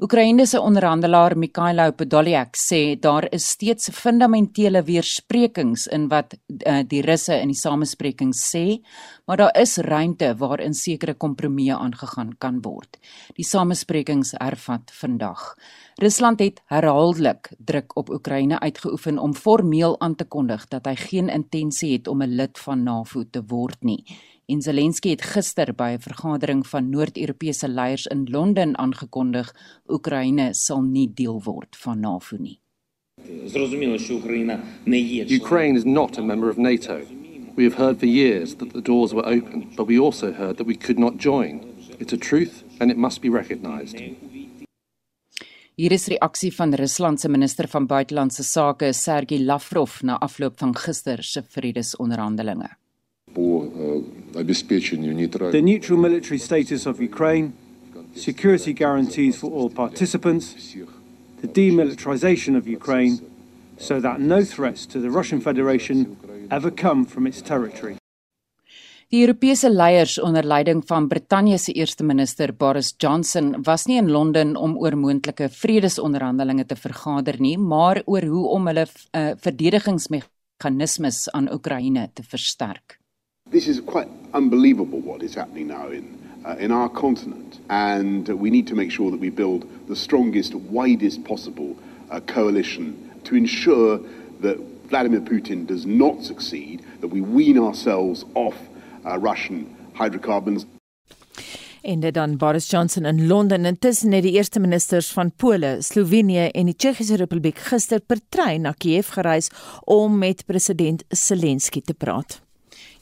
Oekraïne 0.02 0.46
se 0.46 0.58
onderhandelaar 0.58 1.36
Mikhailo 1.38 1.92
Podolyak 1.94 2.56
sê 2.58 2.96
daar 2.98 3.28
is 3.30 3.44
steeds 3.54 3.90
fundamentele 3.94 4.82
weersprekings 4.82 5.86
in 5.94 6.08
wat 6.10 6.34
uh, 6.34 6.80
die 6.82 7.02
Russe 7.06 7.36
in 7.38 7.52
die 7.52 7.58
samesprekings 7.58 8.40
sê, 8.50 8.80
maar 9.26 9.38
daar 9.38 9.54
is 9.60 9.76
ruimte 9.78 10.32
waarin 10.40 10.74
sekere 10.74 11.14
kompromieë 11.14 11.76
aangegaan 11.78 12.34
kan 12.42 12.58
word. 12.64 12.98
Die 13.38 13.46
samesprekings 13.46 14.34
hervat 14.40 14.90
vandag. 14.96 15.52
Rusland 16.02 16.40
het 16.40 16.62
herhaaldelik 16.66 17.52
druk 17.58 17.96
op 17.96 18.10
Oekraïne 18.10 18.58
uitgeoefen 18.60 19.18
om 19.18 19.34
formeel 19.34 20.00
aan 20.00 20.14
te 20.14 20.24
kondig 20.24 20.66
dat 20.68 20.86
hy 20.88 20.96
geen 20.96 21.28
intensie 21.28 21.92
het 21.92 22.08
om 22.08 22.22
'n 22.22 22.34
lid 22.52 22.58
van 22.58 22.82
NAVO 22.82 23.24
te 23.30 23.42
word 23.46 23.82
nie. 23.82 24.04
En 24.46 24.60
Zelensky 24.60 25.10
het 25.10 25.22
gister 25.22 25.72
by 25.74 25.96
'n 25.96 26.00
vergadering 26.00 26.66
van 26.66 26.90
Noord-Europese 26.90 27.68
leiers 27.68 28.06
in 28.06 28.28
Londen 28.30 28.78
aangekondig 28.78 29.54
Oekraïne 29.88 30.54
sal 30.54 30.82
nie 30.82 31.10
deel 31.14 31.40
word 31.44 31.76
van 31.76 32.00
NAVO 32.00 32.36
nie. 32.36 32.60
Ukraine 35.30 35.76
is 35.76 35.84
not 35.84 36.18
a 36.18 36.22
member 36.22 36.50
of 36.50 36.56
NATO. 36.56 37.00
We 37.54 37.62
have 37.62 37.76
heard 37.76 37.98
for 37.98 38.08
years 38.08 38.54
that 38.54 38.72
the 38.72 38.82
doors 38.82 39.12
were 39.12 39.26
open, 39.26 39.68
but 39.76 39.86
we 39.86 40.00
also 40.00 40.32
heard 40.32 40.56
that 40.56 40.66
we 40.66 40.76
could 40.76 40.98
not 40.98 41.18
join. 41.18 41.60
It's 41.98 42.12
a 42.12 42.16
truth 42.16 42.64
and 42.78 42.90
it 42.90 42.96
must 42.96 43.20
be 43.20 43.28
recognized. 43.28 43.96
Hier 45.74 45.92
is 45.92 46.06
reaksie 46.06 46.50
van 46.52 46.74
Rusland 46.74 47.20
se 47.20 47.28
minister 47.28 47.68
van 47.68 47.86
buitelandse 47.86 48.42
sake, 48.42 48.92
Sergey 48.92 49.38
Lavrov, 49.38 50.02
na 50.02 50.18
afloop 50.20 50.58
van 50.58 50.74
gister 50.76 51.22
se 51.22 51.42
vredesonderhandelinge. 51.42 52.68
The 55.50 55.60
neutral 55.62 55.98
military 55.98 56.38
status 56.38 56.86
of 56.86 57.00
Ukraine, 57.00 57.52
security 58.14 58.72
guarantees 58.72 59.36
for 59.36 59.50
all 59.50 59.70
participants, 59.70 60.74
the 61.40 61.48
demilitarization 61.48 62.56
of 62.56 62.66
Ukraine 62.66 63.18
so 63.78 64.00
that 64.00 64.20
no 64.20 64.44
threats 64.44 64.86
to 64.86 65.00
the 65.00 65.08
Russian 65.08 65.40
Federation 65.40 66.16
ever 66.50 66.70
come 66.70 67.06
from 67.06 67.26
its 67.26 67.40
territory. 67.40 68.01
Die 69.12 69.20
Europese 69.20 69.68
leiers 69.68 70.14
onder 70.20 70.46
leiding 70.46 70.78
van 70.88 71.06
Brittanje 71.08 71.58
se 71.58 71.72
eerste 71.72 72.04
minister 72.04 72.54
Boris 72.56 72.94
Johnson 72.96 73.62
was 73.62 73.84
nie 73.86 73.98
in 74.00 74.08
Londen 74.08 74.56
om 74.56 74.78
oor 74.80 74.96
moontlike 74.96 75.50
vredesonderhandelinge 75.52 76.64
te 76.64 76.76
vergader 76.76 77.36
nie, 77.36 77.58
maar 77.58 78.00
oor 78.06 78.24
hoe 78.24 78.46
om 78.54 78.70
hulle 78.70 78.86
uh, 78.86 79.34
verdedigingsmeganismes 79.36 81.28
aan 81.36 81.52
Oekraïne 81.52 82.06
te 82.14 82.24
versterk. 82.24 82.96
This 83.50 83.68
is 83.68 83.82
quite 83.84 84.08
unbelievable 84.32 85.04
what 85.04 85.20
is 85.22 85.36
happening 85.36 85.68
now 85.68 85.92
in 85.92 86.08
uh, 86.46 86.56
in 86.56 86.72
our 86.72 86.88
continent 86.88 87.60
and 87.68 88.32
we 88.40 88.48
need 88.48 88.66
to 88.66 88.74
make 88.74 88.90
sure 88.90 89.10
that 89.10 89.20
we 89.20 89.30
build 89.30 89.68
the 89.88 89.96
strongest 90.06 90.54
widest 90.70 91.22
possible 91.24 91.76
uh, 92.08 92.20
coalition 92.34 92.96
to 93.24 93.36
ensure 93.36 94.00
that 94.40 94.56
Vladimir 94.88 95.20
Putin 95.20 95.66
does 95.66 95.84
not 95.84 96.24
succeed 96.24 96.80
that 97.00 97.12
we 97.12 97.20
wean 97.20 97.58
ourselves 97.58 98.24
off 98.34 98.71
uh, 99.04 99.16
Russian 99.20 99.66
hydrocarbons. 99.98 100.66
En 101.82 102.00
dit 102.00 102.14
dan 102.14 102.36
Boris 102.36 102.70
Johnson 102.70 103.04
in 103.04 103.26
Londen 103.26 103.64
intussen 103.64 104.12
het 104.12 104.22
die 104.22 104.32
eerste 104.32 104.60
ministers 104.60 105.10
van 105.12 105.32
Pole, 105.32 105.76
Slovenië 105.80 106.46
en 106.54 106.70
die 106.70 106.76
Tsjechiese 106.76 107.16
Republiek 107.16 107.58
gister 107.58 108.00
per 108.00 108.20
trein 108.28 108.62
na 108.62 108.72
Kiev 108.72 109.10
gereis 109.10 109.50
om 109.84 110.18
met 110.18 110.46
president 110.46 111.02
Zelensky 111.08 111.80
te 111.80 111.94
praat. 111.94 112.40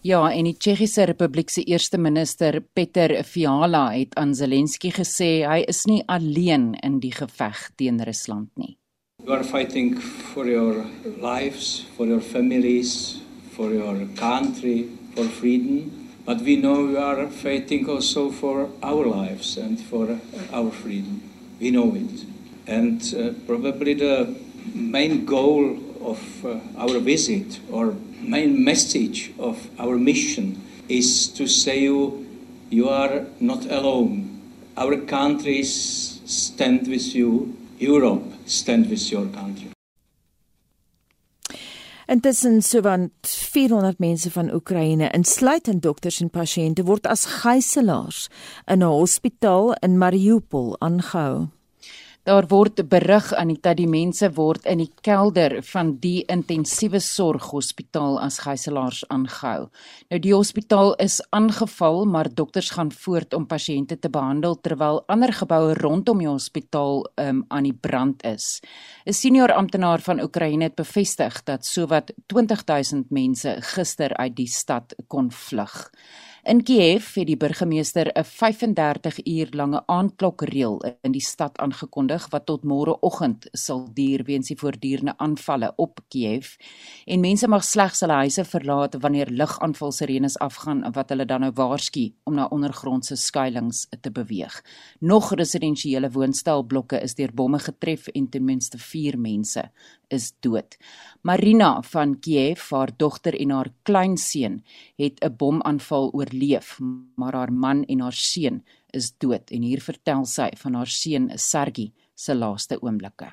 Ja, 0.01 0.31
en 0.33 0.47
die 0.49 0.57
Tsjechiese 0.57 1.05
Republiek 1.05 1.51
se 1.53 1.63
eerste 1.69 1.99
minister, 1.99 2.63
Peter 2.73 3.23
Fiala, 3.25 3.91
het 3.93 4.15
aan 4.17 4.33
Zelensky 4.35 4.89
gesê 4.97 5.43
hy 5.45 5.59
is 5.69 5.85
nie 5.85 6.01
alleen 6.09 6.73
in 6.81 7.03
die 7.05 7.13
geveg 7.13 7.67
teen 7.77 8.01
Rusland 8.01 8.49
nie. 8.57 8.79
You 9.21 9.37
are 9.37 9.45
fighting 9.45 9.99
for 10.01 10.49
your 10.49 10.87
lives, 11.21 11.85
for 11.97 12.07
your 12.07 12.23
families, 12.25 13.21
for 13.53 13.75
your 13.75 14.09
country, 14.17 14.89
for 15.15 15.25
freedom, 15.25 16.09
but 16.25 16.41
we 16.41 16.57
know 16.57 16.87
we 16.87 16.97
are 16.97 17.27
fighting 17.29 17.89
also 17.89 18.31
for 18.31 18.71
our 18.83 19.07
lives 19.07 19.57
and 19.57 19.81
for 19.81 20.19
our 20.53 20.71
freedom. 20.71 21.23
We 21.61 21.71
know 21.71 21.95
it. 21.95 22.25
And 22.67 23.03
uh, 23.15 23.33
probably 23.47 23.95
the 23.95 24.37
main 24.75 25.25
goal 25.25 25.79
of 26.01 26.45
uh, 26.45 26.61
our 26.77 26.99
visit 26.99 27.61
or 27.71 27.95
main 28.21 28.63
message 28.63 29.33
of 29.39 29.69
our 29.79 29.97
mission 29.97 30.61
is 30.89 31.29
to 31.29 31.47
say 31.47 31.81
you 31.81 32.27
You 32.71 32.89
are 32.89 33.27
not 33.41 33.67
alone. 33.67 34.41
Our 34.77 34.97
countries 34.99 36.21
stand 36.25 36.87
with 36.87 37.17
you. 37.17 37.57
Europe 37.81 38.23
stand 38.47 38.89
with 38.89 39.11
your 39.11 39.27
country. 39.27 39.73
Intussen 42.11 42.63
sowat 42.63 43.11
400 43.23 43.99
mense 43.99 44.31
van 44.31 44.49
Oekraïne, 44.55 45.11
insluitend 45.15 45.83
dokters 45.83 46.17
en 46.21 46.31
pasiënte, 46.35 46.83
word 46.83 47.07
as 47.07 47.23
gijslaers 47.45 48.25
in 48.67 48.83
'n 48.83 48.91
hospitaal 48.91 49.77
in 49.87 49.99
Mariupol 49.99 50.75
aangehou. 50.81 51.47
Daar 52.29 52.45
word 52.53 52.83
berig 52.89 53.31
aan 53.33 53.49
die 53.49 53.57
dat 53.65 53.79
die 53.79 53.89
mense 53.89 54.29
word 54.37 54.67
in 54.69 54.83
die 54.83 54.91
kelder 55.01 55.55
van 55.65 55.95
die 56.03 56.21
intensiewe 56.29 57.01
sorghospitaal 57.01 58.19
as 58.21 58.43
gijslaers 58.45 59.07
aangehou. 59.09 59.71
Nou 60.13 60.21
die 60.21 60.35
hospitaal 60.35 60.93
is 61.01 61.17
aangeval, 61.33 62.05
maar 62.05 62.29
dokters 62.29 62.71
gaan 62.77 62.93
voort 62.93 63.33
om 63.35 63.49
pasiënte 63.49 63.97
te 63.97 64.13
behandel 64.13 64.59
terwyl 64.61 65.01
ander 65.09 65.33
geboue 65.33 65.73
rondom 65.81 66.21
die 66.21 66.29
hospitaal 66.29 67.07
um, 67.17 67.45
aan 67.49 67.65
die 67.71 67.79
brand 67.89 68.21
is. 68.29 68.61
'n 69.07 69.17
Senior 69.17 69.55
amptenaar 69.57 70.05
van 70.05 70.21
Oekraïne 70.21 70.69
het 70.69 70.77
bevestig 70.77 71.43
dat 71.45 71.65
sowat 71.65 72.13
20000 72.27 73.11
mense 73.11 73.57
gister 73.61 74.13
uit 74.17 74.37
die 74.37 74.49
stad 74.49 74.95
kon 75.09 75.33
vlug. 75.33 75.89
In 76.41 76.63
Kiev 76.65 77.05
het 77.15 77.27
die 77.29 77.37
burgemeester 77.37 78.09
'n 78.17 78.25
35 78.25 79.27
uur 79.27 79.49
lange 79.51 79.83
aandklokreël 79.87 80.97
in 81.01 81.13
die 81.13 81.21
stad 81.21 81.59
aangekondig 81.59 82.29
wat 82.31 82.47
tot 82.47 82.63
môreoggend 82.65 83.49
sal 83.53 83.89
duur 83.93 84.25
weens 84.25 84.47
die 84.47 84.57
voortdurende 84.57 85.15
aanvalle 85.19 85.73
op 85.77 86.01
Kiev. 86.09 86.57
En 87.05 87.21
mense 87.21 87.49
mag 87.49 87.65
slegs 87.65 88.01
hulle 88.01 88.13
huise 88.13 88.45
verlaat 88.45 88.95
wanneer 89.01 89.27
ligaanvalsirenes 89.31 90.39
afgaan 90.39 90.93
wat 90.93 91.09
hulle 91.09 91.25
dan 91.25 91.41
nou 91.41 91.53
waarsku 91.55 92.13
om 92.25 92.35
na 92.35 92.47
ondergrondse 92.47 93.17
skuilings 93.17 93.87
te 94.01 94.11
beweeg. 94.11 94.65
Nog 94.99 95.35
residensiële 95.35 96.11
woonstelblokke 96.11 97.01
is 97.01 97.15
deur 97.15 97.35
bomme 97.35 97.59
getref 97.59 98.07
en 98.07 98.29
ten 98.29 98.45
minste 98.45 98.79
4 98.79 99.19
mense 99.19 99.71
is 100.09 100.33
dood. 100.41 100.77
Marina 101.23 101.83
van 101.83 102.19
Kiev, 102.21 102.71
haar 102.71 102.91
dogter 102.97 103.41
en 103.41 103.51
haar 103.51 103.71
kleinseun 103.83 104.65
het 104.97 105.21
'n 105.25 105.37
bomaanval 105.37 106.11
oorleef, 106.31 106.79
maar 107.15 107.35
haar 107.35 107.53
man 107.53 107.85
en 107.85 108.01
haar 108.01 108.13
seun 108.13 108.65
is 108.91 109.13
dood 109.19 109.51
en 109.51 109.63
hier 109.63 109.81
vertel 109.81 110.25
sy 110.25 110.51
van 110.57 110.75
haar 110.75 110.87
seun 110.87 111.31
Sergi 111.37 111.93
se 112.15 112.35
laaste 112.35 112.79
oomblikke. 112.83 113.33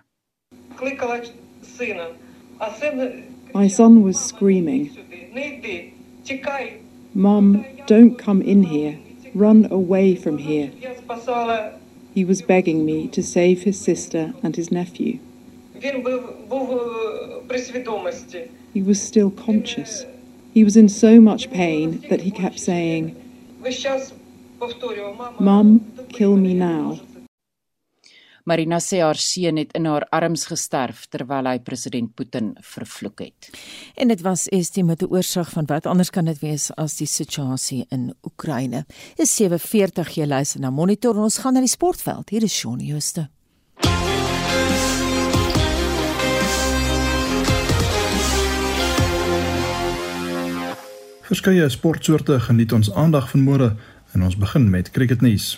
My 3.53 3.67
son 3.67 4.03
was 4.03 4.27
screaming. 4.27 4.91
Mom, 7.13 7.65
don't 7.87 8.17
come 8.17 8.43
in 8.43 8.63
here. 8.63 8.97
Run 9.33 9.71
away 9.71 10.15
from 10.15 10.37
here. 10.37 10.71
He 12.13 12.25
was 12.25 12.41
begging 12.41 12.85
me 12.85 13.07
to 13.09 13.21
save 13.21 13.61
his 13.61 13.79
sister 13.79 14.33
and 14.43 14.55
his 14.55 14.71
nephew. 14.71 15.19
He 18.73 18.81
was 18.81 19.01
still 19.01 19.31
conscious. 19.31 20.05
He 20.57 20.63
was 20.63 20.75
in 20.75 20.89
so 20.89 21.21
much 21.21 21.51
pain 21.51 22.03
that 22.09 22.21
he 22.21 22.31
kept 22.31 22.59
saying, 22.59 23.15
Mom, 25.39 25.93
kill 26.09 26.35
me 26.35 26.55
now. 26.55 26.99
Marina 28.43 28.79
sê 28.81 29.03
haar 29.03 29.19
seun 29.21 29.59
het 29.61 29.75
in 29.77 29.85
haar 29.85 30.07
arms 30.09 30.47
gesterf 30.49 31.03
terwyl 31.13 31.45
hy 31.51 31.59
president 31.61 32.15
Putin 32.17 32.55
vervloek 32.73 33.21
het. 33.27 33.51
En 34.01 34.09
dit 34.09 34.23
was 34.25 34.47
estie 34.49 34.83
met 34.83 35.03
'n 35.03 35.11
oorsig 35.13 35.49
van 35.49 35.65
wat 35.69 35.85
anders 35.85 36.09
kan 36.09 36.25
dit 36.25 36.39
wees 36.39 36.71
as 36.75 36.97
die 36.97 37.07
situasie 37.07 37.85
in 37.89 38.13
Oekraïne. 38.23 38.85
Is 39.17 39.35
7:40 39.35 40.15
jy 40.15 40.25
luister 40.25 40.59
na 40.59 40.69
Monitor 40.69 41.15
ons 41.17 41.37
gaan 41.37 41.53
na 41.53 41.59
die 41.59 41.69
sportveld. 41.69 42.29
Hier 42.29 42.43
is 42.43 42.53
Shaun 42.53 42.79
Jooste. 42.79 43.29
Verskeie 51.27 51.69
sportsoorte 51.69 52.39
geniet 52.39 52.71
ons 52.71 52.87
aandag 52.95 53.25
vanmôre 53.27 53.73
en 54.15 54.21
ons 54.23 54.35
begin 54.39 54.69
met 54.71 54.91
cricketnuus. 54.95 55.57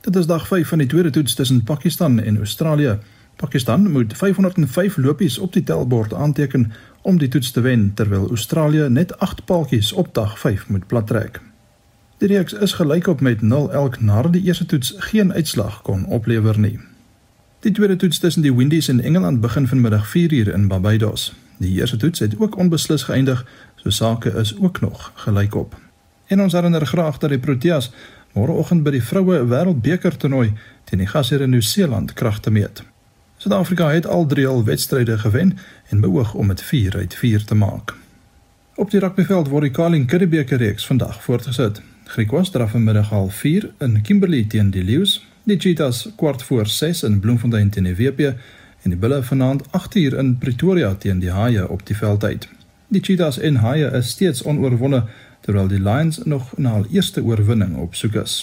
Dit 0.00 0.16
is 0.16 0.26
dag 0.26 0.46
5 0.48 0.68
van 0.68 0.80
die 0.80 0.86
tweede 0.88 1.10
toets 1.10 1.34
tussen 1.34 1.64
Pakistan 1.68 2.16
en 2.20 2.36
Australië. 2.36 2.94
Pakistan 3.36 3.90
moet 3.92 4.16
505 4.16 4.96
lopies 4.96 5.36
op 5.38 5.52
die 5.52 5.62
tellbord 5.62 6.14
aanteken 6.14 6.72
om 7.02 7.18
die 7.18 7.28
toets 7.28 7.50
te 7.50 7.60
wen 7.60 7.90
terwyl 7.94 8.28
Australië 8.28 8.88
net 8.88 9.12
8 9.18 9.44
paaltjies 9.44 9.92
op 9.92 10.14
dag 10.14 10.38
5 10.38 10.68
moet 10.68 10.86
plattrek. 10.86 11.40
Die 12.18 12.32
reeks 12.32 12.52
is 12.52 12.72
gelykop 12.72 13.20
met 13.20 13.42
0 13.42 13.72
elk 13.72 14.00
nadat 14.00 14.32
die 14.32 14.42
eerste 14.48 14.66
toets 14.66 14.94
geen 14.96 15.32
uitslag 15.32 15.82
kon 15.82 16.06
oplewer 16.06 16.58
nie. 16.58 16.78
Die 17.60 17.72
tweede 17.72 17.96
toets 17.96 18.18
tussen 18.18 18.42
die 18.42 18.54
Windies 18.54 18.88
en 18.88 19.00
Engeland 19.00 19.40
begin 19.40 19.68
vanmiddag 19.68 20.08
4uur 20.16 20.54
in 20.54 20.68
Barbados. 20.68 21.34
Die 21.56 21.80
eerste 21.80 21.96
toets 21.96 22.18
het 22.18 22.38
ook 22.38 22.56
onbeslis 22.56 23.02
geëindig 23.02 23.44
So 23.84 23.90
sake 23.90 24.30
is 24.30 24.58
ook 24.60 24.80
nog 24.80 25.12
gelykop. 25.14 25.76
En 26.26 26.40
ons 26.40 26.52
herinner 26.52 26.86
graag 26.86 27.18
dat 27.18 27.30
die 27.30 27.38
Proteas 27.38 27.90
môreoggend 28.32 28.80
by 28.82 28.94
die 28.94 29.02
vroue 29.04 29.42
wêreldbeker 29.44 30.16
toernooi 30.16 30.54
teen 30.88 31.02
die 31.02 31.08
gasheer 31.10 31.44
in 31.44 31.52
Nieu-Seeland 31.52 32.14
krag 32.16 32.40
te 32.40 32.50
meet. 32.50 32.80
Suid-Afrika 33.36 33.90
het 33.92 34.06
al 34.06 34.24
drie 34.26 34.46
al 34.48 34.64
wedstryde 34.64 35.18
gewen 35.18 35.58
en 35.92 36.00
beoog 36.00 36.32
om 36.34 36.48
dit 36.48 36.62
4 36.62 36.96
uit 36.96 37.14
4 37.14 37.44
te 37.44 37.54
maak. 37.54 37.92
Op 38.74 38.90
die 38.90 39.00
rugbyveld 39.04 39.52
word 39.52 39.68
die 39.68 39.76
Carling 39.76 40.08
Currie-beker 40.08 40.58
reeks 40.58 40.86
vandag 40.86 41.20
voortgesit. 41.22 41.82
Griekwas 42.04 42.50
draf 42.50 42.70
vanmiddag 42.70 43.12
al 43.12 43.28
4 43.28 43.68
in 43.84 44.00
Kimberley 44.02 44.44
teen 44.48 44.70
die 44.70 44.84
Lions, 44.84 45.20
die 45.44 45.60
Cheetahs 45.60 46.08
kwart 46.16 46.42
voor 46.42 46.66
6 46.66 47.02
in 47.02 47.20
Bloemfontein 47.20 47.70
teen 47.70 47.84
die 47.84 47.96
WP 48.00 48.32
en 48.84 48.92
die 48.92 48.98
Bulle 48.98 49.22
vanaand 49.22 49.62
8uur 49.72 50.18
in 50.20 50.38
Pretoria 50.38 50.94
teen 50.94 51.18
die 51.18 51.32
Haie 51.32 51.68
op 51.68 51.86
die 51.88 51.96
veldtyd. 51.96 52.48
Die 52.92 53.00
Cheetahs 53.00 53.38
en 53.38 53.56
Haie 53.64 53.88
is 53.96 54.10
steeds 54.12 54.42
onoorwonde 54.44 55.04
terwyl 55.40 55.68
die 55.68 55.80
Lions 55.80 56.20
nog 56.24 56.52
na 56.56 56.74
hul 56.76 56.86
eerste 56.92 57.24
oorwinning 57.24 57.76
op 57.80 57.94
soek 57.94 58.20
is. 58.20 58.34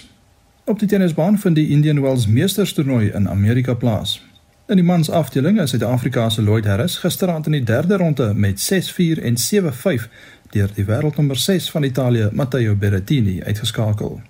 Op 0.66 0.80
die 0.80 0.88
tennisbaan 0.88 1.38
vind 1.40 1.56
die 1.56 1.70
Indian 1.70 2.02
Wells 2.02 2.28
Meesterstoernooi 2.28 3.12
in 3.14 3.30
Amerika 3.30 3.74
plaas. 3.74 4.18
In 4.68 4.80
die 4.80 4.86
mans 4.86 5.10
afdeling 5.10 5.62
is 5.62 5.70
Suid-Afrika 5.70 6.30
se 6.30 6.42
Lloyd 6.42 6.66
Harris 6.66 6.98
gisteraand 6.98 7.46
in 7.46 7.52
die 7.60 7.64
derde 7.64 7.98
ronde 7.98 8.34
met 8.34 8.62
6-4 8.74 9.22
en 9.22 9.38
7-5 9.38 10.10
deur 10.52 10.74
die 10.76 10.86
wêreldnommer 10.86 11.38
6 11.38 11.70
van 11.72 11.84
Italië, 11.84 12.30
Matteo 12.32 12.76
Berrettini, 12.76 13.42
uitgeskakel. 13.44 14.22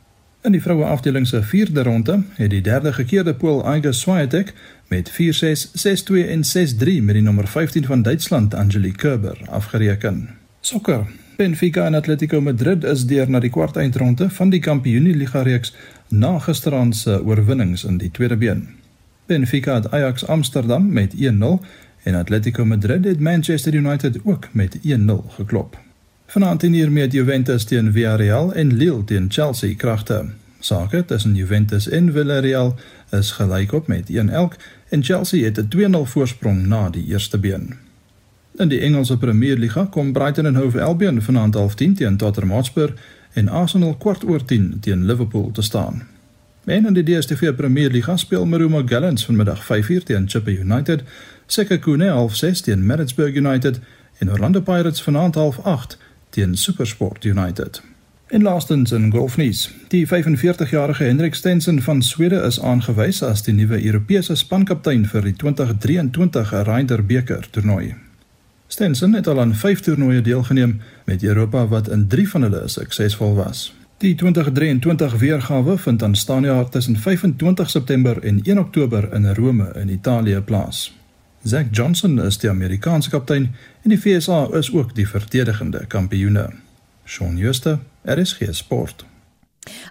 In 0.41 0.55
die 0.55 0.61
vroue 0.61 0.85
afdeling 0.89 1.27
se 1.27 1.43
vierde 1.43 1.83
ronde 1.83 2.23
het 2.33 2.49
die 2.49 2.61
derde 2.61 2.93
gekeerde 2.93 3.33
Pool 3.33 3.75
Iga 3.75 3.91
Swiatek 3.91 4.53
met 4.87 5.11
4-6, 5.11 5.13
6-2 5.13 6.15
en 6.27 6.41
6-3 6.43 7.03
met 7.05 7.13
die 7.13 7.21
nommer 7.21 7.47
15 7.47 7.85
van 7.85 8.01
Duitsland 8.01 8.53
Angelique 8.53 8.97
Kerber 8.97 9.37
afgereken. 9.49 10.29
Sokker. 10.61 11.05
Benfica 11.35 11.85
en 11.85 11.93
Atletico 11.93 12.41
Madrid 12.41 12.83
is 12.83 13.05
deur 13.05 13.29
na 13.29 13.39
die 13.39 13.49
kwartfinale 13.49 14.29
van 14.29 14.49
die 14.49 14.59
Kampioenligga 14.59 15.41
reeks 15.41 15.75
na 16.07 16.39
gisteraand 16.39 16.95
se 16.95 17.21
oorwinnings 17.23 17.83
in 17.83 17.97
die 17.97 18.11
tweede 18.11 18.37
been. 18.37 18.67
Benfica 19.25 19.73
het 19.73 19.91
Ajax 19.91 20.25
Amsterdam 20.27 20.89
met 20.93 21.13
1-0 21.15 21.61
en 22.03 22.15
Atletico 22.15 22.65
Madrid 22.65 23.05
het 23.05 23.19
Manchester 23.19 23.73
United 23.73 24.19
ook 24.23 24.47
met 24.51 24.77
1-0 24.77 24.81
geklop. 25.27 25.77
Vanaand 26.31 26.63
in 26.63 26.73
hier 26.73 26.91
met 26.91 27.11
Juventus 27.11 27.63
teen 27.63 27.91
Villarreal 27.91 28.53
en 28.53 28.73
Lille 28.73 29.03
teen 29.03 29.25
Chelsea 29.29 29.75
kragte. 29.75 30.25
Sake 30.59 31.05
tussen 31.05 31.35
Juventus 31.35 31.89
en 31.89 32.11
Villarreal 32.11 32.75
is 33.09 33.31
gelykop 33.31 33.87
met 33.87 34.09
1 34.09 34.29
elk 34.29 34.55
en 34.89 35.03
Chelsea 35.03 35.43
het 35.43 35.57
'n 35.57 35.67
2-0 35.67 36.05
voorsprong 36.05 36.67
na 36.67 36.89
die 36.89 37.05
eerste 37.05 37.37
been. 37.37 37.75
In 38.55 38.67
die 38.67 38.79
Engelse 38.79 39.17
Premier 39.17 39.57
Liga 39.57 39.85
kom 39.85 40.13
Brighton 40.13 40.45
en 40.45 40.55
Hove 40.55 40.81
Albion 40.81 41.21
vanaand 41.21 41.53
half 41.53 41.75
10 41.75 41.93
teen 41.93 42.17
Tottenham 42.17 42.55
Hotspur 42.55 42.93
en 43.33 43.49
Arsenal 43.49 43.95
kwart 43.95 44.23
oor 44.23 44.45
10 44.45 44.77
teen 44.79 45.05
Liverpool 45.05 45.51
te 45.51 45.61
staan. 45.61 46.07
Men 46.63 46.85
in 46.85 46.93
die 46.93 47.03
DStv 47.03 47.55
Premier 47.55 47.89
Liga 47.89 48.17
speel 48.17 48.45
Marumo 48.45 48.81
Gallants 48.85 49.25
vanmiddag 49.25 49.63
5:00 49.63 50.03
teen 50.03 50.29
Chippa 50.29 50.51
United, 50.51 51.03
Sekhukhune 51.45 52.07
half 52.07 52.35
6 52.35 52.61
teen 52.61 52.85
Maritzburg 52.85 53.35
United 53.35 53.79
en 54.17 54.31
Orlando 54.31 54.61
Pirates 54.61 55.01
vanaand 55.01 55.35
half 55.35 55.59
8 55.59 55.97
teen 56.31 56.57
SuperSport 56.57 57.23
United. 57.23 57.81
En 58.27 58.41
laastens 58.41 58.91
in 58.91 59.11
golfnuus. 59.11 59.69
Die 59.87 60.07
45-jarige 60.07 61.03
Henrik 61.03 61.35
Stenson 61.35 61.81
van 61.81 62.01
Swede 62.01 62.41
is 62.47 62.61
aangewys 62.61 63.23
as 63.23 63.43
die 63.43 63.53
nuwe 63.53 63.79
Europese 63.85 64.35
spankaptein 64.35 65.03
vir 65.11 65.27
die 65.27 65.33
2023 65.35 66.53
Ryder 66.63 67.03
beker 67.05 67.47
toernooi. 67.51 67.95
Stenson 68.71 69.13
het 69.19 69.27
al 69.27 69.39
aan 69.39 69.55
5 69.55 69.83
toernooie 69.83 70.21
deelgeneem 70.21 70.79
met 71.05 71.23
Europa 71.23 71.67
wat 71.67 71.89
in 71.91 72.07
3 72.07 72.29
van 72.29 72.47
hulle 72.47 72.63
suksesvol 72.67 73.35
was. 73.35 73.73
Die 73.97 74.15
2023 74.15 75.17
weergawe 75.19 75.77
vind 75.77 76.03
aan 76.03 76.15
Stania 76.15 76.63
tussen 76.63 76.95
25 76.95 77.69
September 77.69 78.23
en 78.23 78.39
1 78.43 78.59
Oktober 78.59 79.13
in 79.13 79.33
Rome 79.33 79.73
in 79.75 79.89
Italië 79.89 80.39
plaas. 80.39 81.00
Zach 81.43 81.71
Johnson 81.71 82.19
is 82.19 82.37
die 82.37 82.49
Amerikaanse 82.49 83.09
kaptein 83.09 83.47
en 83.81 83.89
die 83.89 83.97
VSA 83.97 84.43
is 84.59 84.69
ook 84.73 84.93
die 84.93 85.07
verdedigende 85.09 85.87
kampioene. 85.89 86.51
Shaun 87.05 87.39
Schuster, 87.39 87.79
RSG 88.05 88.53
Sport. 88.53 89.05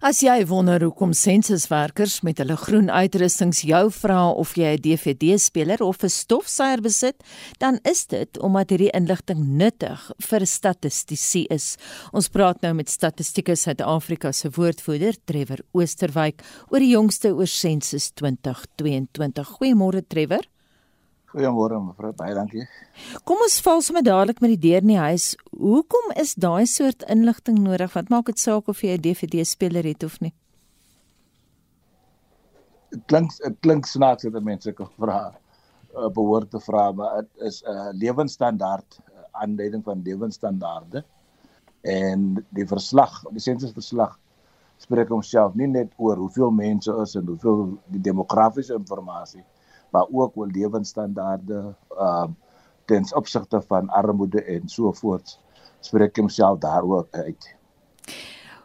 As 0.03 0.21
jy 0.23 0.45
wonder 0.47 0.83
hoekom 0.83 1.11
sensuswerkers 1.15 2.21
met 2.27 2.39
hulle 2.43 2.55
groen 2.59 2.87
uitrustings 2.91 3.65
jou 3.67 3.83
vra 3.95 4.29
of 4.31 4.55
jy 4.59 4.77
'n 4.77 4.83
DVD-speler 4.83 5.83
of 5.83 6.03
'n 6.05 6.09
stofsuier 6.09 6.81
besit, 6.81 7.17
dan 7.59 7.79
is 7.83 8.07
dit 8.07 8.39
omdat 8.39 8.71
hierdie 8.71 8.95
inligting 8.95 9.43
nuttig 9.59 10.11
vir 10.19 10.47
statistici 10.47 11.47
is. 11.51 11.77
Ons 12.13 12.29
praat 12.29 12.61
nou 12.63 12.75
met 12.75 12.91
Statistieke 12.91 13.57
Suid-Afrika 13.57 14.33
se 14.33 14.51
woordvoerder, 14.51 15.15
Trevor 15.25 15.59
Oosterwyk, 15.73 16.43
oor 16.69 16.79
die 16.79 16.95
jongste 16.95 17.35
oor 17.35 17.47
sensus 17.47 18.11
2022. 18.15 19.49
Goeiemôre 19.59 20.07
Trevor. 20.07 20.47
Goeiemôre 21.31 21.79
mevrou, 21.79 22.11
baie 22.19 22.35
dankie. 22.35 22.65
Kom 23.29 23.39
ons 23.45 23.61
val 23.63 23.83
sommer 23.87 24.03
dadelik 24.03 24.41
met 24.43 24.51
die 24.57 24.63
deur 24.65 24.83
in 24.83 24.91
die 24.91 24.99
huis. 24.99 25.27
Hoekom 25.55 26.11
is 26.19 26.33
daai 26.35 26.67
soort 26.67 27.05
inligting 27.15 27.61
nodig? 27.63 27.93
Wat 27.95 28.11
maak 28.11 28.27
dit 28.33 28.43
saak 28.43 28.71
of 28.73 28.81
jy 28.83 28.97
'n 28.97 29.05
DVD-speler 29.05 29.87
het 29.87 30.03
of 30.03 30.19
nie? 30.21 30.33
Dit 32.91 33.05
klink 33.07 33.31
dit 33.39 33.61
klink 33.63 33.87
snaaks 33.87 34.27
dat 34.27 34.43
mense 34.43 34.73
kan 34.73 34.91
vra 34.99 35.21
uh, 35.31 36.09
behoort 36.09 36.51
te 36.51 36.59
vra, 36.59 36.91
maar 36.93 37.23
dit 37.23 37.47
is 37.47 37.63
'n 37.63 37.71
uh, 37.71 37.93
lewenstandaard 37.93 38.99
uh, 38.99 39.23
aanduiding 39.31 39.85
van 39.85 40.03
lewenstandaarde. 40.03 41.05
En 41.83 42.45
die 42.51 42.67
verslag, 42.67 43.23
die 43.31 43.41
sensusverslag 43.41 44.19
spreek 44.79 45.09
homself 45.09 45.55
nie 45.55 45.67
net 45.67 45.93
oor 45.97 46.17
hoeveel 46.17 46.51
mense 46.51 46.93
is 47.03 47.15
en 47.15 47.27
hoeveel 47.27 47.79
die 47.87 48.01
demografiese 48.01 48.75
inligting 48.75 49.45
maar 49.91 50.07
ook 50.11 50.37
oor 50.37 50.47
lewensstandaarde 50.47 51.75
ehm 51.89 52.31
uh, 52.31 52.49
ten 52.91 53.15
opsigte 53.15 53.63
van 53.63 53.89
armoede 53.89 54.43
en 54.43 54.69
so 54.69 54.93
voort 54.93 55.39
spreek 55.81 56.17
homself 56.17 56.59
daar 56.59 56.83
ook 56.83 57.07
uit. 57.11 57.55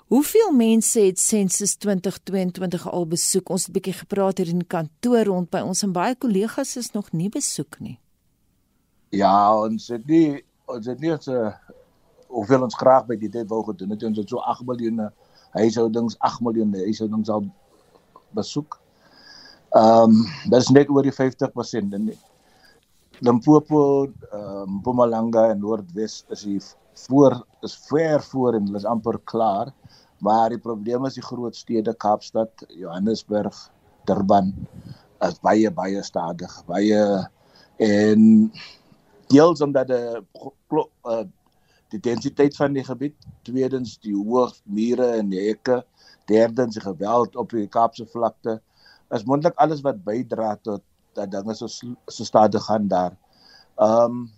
Hoeveel 0.07 0.51
mense 0.51 0.99
het 0.99 1.19
sensus 1.19 1.75
2022 1.75 2.91
al 2.91 3.07
besoek? 3.07 3.49
Ons 3.49 3.61
het 3.61 3.69
'n 3.69 3.73
bietjie 3.73 3.93
gepraat 3.93 4.38
hier 4.38 4.47
in 4.47 4.57
die 4.57 4.67
kantoor 4.67 5.23
rond 5.23 5.49
by 5.49 5.59
ons 5.59 5.83
en 5.83 5.91
baie 5.91 6.15
kollegas 6.15 6.75
is 6.75 6.91
nog 6.91 7.11
nie 7.11 7.29
besoek 7.29 7.79
nie. 7.79 7.99
Ja, 9.09 9.59
ons 9.61 9.88
het 9.88 10.05
nie 10.05 10.45
ons 10.65 10.85
het 10.85 10.99
nie 10.99 11.11
ons 11.11 11.27
uh, 11.27 11.53
hoeveel 12.27 12.61
ons 12.61 12.75
graag 12.75 13.05
by 13.05 13.15
die 13.15 13.29
tyd 13.29 13.49
wou 13.49 13.63
gedoen 13.63 13.89
het. 13.89 14.03
Ons 14.03 14.17
het 14.17 14.29
so 14.29 14.38
8 14.38 14.65
miljoen 14.65 15.09
huishoudings, 15.51 16.19
8 16.19 16.41
miljoen 16.41 16.73
huishoudings 16.73 17.29
al 17.29 17.45
besoek. 18.29 18.79
Ehm 19.75 20.03
um, 20.03 20.19
dit 20.47 20.55
is 20.61 20.69
net 20.71 20.88
oor 20.88 21.03
die 21.03 21.11
50% 21.11 21.95
in 21.97 22.05
Limpopo, 23.19 23.79
ehm 24.05 24.43
um, 24.61 24.75
Mpumalanga 24.77 25.49
en 25.51 25.59
Noordwes 25.59 26.21
is 26.31 26.43
hier 26.47 26.67
voor 27.05 27.41
is 27.67 27.73
ver 27.89 28.21
voor 28.23 28.55
en 28.55 28.69
hulle 28.69 28.79
is 28.79 28.85
amper 28.88 29.17
klaar. 29.27 29.73
Maar 30.23 30.53
die 30.53 30.61
probleem 30.63 31.05
is 31.09 31.17
die 31.19 31.23
groot 31.25 31.55
stede 31.55 31.93
Kaapstad, 31.93 32.63
Johannesburg, 32.71 33.57
Durban 34.07 34.53
is 35.27 35.41
baie 35.43 35.71
baie 35.71 36.03
stadig. 36.07 36.53
Baie 36.71 37.01
en 37.83 38.21
deels 39.27 39.61
omdat 39.61 39.91
die 39.91 40.21
uh, 40.71 41.25
die 41.91 41.99
densiteit 41.99 42.55
van 42.55 42.79
die 42.79 42.83
gebied, 42.83 43.27
tweedens 43.43 43.97
die 43.99 44.15
hoë 44.15 44.47
mure 44.63 45.11
en 45.19 45.35
hekke, 45.35 45.81
derdens 46.31 46.79
die 46.79 46.85
geweld 46.85 47.35
op 47.35 47.51
die 47.51 47.67
Kaapse 47.67 48.07
vlakte 48.07 48.61
is 49.13 49.26
moontlik 49.26 49.56
alles 49.62 49.82
wat 49.86 50.04
bydra 50.04 50.56
tot 50.62 50.84
dat 51.13 51.32
dinge 51.32 51.56
so 51.56 51.68
so 51.68 52.24
stadig 52.24 52.63
gaan 52.63 52.88
daar. 52.88 53.13
Ehm 53.76 54.04
um, 54.04 54.32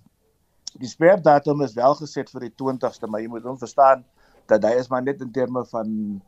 die 0.78 0.90
sperdatum 0.90 1.62
is 1.62 1.74
wel 1.74 1.96
geset 1.96 2.30
vir 2.30 2.48
die 2.48 2.54
20ste, 2.62 3.08
maar 3.10 3.22
jy 3.22 3.30
moet 3.32 3.44
dan 3.44 3.58
verstaan 3.58 4.04
dat 4.46 4.64
hy 4.64 4.76
is 4.78 4.90
maar 4.92 5.02
net 5.04 5.22
in 5.22 5.32
terme 5.32 5.66
van 5.72 6.22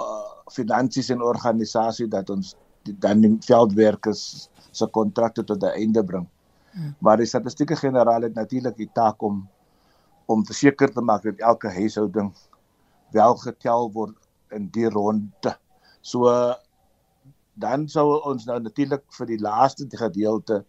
uh 0.00 0.26
finansies 0.50 1.10
en 1.14 1.20
organisasie 1.22 2.08
dat 2.10 2.30
ons 2.30 2.54
die, 2.82 2.94
dan 2.98 3.20
die 3.22 3.36
veldwerkers 3.46 4.48
se 4.70 4.86
kontrakte 4.86 5.44
tot 5.44 5.62
'n 5.62 5.76
einde 5.76 6.04
bring. 6.04 6.26
Hmm. 6.72 6.94
Maar 6.98 7.16
die 7.16 7.26
statistieke 7.26 7.76
generaal 7.76 8.22
het 8.22 8.34
natuurlik 8.34 8.76
die 8.76 8.90
taak 8.92 9.22
om 9.22 9.48
om 10.26 10.46
verseker 10.46 10.92
te 10.92 11.02
maak 11.02 11.22
dat 11.22 11.38
elke 11.38 11.68
huishouding 11.68 12.32
wel 13.10 13.36
getel 13.36 13.90
word 13.92 14.16
in 14.54 14.68
die 14.70 14.88
ronde. 14.88 15.54
So 16.00 16.30
dan 17.60 17.86
sou 17.92 18.06
ons 18.30 18.46
nou 18.48 18.58
natuurlik 18.62 19.04
vir 19.18 19.30
die 19.30 19.40
laaste 19.42 19.86
gedeelte 20.02 20.62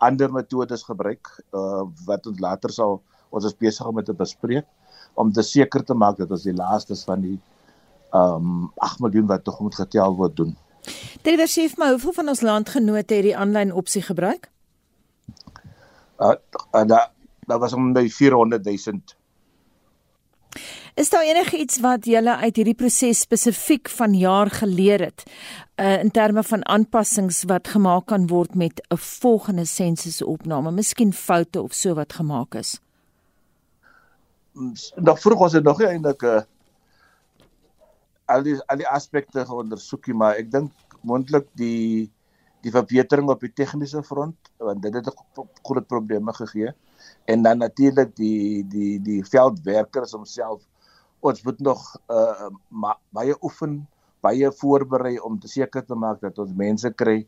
ander 0.00 0.32
metodes 0.32 0.82
gebruik 0.88 1.28
uh, 1.52 1.84
wat 2.08 2.26
ons 2.30 2.40
later 2.40 2.72
sal 2.72 3.00
ons 3.30 3.46
is 3.46 3.56
besig 3.56 3.86
om 3.86 4.00
te 4.04 4.16
bespreek 4.16 4.66
om 5.20 5.32
te 5.32 5.44
seker 5.44 5.84
te 5.84 5.94
maak 5.94 6.18
dat 6.20 6.30
ons 6.30 6.46
die 6.46 6.56
laaste 6.56 6.96
van 7.06 7.24
die 7.26 7.38
ehm 8.10 8.46
um, 8.46 8.70
8 8.82 9.02
miljoen 9.04 9.28
wat 9.30 9.44
tog 9.46 9.60
moet 9.62 9.76
getel 9.78 10.16
word 10.18 10.32
doen. 10.36 10.56
Trevor 11.22 11.46
sê 11.46 11.68
vir 11.70 11.78
my 11.78 11.90
hoeveel 11.92 12.16
van 12.16 12.32
ons 12.32 12.40
landgenote 12.42 13.14
het 13.14 13.26
die 13.28 13.36
aanlyn 13.36 13.70
opsie 13.82 14.02
gebruik? 14.02 14.48
Uh, 16.18 16.34
uh 16.74 16.84
da 16.90 17.04
daar 17.46 17.58
was 17.62 17.72
om 17.72 17.92
by 17.92 18.08
400 18.08 18.64
000 18.66 18.98
Is 21.00 21.08
daar 21.08 21.24
enigiets 21.24 21.78
wat 21.80 22.04
julle 22.04 22.34
uit 22.42 22.58
hierdie 22.60 22.76
proses 22.76 23.22
spesifiek 23.24 23.88
van 23.88 24.12
jaar 24.12 24.50
geleer 24.52 25.00
het 25.06 25.22
uh, 25.24 25.94
in 26.02 26.10
terme 26.12 26.42
van 26.44 26.64
aanpassings 26.68 27.38
wat 27.48 27.70
gemaak 27.72 28.10
kan 28.12 28.26
word 28.28 28.52
met 28.54 28.82
'n 28.92 28.98
volgende 29.00 29.64
sensusopname, 29.64 30.70
miskien 30.70 31.12
foute 31.12 31.62
of 31.62 31.72
so 31.72 31.94
wat 31.94 32.12
gemaak 32.12 32.54
is? 32.54 32.80
Nog 34.96 35.20
vroeg 35.20 35.38
was 35.38 35.52
dit 35.52 35.64
nog 35.64 35.78
nie 35.78 35.88
eintlik 35.88 36.22
'n 36.22 36.26
uh, 36.26 36.42
al 38.24 38.42
die 38.42 38.60
al 38.66 38.76
die 38.76 38.88
aspekte 38.88 39.46
ondersoekie, 39.48 40.14
maar 40.14 40.36
ek 40.36 40.50
dink 40.50 40.72
moontlik 41.00 41.46
die 41.54 42.10
die 42.60 42.70
verbetering 42.70 43.28
op 43.28 43.40
die 43.40 43.52
tegniese 43.52 44.02
front 44.02 44.36
want 44.56 44.82
dit 44.82 44.94
het 44.94 45.14
groot 45.62 45.86
probleme 45.86 46.32
gegee 46.32 46.74
en 47.24 47.42
dan 47.42 47.58
natuurlik 47.58 48.16
die 48.16 48.68
die 48.68 49.00
die 49.00 49.24
veldwerkers 49.24 50.12
homself 50.12 50.60
ons 51.20 51.42
moet 51.44 51.60
nog 51.60 51.82
uh 52.08 52.48
baie 53.16 53.34
oefen, 53.42 53.80
baie 54.24 54.50
voorberei 54.60 55.18
om 55.20 55.38
te 55.40 55.48
seker 55.48 55.84
te 55.86 55.94
maak 55.94 56.20
dat 56.20 56.38
ons 56.38 56.54
mense 56.56 56.90
kry 57.02 57.26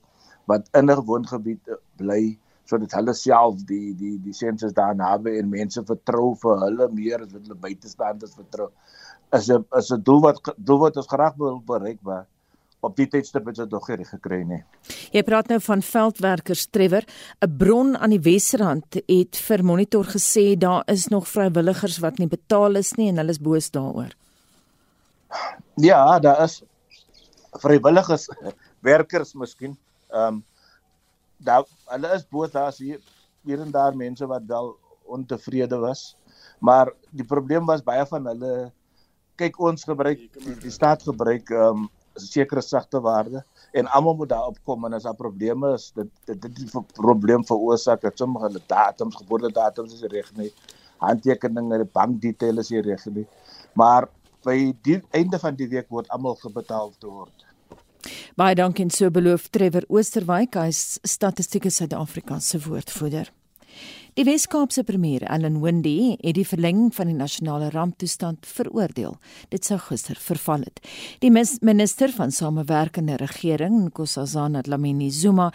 wat 0.51 0.69
in 0.79 0.91
'n 0.91 1.05
woongebied 1.07 1.69
uh, 1.69 1.77
bly 1.97 2.39
sodat 2.65 2.95
hulle 2.99 3.15
self 3.15 3.63
die 3.69 3.95
die 3.95 4.17
die 4.23 4.33
sensus 4.33 4.73
daar 4.73 4.95
naby 4.95 5.39
en 5.39 5.49
mense 5.51 5.83
vertrou 5.85 6.35
vir 6.43 6.61
hulle 6.65 6.89
meer 6.99 7.25
as 7.25 7.33
wat 7.33 7.43
hulle 7.43 7.59
buitestanders 7.67 8.35
vertrou. 8.35 8.69
Is 9.33 9.51
'n 9.51 9.65
is 9.79 9.91
'n 9.93 10.03
doel 10.03 10.21
wat 10.21 10.55
doel 10.57 10.79
wat 10.79 10.97
ons 10.97 11.13
graag 11.15 11.35
wil 11.37 11.61
bereik 11.61 12.01
maar 12.03 12.27
op 12.83 12.97
die 12.99 13.07
tydstip 13.07 13.47
het 13.47 13.61
dit 13.61 13.71
nog 13.71 13.87
nie 13.89 14.07
gekry 14.09 14.41
nie. 14.47 14.61
Jy 15.15 15.23
praat 15.27 15.51
nou 15.53 15.61
van 15.63 15.83
veldwerkers 15.87 16.67
Trevor, 16.75 17.05
'n 17.41 17.57
bron 17.59 17.97
aan 17.97 18.11
die 18.11 18.21
Wesrand 18.21 18.99
het 19.07 19.37
vir 19.37 19.65
Monitor 19.65 20.05
gesê 20.05 20.59
daar 20.59 20.83
is 20.87 21.09
nog 21.09 21.29
vrywilligers 21.29 21.99
wat 21.99 22.19
nie 22.19 22.29
betaal 22.29 22.77
is 22.77 22.93
nie 22.97 23.09
en 23.09 23.17
hulle 23.17 23.31
is 23.31 23.39
boos 23.39 23.71
daaroor. 23.71 24.13
Ja, 25.77 26.19
daar 26.19 26.43
is 26.45 26.63
vrywilligers 27.61 28.29
werkers 28.91 29.35
miskien. 29.35 29.79
Ehm 30.11 30.35
um, 30.35 30.45
daar 31.39 31.65
hulle 31.87 32.15
is 32.15 32.27
boos 32.31 32.51
daar 32.51 32.69
is 32.69 32.79
hier 32.79 33.01
hier 33.43 33.61
en 33.61 33.71
daar 33.71 33.97
mense 33.97 34.27
wat 34.27 34.43
wel 34.47 34.77
ontevrede 35.05 35.79
was. 35.79 36.17
Maar 36.59 36.93
die 37.11 37.25
probleem 37.25 37.67
was 37.67 37.83
baie 37.83 38.07
van 38.07 38.27
hulle 38.27 38.73
kyk 39.35 39.59
ons 39.59 39.85
gebruik 39.85 40.19
die, 40.33 40.55
die 40.59 40.71
staat 40.71 41.03
gebruik 41.03 41.51
ehm 41.51 41.83
um, 41.87 41.91
sekere 42.15 42.63
sagte 42.63 43.01
waarde 43.01 43.45
en 43.73 43.87
almal 43.87 44.15
moet 44.15 44.29
daarop 44.29 44.59
kom 44.65 44.85
en 44.85 44.95
as 44.99 45.09
daar 45.09 45.19
probleme 45.19 45.75
is 45.75 45.91
dit 45.97 46.11
dit 46.25 46.43
dit 46.43 46.57
die 46.57 46.85
probleem 46.95 47.45
veroorsaak 47.45 48.01
dat 48.01 48.19
sommige 48.19 48.47
hulle 48.47 48.65
datums 48.67 49.17
geboortedatums 49.17 49.95
is 49.95 50.09
reg 50.13 50.33
nie 50.37 50.51
handtekeninge 51.03 51.83
die 51.85 51.93
bankdetails 51.93 52.71
is 52.71 52.85
reg 52.87 53.07
nie 53.07 53.27
maar 53.75 54.09
by 54.45 54.73
die 54.83 55.01
einde 55.15 55.39
van 55.39 55.57
die 55.59 55.69
week 55.71 55.89
word 55.91 56.09
almal 56.15 56.37
gebetaal 56.41 56.93
te 56.99 57.11
word. 57.11 57.47
Baie 58.39 58.57
dankie 58.59 58.87
en 58.87 58.91
so 58.91 59.11
beloof 59.15 59.49
Trevor 59.55 59.87
Oosterwyk 59.93 60.57
hy 60.59 60.71
is 60.73 60.99
statistieke 61.07 61.71
Suid-Afrika 61.71 62.41
se 62.43 62.59
woordvoerder 62.65 63.31
Die 64.13 64.27
Wes-Kaapse 64.29 64.83
premier, 64.85 65.23
Allan 65.33 65.63
Windey, 65.63 66.19
het 66.21 66.35
die 66.37 66.45
verlenging 66.45 66.91
van 66.93 67.09
die 67.09 67.17
nasionale 67.17 67.71
ramptoestand 67.73 68.45
veroordeel. 68.45 69.15
Dit 69.49 69.65
sou 69.65 69.79
gister 69.81 70.19
verval 70.21 70.67
het. 70.67 70.83
Die 71.25 71.31
minister 71.33 72.13
van 72.13 72.29
Samewerkende 72.29 73.17
Regering, 73.17 73.87
Nkosazana 73.87 74.61
Dlamini 74.67 75.09
Zuma, 75.11 75.47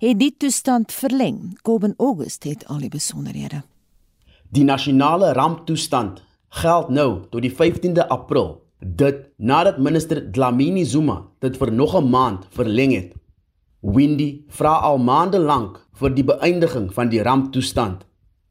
het 0.00 0.16
die 0.16 0.30
toestand 0.32 0.96
verleng. 0.96 1.58
Kobben 1.60 1.92
August 2.00 2.48
het 2.48 2.64
al 2.72 2.80
die 2.86 2.88
besonderhede. 2.88 3.60
Die 4.48 4.64
nasionale 4.64 5.34
ramptoestand 5.36 6.24
geld 6.62 6.88
nou 6.88 7.26
tot 7.28 7.44
die 7.44 7.52
15de 7.52 8.08
April. 8.08 8.62
Dit 8.80 9.26
nadat 9.36 9.76
minister 9.76 10.24
Dlamini 10.24 10.88
Zuma 10.88 11.20
dit 11.44 11.56
vir 11.56 11.72
nog 11.72 11.92
'n 12.00 12.08
maand 12.08 12.48
verleng 12.48 12.96
het. 12.96 13.12
Windy 13.86 14.42
vra 14.50 14.80
al 14.82 14.96
maande 14.98 15.38
lank 15.38 15.76
vir 16.00 16.10
die 16.10 16.24
beëindiging 16.26 16.88
van 16.94 17.10
die 17.12 17.20
ramptoestand. 17.22 18.00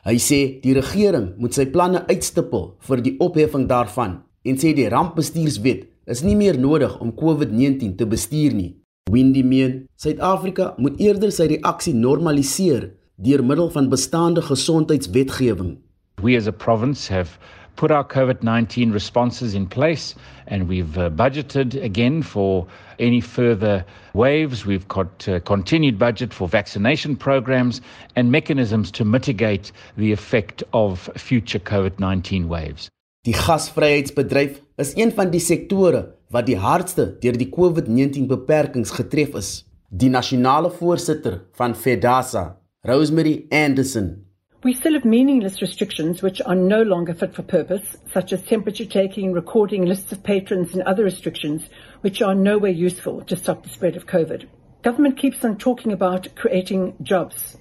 Hy 0.07 0.15
sê 0.21 0.37
die 0.63 0.75
regering 0.77 1.33
moet 1.41 1.57
sy 1.57 1.65
planne 1.73 2.05
uitstippel 2.07 2.69
vir 2.87 3.01
die 3.03 3.17
opheffing 3.19 3.65
daarvan 3.67 4.21
en 4.47 4.61
sê 4.61 4.71
die 4.77 4.87
rampbestuurswet 4.93 5.89
is 6.07 6.21
nie 6.23 6.37
meer 6.39 6.55
nodig 6.55 6.95
om 7.03 7.11
COVID-19 7.19 7.97
te 7.99 8.07
bestuur 8.07 8.55
nie. 8.55 8.77
Windy 9.11 9.43
meen 9.43 9.75
Suid-Afrika 9.99 10.71
moet 10.79 11.03
eerder 11.03 11.35
sy 11.35 11.49
reaksie 11.51 11.97
normaliseer 11.97 12.93
deur 13.19 13.43
middel 13.43 13.67
van 13.75 13.91
bestaande 13.91 14.45
gesondheidswetgewing. 14.45 15.75
We 16.23 16.37
as 16.39 16.47
a 16.47 16.55
province 16.55 17.11
have 17.11 17.35
put 17.75 17.91
our 17.91 18.03
COVID 18.03 18.43
19 18.43 18.91
responses 18.91 19.53
in 19.53 19.67
place 19.67 20.15
and 20.47 20.67
we've 20.67 20.97
uh, 20.97 21.09
budgeted 21.09 21.81
again 21.83 22.21
for 22.21 22.67
any 22.99 23.21
further 23.21 23.85
waves. 24.13 24.65
We've 24.65 24.87
got 24.87 25.27
uh, 25.27 25.39
continued 25.41 25.97
budget 25.99 26.33
for 26.33 26.47
vaccination 26.47 27.15
programs 27.15 27.81
and 28.15 28.31
mechanisms 28.31 28.91
to 28.91 29.05
mitigate 29.05 29.71
the 29.97 30.11
effect 30.11 30.63
of 30.73 31.09
future 31.15 31.59
COVID 31.59 31.99
19 31.99 32.47
waves. 32.47 32.89
Die 33.25 33.33
gasvryheidsbedryf 33.33 34.61
is 34.77 34.91
een 34.95 35.11
van 35.11 35.31
die 35.31 35.39
sektore 35.41 36.03
wat 36.29 36.45
die 36.45 36.57
hardste 36.61 37.07
deur 37.23 37.37
die 37.37 37.49
COVID-19 37.49 38.27
beperkings 38.29 38.91
getref 38.93 39.33
is. 39.39 39.49
Die 39.89 40.11
nasionale 40.13 40.69
voorsitter 40.69 41.39
van 41.57 41.73
FEDASA, 41.75 42.43
Rosemary 42.85 43.45
Anderson, 43.49 44.24
We 44.65 44.73
still 44.73 44.93
have 44.93 45.05
meaningless 45.05 45.61
restrictions 45.61 46.23
which 46.23 46.41
are 46.43 46.55
no 46.55 46.81
longer 46.81 47.13
fit 47.13 47.35
for 47.35 47.43
purpose, 47.43 47.97
such 48.11 48.33
as 48.33 48.41
temperature 48.41 48.83
taking, 48.83 49.31
recording 49.31 49.85
lists 49.85 50.11
of 50.11 50.23
patrons, 50.23 50.73
and 50.73 50.81
other 50.81 51.03
restrictions 51.03 51.69
which 52.01 52.19
are 52.23 52.33
nowhere 52.33 52.71
useful 52.71 53.21
to 53.25 53.35
stop 53.35 53.61
the 53.61 53.69
spread 53.69 53.95
of 53.95 54.07
COVID. 54.07 54.47
Government 54.81 55.19
keeps 55.19 55.45
on 55.45 55.59
talking 55.59 55.91
about 55.91 56.33
creating 56.33 56.95
jobs, 57.03 57.57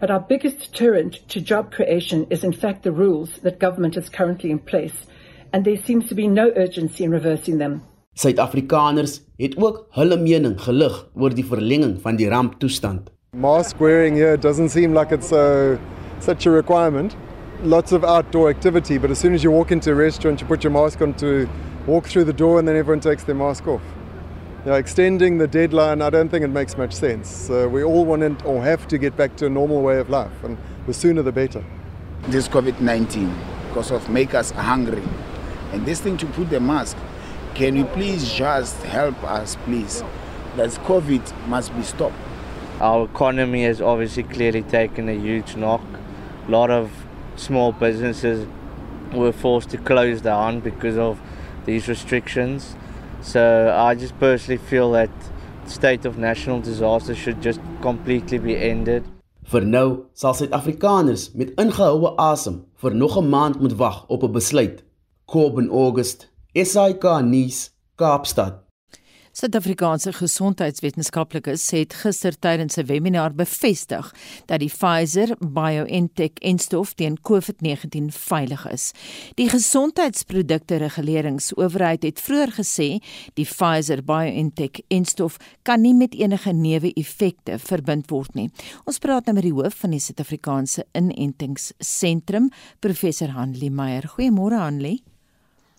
but 0.00 0.10
our 0.10 0.20
biggest 0.20 0.60
deterrent 0.60 1.28
to 1.28 1.42
job 1.42 1.72
creation 1.72 2.26
is 2.30 2.42
in 2.42 2.54
fact 2.54 2.84
the 2.84 2.90
rules 2.90 3.36
that 3.42 3.60
government 3.60 3.94
has 3.96 4.08
currently 4.08 4.50
in 4.50 4.58
place, 4.58 5.04
and 5.52 5.66
there 5.66 5.76
seems 5.84 6.08
to 6.08 6.14
be 6.14 6.26
no 6.26 6.52
urgency 6.56 7.04
in 7.04 7.10
reversing 7.10 7.58
them. 7.58 7.82
Suid-Afrikaners 8.14 9.20
het 9.36 9.58
ook 9.60 9.84
hulle 9.90 10.16
mening 10.16 10.56
gelig 10.56 11.04
oor 11.12 11.36
die 11.36 11.44
verlenging 11.44 11.98
van 12.00 12.16
die 12.16 12.32
ramptoestand. 12.32 13.12
Mask 13.36 13.76
wearing 13.78 14.16
here 14.16 14.38
doesn't 14.38 14.70
seem 14.70 14.94
like 14.94 15.12
it's 15.12 15.32
a 15.32 15.76
such 16.20 16.46
a 16.46 16.50
requirement. 16.50 17.16
Lots 17.62 17.92
of 17.92 18.04
outdoor 18.04 18.50
activity, 18.50 18.98
but 18.98 19.10
as 19.10 19.18
soon 19.18 19.34
as 19.34 19.42
you 19.42 19.50
walk 19.50 19.72
into 19.72 19.92
a 19.92 19.94
restaurant, 19.94 20.40
you 20.40 20.46
put 20.46 20.62
your 20.62 20.70
mask 20.70 21.00
on 21.00 21.14
to 21.14 21.48
walk 21.86 22.06
through 22.06 22.24
the 22.24 22.32
door, 22.32 22.58
and 22.58 22.68
then 22.68 22.76
everyone 22.76 23.00
takes 23.00 23.24
their 23.24 23.34
mask 23.34 23.66
off. 23.66 23.82
Yeah, 24.66 24.74
extending 24.74 25.38
the 25.38 25.46
deadline, 25.46 26.02
I 26.02 26.10
don't 26.10 26.28
think 26.28 26.44
it 26.44 26.48
makes 26.48 26.76
much 26.76 26.92
sense. 26.92 27.48
Uh, 27.48 27.68
we 27.70 27.84
all 27.84 28.04
want 28.04 28.24
it 28.24 28.44
or 28.44 28.62
have 28.62 28.88
to 28.88 28.98
get 28.98 29.16
back 29.16 29.36
to 29.36 29.46
a 29.46 29.48
normal 29.48 29.80
way 29.80 29.98
of 29.98 30.10
life, 30.10 30.42
and 30.42 30.58
the 30.86 30.92
sooner 30.92 31.22
the 31.22 31.32
better. 31.32 31.64
This 32.28 32.48
COVID 32.48 32.80
19, 32.80 33.32
because 33.68 33.90
of 33.92 34.08
make 34.10 34.34
us 34.34 34.50
hungry. 34.50 35.02
And 35.72 35.86
this 35.86 36.00
thing 36.00 36.16
to 36.18 36.26
put 36.26 36.50
the 36.50 36.60
mask, 36.60 36.96
can 37.54 37.76
you 37.76 37.84
please 37.84 38.32
just 38.32 38.82
help 38.82 39.22
us, 39.24 39.56
please? 39.64 40.02
That 40.56 40.70
COVID 40.70 41.46
must 41.46 41.74
be 41.76 41.82
stopped. 41.82 42.16
Our 42.80 43.04
economy 43.04 43.64
has 43.64 43.80
obviously 43.80 44.24
clearly 44.24 44.62
taken 44.62 45.08
a 45.08 45.14
huge 45.14 45.56
knock. 45.56 45.80
A 46.46 46.50
lot 46.50 46.70
of 46.70 46.90
small 47.36 47.72
businesses 47.72 48.46
were 49.12 49.32
forced 49.32 49.70
to 49.70 49.78
close 49.78 50.20
down 50.20 50.60
because 50.60 50.96
of 50.96 51.20
these 51.64 51.88
restrictions. 51.88 52.76
So 53.20 53.74
I 53.76 53.94
just 53.94 54.18
personally 54.18 54.58
feel 54.58 54.92
that 54.92 55.10
state 55.66 56.04
of 56.04 56.18
national 56.18 56.60
disaster 56.60 57.14
should 57.14 57.42
just 57.42 57.60
completely 57.82 58.38
be 58.38 58.56
ended. 58.56 59.04
Vir 59.46 59.62
nou 59.62 59.90
sal 60.14 60.34
Suid-Afrikaners 60.34 61.28
met 61.38 61.52
ingehoue 61.62 62.14
asem 62.18 62.64
vir 62.82 62.94
nog 62.94 63.16
'n 63.18 63.30
maand 63.30 63.60
moet 63.60 63.76
wag 63.78 64.04
op 64.08 64.22
'n 64.22 64.32
besluit. 64.32 64.82
Kobben 65.26 65.70
August, 65.70 66.28
SAK 66.54 67.04
nuus, 67.22 67.70
Kaapstad. 67.96 68.65
Suid-Afrikaanse 69.36 70.14
gesondheidswetenskaplikes 70.16 71.66
het 71.74 71.92
gister 72.00 72.32
tydens 72.40 72.78
'n 72.78 72.86
webinar 72.88 73.34
bevestig 73.34 74.14
dat 74.46 74.60
die 74.60 74.72
Pfizer-BioNTech-enstof 74.72 76.94
teen 76.94 77.20
COVID-19 77.20 78.08
veilig 78.08 78.68
is. 78.72 78.92
Die 79.34 79.48
gesondheidsprodukte 79.48 80.76
reguleringsowerheid 80.76 82.02
het 82.02 82.20
vroeër 82.20 82.52
gesê 82.52 82.98
die 83.34 83.44
Pfizer-BioNTech-enstof 83.44 85.36
kan 85.62 85.80
nie 85.80 85.94
met 85.94 86.14
enige 86.14 86.52
neeweffekte 86.52 87.58
verbind 87.58 88.10
word 88.10 88.34
nie. 88.34 88.50
Ons 88.84 88.98
praat 88.98 89.24
nou 89.24 89.34
met 89.34 89.44
die 89.44 89.52
hoof 89.52 89.74
van 89.74 89.90
die 89.90 90.00
Suid-Afrikaanse 90.00 90.84
Inentingsentrum, 90.92 92.50
professor 92.78 93.28
Hanlie 93.28 93.70
Meyer. 93.70 94.12
Goeiemôre 94.16 94.58
Hanlie. 94.58 95.02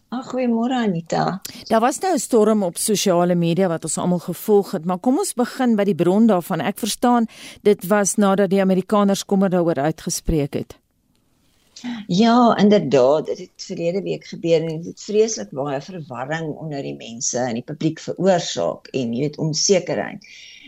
Ag 0.10 0.30
goeiemôre 0.32 0.72
Anita. 0.72 1.42
Daar 1.68 1.82
was 1.84 2.00
nou 2.00 2.14
'n 2.14 2.20
storm 2.20 2.64
op 2.64 2.78
sosiale 2.78 3.36
media 3.36 3.68
wat 3.68 3.84
ons 3.84 3.98
almal 3.98 4.20
gevolg 4.20 4.72
het, 4.72 4.86
maar 4.86 5.00
kom 5.00 5.18
ons 5.18 5.34
begin 5.34 5.76
by 5.76 5.84
die 5.84 5.96
bron 5.96 6.28
daarvan. 6.28 6.62
Ek 6.62 6.80
verstaan 6.80 7.26
dit 7.62 7.88
was 7.88 8.16
nadat 8.16 8.50
die 8.50 8.62
Amerikaners 8.62 9.26
kommer 9.26 9.50
daaroor 9.50 9.76
uitgespreek 9.76 10.54
het. 10.54 10.78
Ja, 12.08 12.58
inderdaad, 12.58 13.26
dit 13.26 13.38
het 13.38 13.50
verlede 13.56 14.02
week 14.02 14.26
gebeur 14.26 14.62
en 14.62 14.68
dit 14.68 14.86
het 14.86 15.02
vreeslik 15.02 15.52
baie 15.52 15.82
verwarring 15.82 16.56
onder 16.56 16.82
die 16.82 16.96
mense 16.96 17.40
en 17.40 17.54
die 17.54 17.64
publiek 17.64 18.00
veroorsaak 18.00 18.88
en 18.88 19.14
jy 19.14 19.20
weet 19.20 19.38
onsekerheid. 19.38 20.26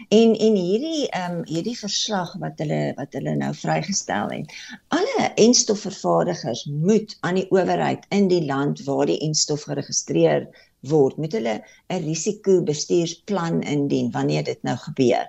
En 0.07 0.35
en 0.37 0.55
hierdie 0.55 1.07
ehm 1.09 1.37
um, 1.37 1.41
hierdie 1.45 1.77
verslag 1.77 2.31
wat 2.39 2.61
hulle 2.63 2.93
wat 2.95 3.13
hulle 3.17 3.35
nou 3.35 3.51
vrygestel 3.55 4.31
het. 4.31 4.53
Alle 4.95 5.27
enstofvervaardigers 5.35 6.65
moet 6.71 7.17
aan 7.19 7.35
die 7.41 7.47
owerheid 7.51 8.05
in 8.15 8.29
die 8.31 8.45
land 8.45 8.83
waar 8.87 9.05
die 9.09 9.19
enstof 9.27 9.67
geregistreer 9.67 10.47
word 10.87 11.17
met 11.17 11.35
hulle 11.35 11.55
'n 11.91 12.03
risikobestuursplan 12.05 13.61
indien 13.61 14.11
wanneer 14.11 14.43
dit 14.43 14.63
nou 14.63 14.77
gebeur. 14.77 15.27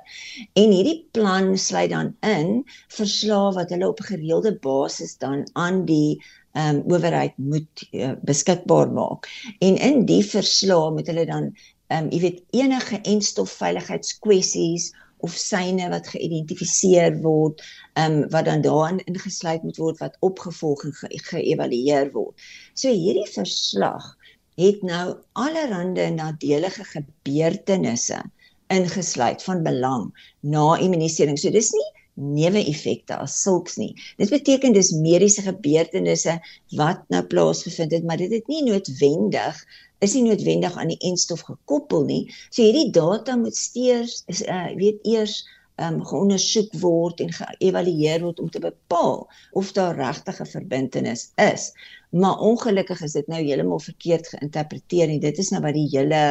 En 0.53 0.71
hierdie 0.71 1.09
plan 1.11 1.59
sluit 1.59 1.91
dan 1.91 2.15
in 2.21 2.63
verslae 2.89 3.55
wat 3.59 3.71
hulle 3.75 3.89
op 3.89 4.01
gereelde 4.01 4.55
basis 4.59 5.17
dan 5.19 5.49
aan 5.53 5.85
die 5.85 6.23
ehm 6.53 6.77
um, 6.77 6.83
owerheid 6.95 7.35
moet 7.39 7.89
uh, 7.91 8.13
beskikbaar 8.23 8.91
maak. 8.93 9.27
En 9.59 9.77
in 9.77 10.05
die 10.07 10.25
verslae 10.25 10.91
moet 10.91 11.07
hulle 11.07 11.27
dan 11.27 11.53
ehm 11.91 12.07
um, 12.07 12.11
jy 12.15 12.21
weet 12.25 12.43
enige 12.63 13.01
enstofveiligheidskwessies 13.13 14.91
of 15.27 15.35
syne 15.37 15.89
wat 15.93 16.09
geïdentifiseer 16.15 17.19
word, 17.25 17.61
ehm 17.99 18.23
um, 18.23 18.29
wat 18.35 18.47
dan 18.49 18.65
daarin 18.65 19.03
ingesluit 19.11 19.63
moet 19.67 19.81
word 19.83 19.99
wat 20.05 20.17
opgevolg 20.21 20.85
en 20.87 20.97
geëvalueer 21.33 22.09
ge 22.09 22.15
word. 22.15 22.51
So 22.75 22.89
hierdie 22.95 23.29
verslag 23.33 24.15
het 24.61 24.83
nou 24.87 25.17
allerlei 25.33 26.11
nadelige 26.15 26.85
gebeurtenisse 26.85 28.23
ingesluit 28.71 29.43
van 29.43 29.63
belang 29.67 30.11
na 30.41 30.77
immunisering. 30.79 31.39
So 31.39 31.51
dis 31.51 31.73
nie 31.75 31.89
neeweffekte 32.21 33.17
as 33.17 33.39
sulks 33.43 33.79
nie. 33.81 33.95
Dit 34.21 34.31
beteken 34.31 34.75
dis 34.77 34.93
mediese 34.93 35.43
gebeurtenisse 35.47 36.37
wat 36.77 37.03
nou 37.09 37.23
plaasgevind 37.33 37.95
het, 37.97 38.05
maar 38.05 38.21
dit 38.21 38.33
het 38.35 38.51
nie 38.51 38.63
noodwendig 38.67 39.63
is 40.01 40.15
nie 40.17 40.25
noodwendig 40.27 40.77
aan 40.77 40.93
die 40.93 41.01
enstof 41.11 41.45
gekoppel 41.49 42.05
nie. 42.09 42.23
So 42.51 42.65
hierdie 42.65 42.91
data 42.95 43.37
moet 43.37 43.57
steeds 43.57 44.23
is 44.33 44.43
uh 44.43 44.71
weet 44.81 45.01
eers 45.07 45.41
um, 45.81 46.01
geondersoek 46.05 46.73
word 46.83 47.21
en 47.25 47.33
geëvalueer 47.35 48.25
word 48.25 48.41
om 48.41 48.51
te 48.53 48.63
bepaal 48.63 49.27
of 49.57 49.73
daar 49.77 49.97
regtig 49.97 50.41
'n 50.41 50.53
verbintenis 50.55 51.31
is. 51.37 51.71
Maar 52.11 52.41
ongelukkig 52.41 53.03
is 53.03 53.13
dit 53.13 53.29
nou 53.29 53.43
heeltemal 53.43 53.81
verkeerd 53.81 54.29
geïnterpreteer 54.29 55.09
en 55.09 55.21
dit 55.21 55.39
is 55.39 55.51
nou 55.51 55.63
wat 55.63 55.75
die 55.75 55.89
hele 55.93 56.23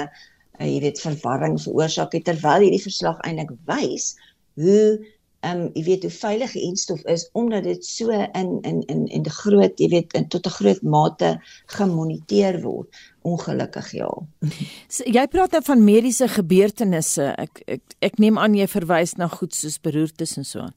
uh, 0.60 0.66
jy 0.66 0.80
weet 0.86 1.02
verwarring 1.02 1.62
veroorsaak 1.62 2.14
het 2.14 2.26
terwyl 2.28 2.66
hierdie 2.66 2.84
verslag 2.84 3.22
eintlik 3.24 3.56
wys 3.70 4.16
hoe 4.60 5.00
ehm 5.40 5.60
um, 5.60 5.70
jy 5.74 5.84
weet 5.84 6.04
hoe 6.04 6.12
veilig 6.12 6.52
die 6.52 6.66
enstof 6.68 7.04
is 7.06 7.30
omdat 7.32 7.64
dit 7.64 7.86
so 7.86 8.12
in 8.12 8.50
in 8.62 8.82
in 8.88 9.06
in 9.08 9.24
die 9.24 9.36
groot 9.36 9.80
jy 9.80 9.88
weet 9.90 10.14
in 10.14 10.28
tot 10.28 10.46
'n 10.46 10.58
groot 10.58 10.82
mate 10.82 11.40
gemoniteer 11.66 12.62
word 12.62 12.88
ongelukkig 13.22 13.92
ja. 13.92 14.10
So, 14.96 15.04
jy 15.06 15.28
praat 15.28 15.52
nou 15.52 15.62
van 15.64 15.84
mediese 15.84 16.28
gebeurtenisse. 16.28 17.34
Ek 17.38 17.64
ek 17.68 17.96
ek 18.00 18.20
neem 18.20 18.38
aan 18.38 18.56
jy 18.56 18.68
verwys 18.68 19.16
na 19.18 19.28
goed 19.28 19.56
soos 19.56 19.80
beroertes 19.80 20.38
en 20.38 20.46
so 20.46 20.60
aan. 20.60 20.76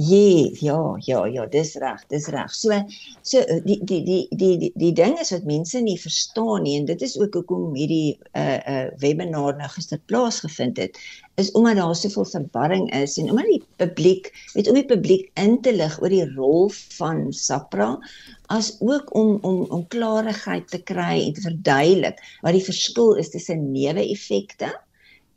Ja, 0.00 0.46
ja, 0.60 0.96
ja, 1.02 1.24
ja, 1.26 1.44
dis 1.50 1.72
reg, 1.82 2.04
dis 2.06 2.28
reg. 2.30 2.52
So 2.54 2.76
so 3.26 3.40
die 3.64 3.80
die 3.82 4.04
die 4.06 4.20
die 4.30 4.52
die 4.60 4.70
die 4.78 4.92
ding 4.94 5.16
is 5.18 5.32
wat 5.34 5.48
mense 5.48 5.80
nie 5.82 5.96
verstaan 5.98 6.62
nie 6.62 6.76
en 6.78 6.86
dit 6.86 7.02
is 7.02 7.16
ook 7.18 7.34
hoekom 7.34 7.74
hierdie 7.74 8.14
uh 8.38 8.60
uh 8.74 8.84
webinar 9.02 9.58
nou 9.58 9.70
gister 9.74 9.98
plaasgevind 10.06 10.78
het, 10.78 11.02
is 11.42 11.50
omdat 11.58 11.80
daar 11.82 11.98
soveel 11.98 12.30
verwarring 12.30 12.86
is 12.94 13.18
en 13.18 13.30
omdat 13.34 13.50
die 13.50 13.64
publiek, 13.82 14.30
weet 14.54 14.70
om 14.70 14.78
die 14.78 14.86
publiek 14.86 15.30
in 15.34 15.58
te 15.66 15.74
lig 15.74 15.98
oor 15.98 16.14
die 16.14 16.30
rol 16.36 16.70
van 17.00 17.32
SAPRA 17.34 17.96
as 18.54 18.76
ook 18.78 19.10
om 19.18 19.40
om 19.42 19.64
om 19.66 19.86
klarigheid 19.90 20.70
te 20.70 20.78
kry 20.78 21.24
en 21.24 21.34
te 21.34 21.48
verduidelik 21.50 22.22
wat 22.46 22.54
die 22.54 22.68
verskil 22.70 23.16
is 23.18 23.34
tussen 23.34 23.72
neeweffekte 23.74 24.70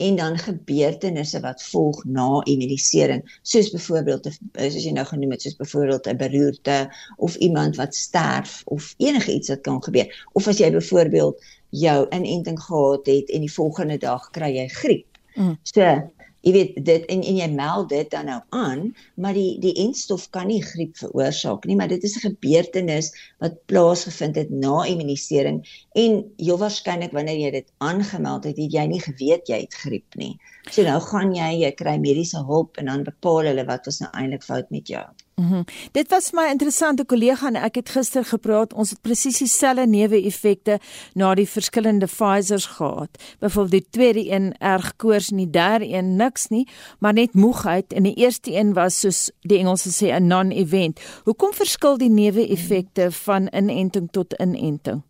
en 0.01 0.15
dan 0.15 0.37
gebeurtenisse 0.37 1.39
wat 1.43 1.63
volg 1.63 2.03
na 2.05 2.41
immunisering 2.49 3.21
soos 3.41 3.71
byvoorbeeld 3.73 4.29
soos 4.31 4.83
jy 4.83 4.93
nou 4.95 5.05
genoem 5.05 5.35
het 5.35 5.45
soos 5.45 5.59
byvoorbeeld 5.59 6.07
'n 6.07 6.17
beroerte 6.17 6.77
of 7.17 7.35
iemand 7.35 7.75
wat 7.75 7.95
sterf 7.95 8.61
of 8.65 8.93
enigiets 8.97 9.53
wat 9.53 9.61
kan 9.61 9.83
gebeur 9.83 10.27
of 10.33 10.47
as 10.47 10.57
jy 10.57 10.71
byvoorbeeld 10.71 11.43
jou 11.69 12.05
inenting 12.09 12.59
gehad 12.59 13.05
het 13.05 13.29
en 13.29 13.39
die 13.39 13.53
volgende 13.53 13.97
dag 13.97 14.29
kry 14.35 14.51
jy 14.55 14.67
griep. 14.67 15.07
Mm. 15.35 15.57
So 15.63 16.11
jy 16.41 16.51
weet 16.55 16.77
dit 16.85 17.05
en 17.13 17.23
en 17.31 17.37
jy 17.37 17.47
meld 17.53 17.89
dit 17.89 18.09
dan 18.11 18.25
nou 18.29 18.39
aan, 18.57 18.83
maar 19.15 19.37
die 19.37 19.59
die 19.61 19.73
enstof 19.83 20.27
kan 20.35 20.47
nie 20.49 20.61
griep 20.65 20.97
veroorsaak 20.97 21.67
nie, 21.69 21.77
maar 21.77 21.91
dit 21.91 22.03
is 22.03 22.15
'n 22.17 22.25
gebeurtenis 22.27 23.11
wat 23.43 23.59
plaasgevind 23.71 24.35
het 24.35 24.49
na 24.49 24.85
immunisering 24.85 25.61
en 25.95 26.23
heel 26.37 26.57
waarskynlik 26.57 27.11
wanneer 27.11 27.37
jy 27.37 27.51
dit 27.51 27.71
aangemeld 27.77 28.43
het, 28.43 28.57
het 28.57 28.73
jy 28.73 28.85
nie 28.85 29.01
geweet 29.01 29.47
jy 29.47 29.59
het 29.65 29.73
griep 29.73 30.15
nie. 30.15 30.37
So 30.69 30.83
nou 30.83 30.99
gaan 30.99 31.35
jy, 31.35 31.51
jy 31.65 31.71
kry 31.71 31.97
mediese 31.97 32.41
hulp 32.45 32.77
en 32.77 32.85
dan 32.85 33.03
bepaal 33.03 33.45
hulle 33.51 33.65
wat 33.65 33.85
was 33.85 33.99
nou 33.99 34.11
eintlik 34.13 34.43
fout 34.43 34.69
met 34.69 34.87
jou. 34.87 35.05
Mm 35.41 35.47
-hmm. 35.47 35.63
Dit 35.91 36.09
was 36.09 36.31
my 36.31 36.47
interessante 36.49 37.05
kollega 37.05 37.47
en 37.47 37.55
ek 37.55 37.75
het 37.75 37.89
gister 37.89 38.25
gepraat. 38.25 38.73
Ons 38.73 38.89
het 38.89 39.01
presies 39.01 39.37
dieselfde 39.37 39.87
neeweffekte 39.87 40.79
na 41.13 41.33
die 41.33 41.49
verskillende 41.49 42.07
Pfizer's 42.07 42.65
gehad. 42.65 43.09
Byvoorbeeld 43.39 43.71
die 43.71 43.87
tweede 43.89 44.31
een 44.31 44.55
erg 44.57 44.95
koors 44.95 45.29
en 45.29 45.37
die 45.37 45.49
derde 45.49 45.87
een 45.87 46.15
niks 46.15 46.47
nie, 46.47 46.67
maar 46.99 47.13
net 47.13 47.33
moegheid 47.33 47.93
en 47.93 48.03
die 48.03 48.13
eerste 48.13 48.53
een 48.53 48.73
was 48.73 48.99
soos 48.99 49.31
die 49.39 49.57
Engelse 49.57 49.89
sê 49.89 50.13
'n 50.13 50.27
non-event. 50.27 50.99
Hoekom 51.23 51.53
verskil 51.53 51.97
die 51.97 52.09
neeweffekte 52.09 53.11
van 53.11 53.47
inenting 53.51 54.11
tot 54.11 54.33
inenting? 54.33 55.01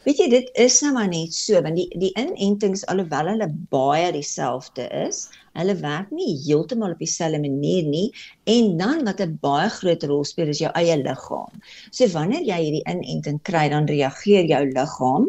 Weet 0.00 0.16
jy 0.16 0.26
dit 0.32 0.46
is 0.62 0.78
nou 0.80 0.94
maar 0.94 1.10
net 1.12 1.34
so 1.36 1.60
want 1.60 1.76
die 1.76 1.98
die 2.00 2.08
inentings 2.16 2.86
alhoewel 2.88 3.28
hulle 3.34 3.48
baie 3.74 4.06
dieselfde 4.16 4.86
is, 4.96 5.26
hulle 5.60 5.74
werk 5.82 6.14
nie 6.16 6.38
heeltemal 6.46 6.94
op 6.94 7.02
dieselfde 7.04 7.42
manier 7.42 7.84
nie 7.84 8.06
en 8.54 8.70
dan 8.80 9.04
wat 9.04 9.20
'n 9.20 9.36
baie 9.44 9.68
groot 9.76 10.06
rol 10.08 10.24
speel 10.24 10.54
is 10.54 10.62
jou 10.64 10.72
eie 10.80 10.96
liggaam. 11.02 11.60
So 11.92 12.08
wanneer 12.16 12.48
jy 12.48 12.58
hierdie 12.62 12.86
inenting 12.94 13.42
kry 13.50 13.68
dan 13.68 13.92
reageer 13.92 14.48
jou 14.48 14.62
liggaam 14.72 15.28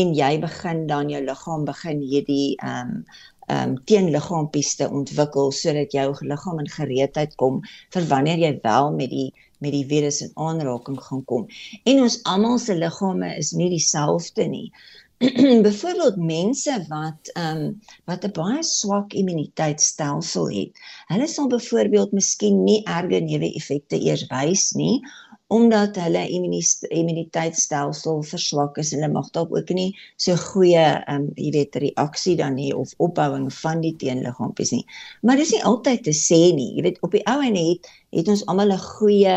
en 0.00 0.14
jy 0.20 0.32
begin 0.44 0.86
dan 0.92 1.08
jou 1.08 1.24
liggaam 1.24 1.64
begin 1.72 2.04
hierdie 2.12 2.56
ehm 2.60 2.92
um, 2.92 3.04
ehm 3.48 3.70
um, 3.70 3.78
teenliggaampies 3.88 4.76
te 4.76 4.90
ontwikkel 5.00 5.48
sodat 5.62 5.96
jou 5.96 6.08
liggaam 6.20 6.60
in 6.60 6.68
gereedheid 6.68 7.32
kom 7.40 7.62
vir 7.96 8.04
wanneer 8.12 8.38
jy 8.44 8.58
wel 8.68 8.92
met 9.00 9.10
die 9.10 9.30
met 9.60 9.74
die 9.76 9.84
virus 9.86 10.20
in 10.24 10.32
aanraking 10.34 10.98
gaan 11.04 11.24
kom. 11.24 11.46
En 11.84 12.02
ons 12.06 12.18
almal 12.32 12.58
se 12.58 12.74
liggame 12.74 13.34
is 13.36 13.52
nie 13.56 13.70
dieselfde 13.72 14.48
nie. 14.48 14.68
Byvoorbeeld 15.66 16.16
mense 16.16 16.74
wat 16.88 17.32
ehm 17.34 17.64
um, 17.64 17.80
wat 18.08 18.24
'n 18.24 18.32
baie 18.36 18.62
swak 18.64 19.12
immuniteitstelsel 19.12 20.48
het. 20.50 20.84
Hulle 21.12 21.26
sal 21.28 21.50
byvoorbeeld 21.52 22.12
miskien 22.16 22.62
nie 22.64 22.80
erge 22.84 23.20
neeweffekte 23.20 24.00
eers 24.00 24.24
wys 24.32 24.70
nie 24.72 24.96
omdat 25.50 25.96
hulle 25.98 26.22
immuniteitstelsel 26.30 28.20
verswak 28.22 28.76
is. 28.78 28.92
Hulle 28.94 29.08
mag 29.10 29.30
dalk 29.34 29.50
ook 29.56 29.72
nie 29.74 29.88
so 30.16 30.36
goeie 30.38 30.84
ehm 30.84 31.16
um, 31.16 31.24
jy 31.34 31.50
weet 31.56 31.78
reaksie 31.82 32.36
dan 32.38 32.58
hê 32.60 32.70
of 32.76 32.92
opbouing 33.02 33.48
van 33.58 33.82
die 33.82 33.96
teenliggaampies 33.98 34.70
nie. 34.76 34.84
Maar 35.26 35.42
dis 35.42 35.54
nie 35.56 35.64
altyd 35.72 36.04
te 36.06 36.14
sê 36.14 36.40
nie. 36.54 36.70
Jy 36.76 36.86
weet 36.86 37.02
op 37.06 37.16
die 37.18 37.24
ou 37.26 37.40
en 37.42 37.58
het 37.58 37.90
het 38.14 38.30
ons 38.30 38.46
almal 38.46 38.76
'n 38.76 38.84
goeie 38.84 39.34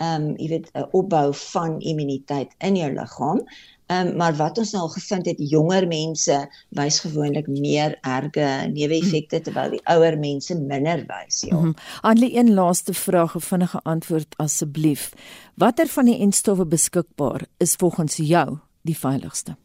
ehm 0.00 0.22
um, 0.22 0.26
jy 0.40 0.48
weet 0.48 0.70
'n 0.74 0.88
opbou 0.96 1.28
van 1.34 1.80
immuniteit 1.80 2.56
in 2.58 2.76
jou 2.76 2.90
liggaam. 2.94 3.44
Ehm 3.90 4.06
um, 4.06 4.16
maar 4.16 4.36
wat 4.38 4.58
ons 4.58 4.70
nou 4.70 4.82
al 4.86 4.92
gevind 4.94 5.26
het, 5.26 5.38
jonger 5.50 5.86
mense 5.90 6.34
wys 6.78 7.00
gewoonlik 7.02 7.48
meer 7.50 7.96
erge 8.06 8.46
neeweffekte 8.70 9.40
hmm. 9.40 9.44
terwyl 9.48 9.72
die 9.74 9.80
ouer 9.90 10.18
mense 10.18 10.54
minder 10.54 11.02
wys, 11.08 11.40
ja. 11.48 11.56
Mm 11.56 11.62
-hmm. 11.62 11.74
Anlie, 12.00 12.36
een 12.38 12.54
laaste 12.54 12.94
vraag 12.94 13.34
of 13.34 13.44
vinnige 13.44 13.80
antwoord 13.82 14.34
asseblief. 14.36 15.10
Watter 15.54 15.86
van 15.86 16.04
die 16.04 16.18
enstowwe 16.18 16.66
beskikbaar 16.66 17.46
is 17.56 17.74
volgens 17.74 18.16
jou 18.16 18.58
die 18.82 18.98
veiligigste? 18.98 19.56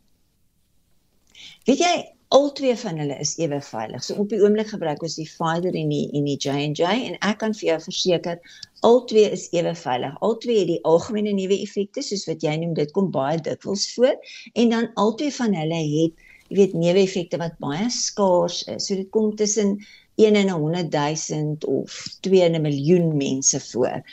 Weet 1.63 1.77
jy, 1.77 1.93
al 2.35 2.51
twee 2.51 2.75
van 2.75 2.97
hulle 2.99 3.15
is 3.23 3.33
ewe 3.39 3.61
veilig. 3.63 4.03
So 4.03 4.17
op 4.19 4.29
die 4.33 4.41
oomblik 4.43 4.67
gebruik 4.73 5.03
ons 5.07 5.15
die 5.19 5.27
Pfizer 5.29 5.75
en 5.79 5.91
die 5.93 6.05
en 6.17 6.25
die 6.27 6.35
J&J 6.35 6.89
en 7.09 7.17
ek 7.23 7.39
kan 7.43 7.55
vir 7.55 7.69
jou 7.69 7.77
verseker 7.85 8.41
al 8.87 8.99
twee 9.09 9.29
is 9.37 9.45
ewe 9.55 9.71
veilig. 9.79 10.17
Al 10.25 10.35
twee 10.43 10.63
het 10.63 10.71
die 10.73 10.81
algemene 10.89 11.31
nuwe 11.37 11.61
effekte 11.63 12.03
soos 12.03 12.25
wat 12.27 12.43
jy 12.43 12.57
noem 12.59 12.75
dit 12.75 12.91
kom 12.97 13.07
baie 13.13 13.39
dikwels 13.45 13.87
voor 13.95 14.17
en 14.53 14.73
dan 14.73 14.89
al 15.01 15.15
twee 15.21 15.31
van 15.37 15.55
hulle 15.61 15.81
het 15.93 16.25
jy 16.49 16.59
weet 16.59 16.75
newe 16.77 17.05
effekte 17.05 17.39
wat 17.41 17.55
baie 17.63 17.87
skaars 17.89 18.65
is. 18.67 18.89
So 18.89 18.99
dit 18.99 19.09
kom 19.15 19.31
tussen 19.39 19.77
1 20.19 20.35
in 20.35 20.51
100 20.51 20.91
000 20.91 21.55
of 21.71 22.03
2 22.27 22.43
in 22.49 22.59
'n 22.59 22.67
miljoen 22.67 23.15
mense 23.17 23.59
voor. 23.71 24.03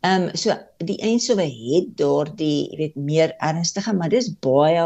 Ehm 0.00 0.28
um, 0.28 0.36
so 0.36 0.54
die 0.84 1.00
ensowe 1.04 1.44
het 1.44 1.96
daardie 1.96 2.68
jy 2.70 2.76
weet 2.76 2.94
meer 2.96 3.34
ernstige 3.38 3.92
maar 3.96 4.12
dis 4.12 4.30
baie 4.44 4.84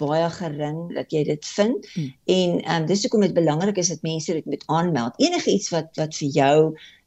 baie 0.00 0.30
gering 0.36 0.80
dat 0.94 1.12
jy 1.12 1.24
dit 1.24 1.46
vind 1.56 1.88
hmm. 1.94 2.12
en 2.36 2.56
um, 2.76 2.86
dis 2.90 3.04
hoekom 3.06 3.26
dit 3.26 3.36
belangrik 3.36 3.80
is 3.82 3.92
dat 3.94 4.06
mense 4.06 4.38
dit 4.40 4.46
moet 4.50 4.64
aanmeld 4.66 5.20
enige 5.22 5.50
iets 5.50 5.72
wat 5.74 5.90
wat 6.00 6.16
vir 6.20 6.28
jou 6.38 6.56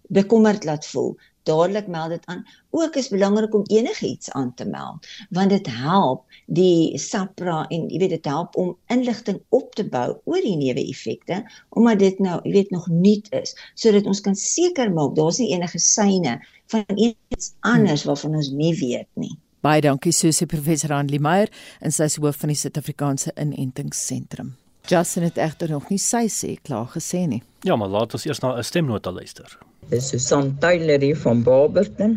bekommerd 0.07 0.63
laat 0.63 0.85
voel 0.87 1.15
dadelik 1.47 1.87
meld 1.87 2.09
dit 2.09 2.25
aan. 2.25 2.43
Ook 2.69 2.95
is 2.95 3.07
belangrik 3.07 3.53
om 3.55 3.63
enigiets 3.65 4.31
aan 4.31 4.53
te 4.53 4.65
meld 4.65 5.07
want 5.29 5.49
dit 5.49 5.67
help 5.71 6.25
die 6.45 6.97
SAPRA 6.99 7.65
en 7.67 7.87
jy 7.91 8.01
weet 8.03 8.15
dit 8.17 8.29
help 8.31 8.55
om 8.55 8.75
inligting 8.93 9.39
op 9.49 9.75
te 9.75 9.87
bou 9.87 10.09
oor 10.23 10.43
die 10.43 10.57
neeweffekte 10.59 11.41
omdat 11.69 12.03
dit 12.03 12.19
nou 12.23 12.39
jy 12.43 12.53
weet 12.59 12.75
nog 12.75 12.87
nuut 12.91 13.31
is 13.41 13.55
sodat 13.75 14.05
ons 14.11 14.21
kan 14.21 14.35
seker 14.35 14.91
maak 14.93 15.15
daar's 15.15 15.41
nie 15.43 15.51
enige 15.55 15.81
syne 15.83 16.37
van 16.73 17.03
iets 17.09 17.53
anders 17.59 18.03
waarvan 18.07 18.35
ons 18.35 18.51
nie 18.51 18.75
weet 18.75 19.09
nie. 19.15 19.35
Baie 19.67 19.81
dankie 19.83 20.13
Susie 20.15 20.45
professor 20.47 20.93
Anlie 20.95 21.19
Meyer 21.19 21.49
en 21.83 21.91
sy 21.91 22.05
is 22.07 22.13
hoof 22.21 22.37
van 22.39 22.53
die 22.53 22.55
Suid-Afrikaanse 22.55 23.33
Inentingsentrum. 23.41 24.53
Justin 24.87 25.25
het 25.27 25.39
egter 25.43 25.73
nog 25.73 25.89
nie 25.91 25.99
sy 25.99 26.21
sê 26.31 26.53
klaar 26.63 26.85
gesê 26.93 27.25
nie. 27.27 27.41
Ja, 27.67 27.75
maar 27.75 27.91
laat 27.91 28.15
ons 28.15 28.23
eers 28.29 28.39
na 28.39 28.53
'n 28.55 28.63
stemnota 28.63 29.11
luister. 29.11 29.57
Dis 29.89 30.07
Susan 30.07 30.55
Taylor 30.61 31.03
hier 31.03 31.19
van 31.19 31.43
Barberton. 31.43 32.15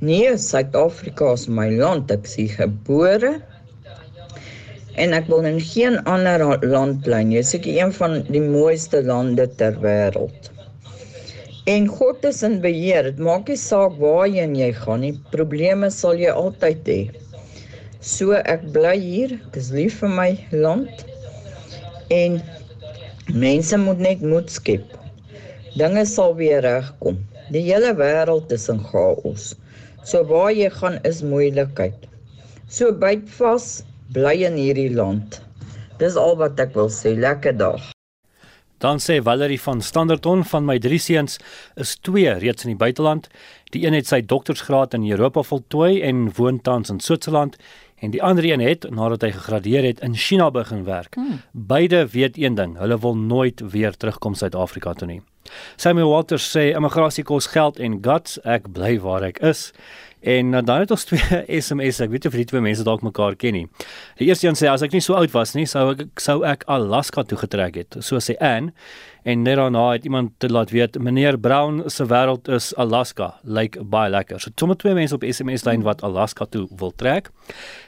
Nee, 0.00 0.36
Suid-Afrika 0.36 1.32
is 1.32 1.48
my 1.48 1.70
land. 1.70 2.10
Ek 2.10 2.28
is 2.28 2.52
gebore. 2.52 3.40
En 4.94 5.12
ek 5.12 5.26
wil 5.26 5.48
in 5.48 5.60
geen 5.60 5.96
ander 6.04 6.58
land 6.68 7.00
bly 7.00 7.22
nie. 7.22 7.36
Dit 7.36 7.44
is 7.44 7.50
seker 7.56 7.80
een 7.80 7.92
van 7.92 8.22
die 8.28 8.44
mooiste 8.44 9.02
lande 9.02 9.48
ter 9.56 9.80
wêreld. 9.80 10.53
En 11.64 11.86
God 11.88 12.24
is 12.28 12.42
in 12.44 12.58
beheer. 12.60 13.06
Dit 13.08 13.20
maak 13.24 13.48
nie 13.48 13.56
saak 13.56 13.94
waarheen 13.96 14.52
jy 14.58 14.68
gaan 14.76 15.00
nie. 15.00 15.14
Probleme 15.32 15.88
sal 15.88 16.18
jy 16.20 16.32
altyd 16.32 16.90
hê. 16.92 16.98
So 18.04 18.36
ek 18.36 18.66
bly 18.74 18.92
hier. 19.00 19.32
Ek 19.48 19.56
is 19.62 19.70
lief 19.72 19.96
vir 20.02 20.12
my 20.12 20.26
land. 20.52 21.06
En 22.12 22.36
mense 23.32 23.80
moet 23.80 24.04
net 24.08 24.26
moed 24.34 24.52
skep. 24.52 24.92
Dinge 25.80 26.04
sal 26.10 26.36
weer 26.36 26.60
regkom. 26.68 27.16
Die 27.56 27.64
hele 27.64 27.94
wêreld 27.96 28.52
is 28.52 28.68
in 28.68 28.84
chaos. 28.90 29.54
So 30.04 30.20
waar 30.28 30.52
jy 30.52 30.68
gaan 30.76 31.00
is 31.08 31.24
moeilikheid. 31.24 32.04
So 32.68 32.92
byt 32.92 33.24
vas, 33.40 33.80
bly 34.12 34.36
in 34.50 34.60
hierdie 34.60 34.92
land. 34.92 35.40
Dis 35.96 36.20
al 36.20 36.36
wat 36.44 36.60
ek 36.60 36.76
wil 36.76 36.92
sê. 36.92 37.16
Lekker 37.16 37.56
dag. 37.56 37.93
Dan 38.84 38.98
sê 39.00 39.22
Valerie 39.22 39.60
van 39.60 39.80
Standerton 39.80 40.42
van 40.44 40.66
my 40.68 40.74
drie 40.78 40.98
seuns 41.00 41.38
is 41.80 41.94
twee 42.04 42.28
reeds 42.28 42.66
in 42.66 42.74
die 42.74 42.80
buiteland. 42.82 43.30
Die 43.72 43.86
een 43.86 43.96
het 43.96 44.10
sy 44.10 44.18
doktorsgraad 44.20 44.92
in 44.98 45.06
Europa 45.08 45.40
voltooi 45.42 46.02
en 46.04 46.26
woon 46.36 46.60
tans 46.60 46.92
in 46.92 47.00
Switserland 47.00 47.56
en 48.04 48.12
die 48.12 48.20
ander 48.22 48.44
een 48.44 48.60
het 48.60 48.84
nadat 48.90 49.24
hy 49.24 49.30
gegradueer 49.38 49.88
het 49.88 50.02
in 50.04 50.12
China 50.14 50.50
begin 50.52 50.84
werk. 50.84 51.16
Hmm. 51.16 51.40
Beide 51.52 52.04
weet 52.12 52.36
een 52.36 52.60
ding, 52.60 52.76
hulle 52.76 52.98
wil 53.00 53.16
nooit 53.16 53.62
weer 53.72 53.96
terugkom 53.96 54.36
Suid-Afrika 54.36 54.92
toe 54.92 55.08
nie. 55.08 55.22
Samuel 55.80 56.10
Walters 56.10 56.50
sê 56.52 56.74
immigrasie 56.74 57.24
kos 57.24 57.48
geld 57.56 57.80
en 57.80 58.02
guts, 58.04 58.36
ek 58.44 58.68
bly 58.76 58.98
waar 59.00 59.24
ek 59.30 59.40
is. 59.40 59.70
En 60.24 60.52
uh, 60.56 60.60
dan 60.64 60.84
het 60.84 60.92
ons 60.94 61.04
twee 61.04 61.42
SMS, 61.60 62.00
ek 62.00 62.12
weet 62.14 62.24
nie 62.24 62.32
of 62.32 62.38
die 62.38 62.46
twee 62.48 62.64
mense 62.64 62.84
dalk 62.86 63.04
mekaar 63.04 63.36
ken 63.36 63.58
nie. 63.58 63.64
Die 64.20 64.30
eerste 64.30 64.48
een 64.48 64.56
sê 64.56 64.70
as 64.72 64.84
ek 64.86 64.96
nie 64.96 65.02
so 65.04 65.18
oud 65.18 65.34
was 65.36 65.52
nie, 65.56 65.66
sou 65.68 65.90
ek 65.92 66.22
sou 66.22 66.38
ek 66.48 66.64
Alaska 66.72 67.26
toe 67.28 67.38
getrek 67.42 67.76
het. 67.82 67.98
So 68.00 68.22
sê 68.24 68.38
Anne 68.40 68.72
en 69.24 69.42
net 69.42 69.56
daarna 69.56 69.84
het 69.92 70.04
iemand 70.04 70.32
te 70.38 70.48
laat 70.52 70.70
weet 70.70 70.98
meneer 71.00 71.38
Brown 71.40 71.82
se 71.88 72.04
wêreld 72.04 72.48
is 72.52 72.72
Alaska 72.76 73.34
lyk 73.42 73.74
like 73.74 73.84
baie 73.88 74.10
lekker. 74.12 74.40
So 74.40 74.52
sommer 74.60 74.76
twee 74.76 74.94
mense 74.94 75.16
op 75.16 75.24
SMS 75.24 75.64
lyn 75.64 75.84
wat 75.84 76.02
Alaska 76.04 76.44
toe 76.44 76.66
wil 76.76 76.92
trek. 76.96 77.30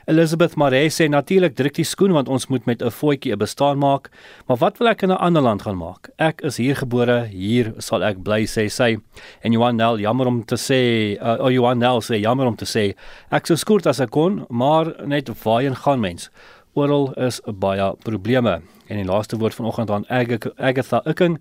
Elizabeth 0.06 0.56
Maree 0.56 0.88
sê 0.88 1.08
natuurlik 1.12 1.56
druk 1.58 1.76
die 1.76 1.84
skoen 1.84 2.14
want 2.16 2.28
ons 2.32 2.46
moet 2.48 2.64
met 2.66 2.82
'n 2.82 2.90
voetjie 2.90 3.32
'n 3.32 3.38
bestaan 3.38 3.78
maak. 3.78 4.10
Maar 4.46 4.56
wat 4.56 4.78
wil 4.78 4.88
ek 4.88 5.02
in 5.02 5.10
'n 5.10 5.18
ander 5.18 5.42
land 5.42 5.62
gaan 5.62 5.76
maak? 5.76 6.08
Ek 6.18 6.40
is 6.40 6.56
hier 6.56 6.76
gebore, 6.76 7.26
hier 7.26 7.74
sal 7.78 8.02
ek 8.02 8.22
bly 8.22 8.46
sê 8.46 8.70
sy. 8.70 8.96
En 9.42 9.52
Johan 9.52 9.76
Nel 9.76 9.98
jammer 9.98 10.26
om 10.26 10.44
te 10.44 10.56
sê, 10.56 11.20
uh, 11.20 11.44
oh 11.44 11.50
Johan 11.50 11.78
Nel 11.78 12.00
sê 12.00 12.20
jammer 12.20 12.46
om 12.46 12.56
te 12.56 12.64
sê 12.64 12.94
ek 13.30 13.46
sou 13.46 13.56
skoort 13.56 13.86
as 13.86 14.00
ek 14.00 14.10
kon, 14.10 14.46
maar 14.48 14.94
net 15.06 15.28
waarheen 15.44 15.76
gaan 15.76 16.00
mens? 16.00 16.30
Oral 16.76 17.12
is 17.28 17.40
baie 17.64 17.94
probleme. 18.04 18.60
En 18.86 19.00
die 19.00 19.06
laaste 19.06 19.36
woord 19.36 19.54
vanoggend 19.54 19.90
aan 19.90 20.04
Agatha 20.08 21.00
Ikking. 21.04 21.40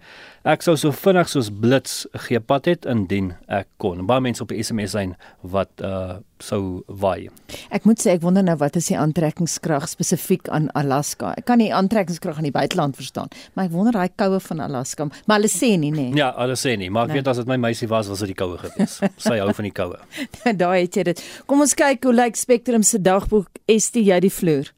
Ek 0.49 0.63
sou 0.65 0.73
so 0.77 0.93
vinnig 0.93 1.29
soos 1.29 1.51
blits 1.53 2.05
gepad 2.25 2.65
het 2.69 2.87
indien 2.89 3.35
ek 3.45 3.67
kon. 3.81 4.01
Baie 4.09 4.23
mense 4.25 4.41
op 4.41 4.49
die 4.49 4.63
SMS 4.63 4.95
lyn 4.97 5.13
wat 5.41 5.83
uh 5.85 6.21
sou 6.43 6.83
waai. 6.91 7.29
Ek 7.71 7.85
moet 7.87 8.01
sê 8.03 8.11
ek 8.17 8.23
wonder 8.25 8.43
nou 8.43 8.57
wat 8.59 8.75
is 8.75 8.89
die 8.91 8.97
aantrekkingskrag 8.99 9.85
spesifiek 9.87 10.49
aan 10.51 10.67
Alaska. 10.75 11.31
Ek 11.39 11.45
kan 11.47 11.61
nie 11.63 11.69
aantrekkingskrag 11.73 12.41
aan 12.41 12.49
die 12.49 12.53
buiteland 12.53 12.99
verstaan, 12.99 13.31
maar 13.55 13.69
ek 13.69 13.73
wonder 13.73 13.95
daai 13.95 14.11
koue 14.19 14.41
van 14.43 14.65
Alaska. 14.67 15.07
Maar 15.29 15.39
hulle 15.39 15.51
sê 15.53 15.71
nie 15.79 15.93
nê. 15.95 16.09
Nee. 16.09 16.19
Ja, 16.19 16.33
hulle 16.41 16.59
sê 16.59 16.75
nie, 16.75 16.91
maar 16.91 17.07
ek 17.07 17.15
nee. 17.15 17.21
weet 17.21 17.31
as 17.31 17.39
dit 17.39 17.49
my 17.49 17.57
meisie 17.69 17.87
was, 17.87 18.11
was 18.11 18.25
dit 18.25 18.33
die 18.33 18.39
koue 18.41 18.59
gewees. 18.59 18.99
Sy 19.29 19.39
hou 19.39 19.51
van 19.55 19.69
die 19.69 19.75
koue. 19.79 20.01
Daai 20.65 20.81
het 20.81 20.99
jy 20.99 21.07
dit. 21.13 21.23
Kom 21.47 21.63
ons 21.63 21.77
kyk 21.77 22.03
hoe 22.03 22.17
lyk 22.19 22.35
Spectrum 22.35 22.83
se 22.83 22.99
dagboek. 22.99 23.47
Estie 23.71 24.03
jy 24.11 24.19
die 24.27 24.33
vloer? 24.33 24.75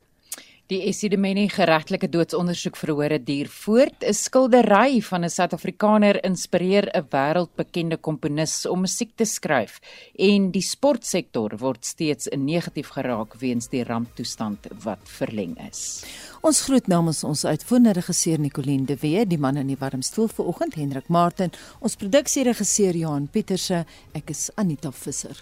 Die 0.68 0.82
Esidimeni 0.84 1.46
geregtelike 1.48 2.10
doodsondersoek 2.12 2.76
verhore 2.76 3.22
duur 3.24 3.48
voort. 3.48 4.04
'n 4.04 4.14
Skildery 4.14 5.00
van 5.02 5.24
'n 5.24 5.30
Suid-Afrikaner 5.30 6.20
inspireer 6.26 6.90
'n 6.94 7.08
wêreldbekende 7.10 7.98
komponis 7.98 8.66
om 8.66 8.82
musiek 8.82 9.16
te 9.16 9.24
skryf 9.26 9.80
en 10.20 10.52
die 10.52 10.62
sportsektor 10.62 11.58
word 11.58 11.86
steeds 11.86 12.28
negatief 12.36 12.90
geraak 12.90 13.40
weens 13.40 13.70
die 13.70 13.84
ramptoestand 13.84 14.68
wat 14.84 15.00
verleng 15.06 15.56
is. 15.72 16.04
Ons 16.42 16.62
groet 16.62 16.88
namens 16.88 17.24
ons 17.24 17.46
uitvoerende 17.46 17.94
regisseur 17.94 18.40
Nicoline 18.40 18.86
de 18.86 18.98
Wee, 19.00 19.26
die 19.26 19.40
man 19.40 19.56
in 19.56 19.68
die 19.68 19.80
warm 19.80 20.02
stoel 20.02 20.28
vanoggend 20.28 20.76
Hendrik 20.76 21.08
Martin, 21.08 21.52
ons 21.80 21.96
produksieregisseur 21.96 22.94
Johan 22.94 23.28
Pieterse, 23.28 23.86
ek 24.14 24.30
is 24.30 24.52
Anita 24.56 24.92
Visser. 24.92 25.42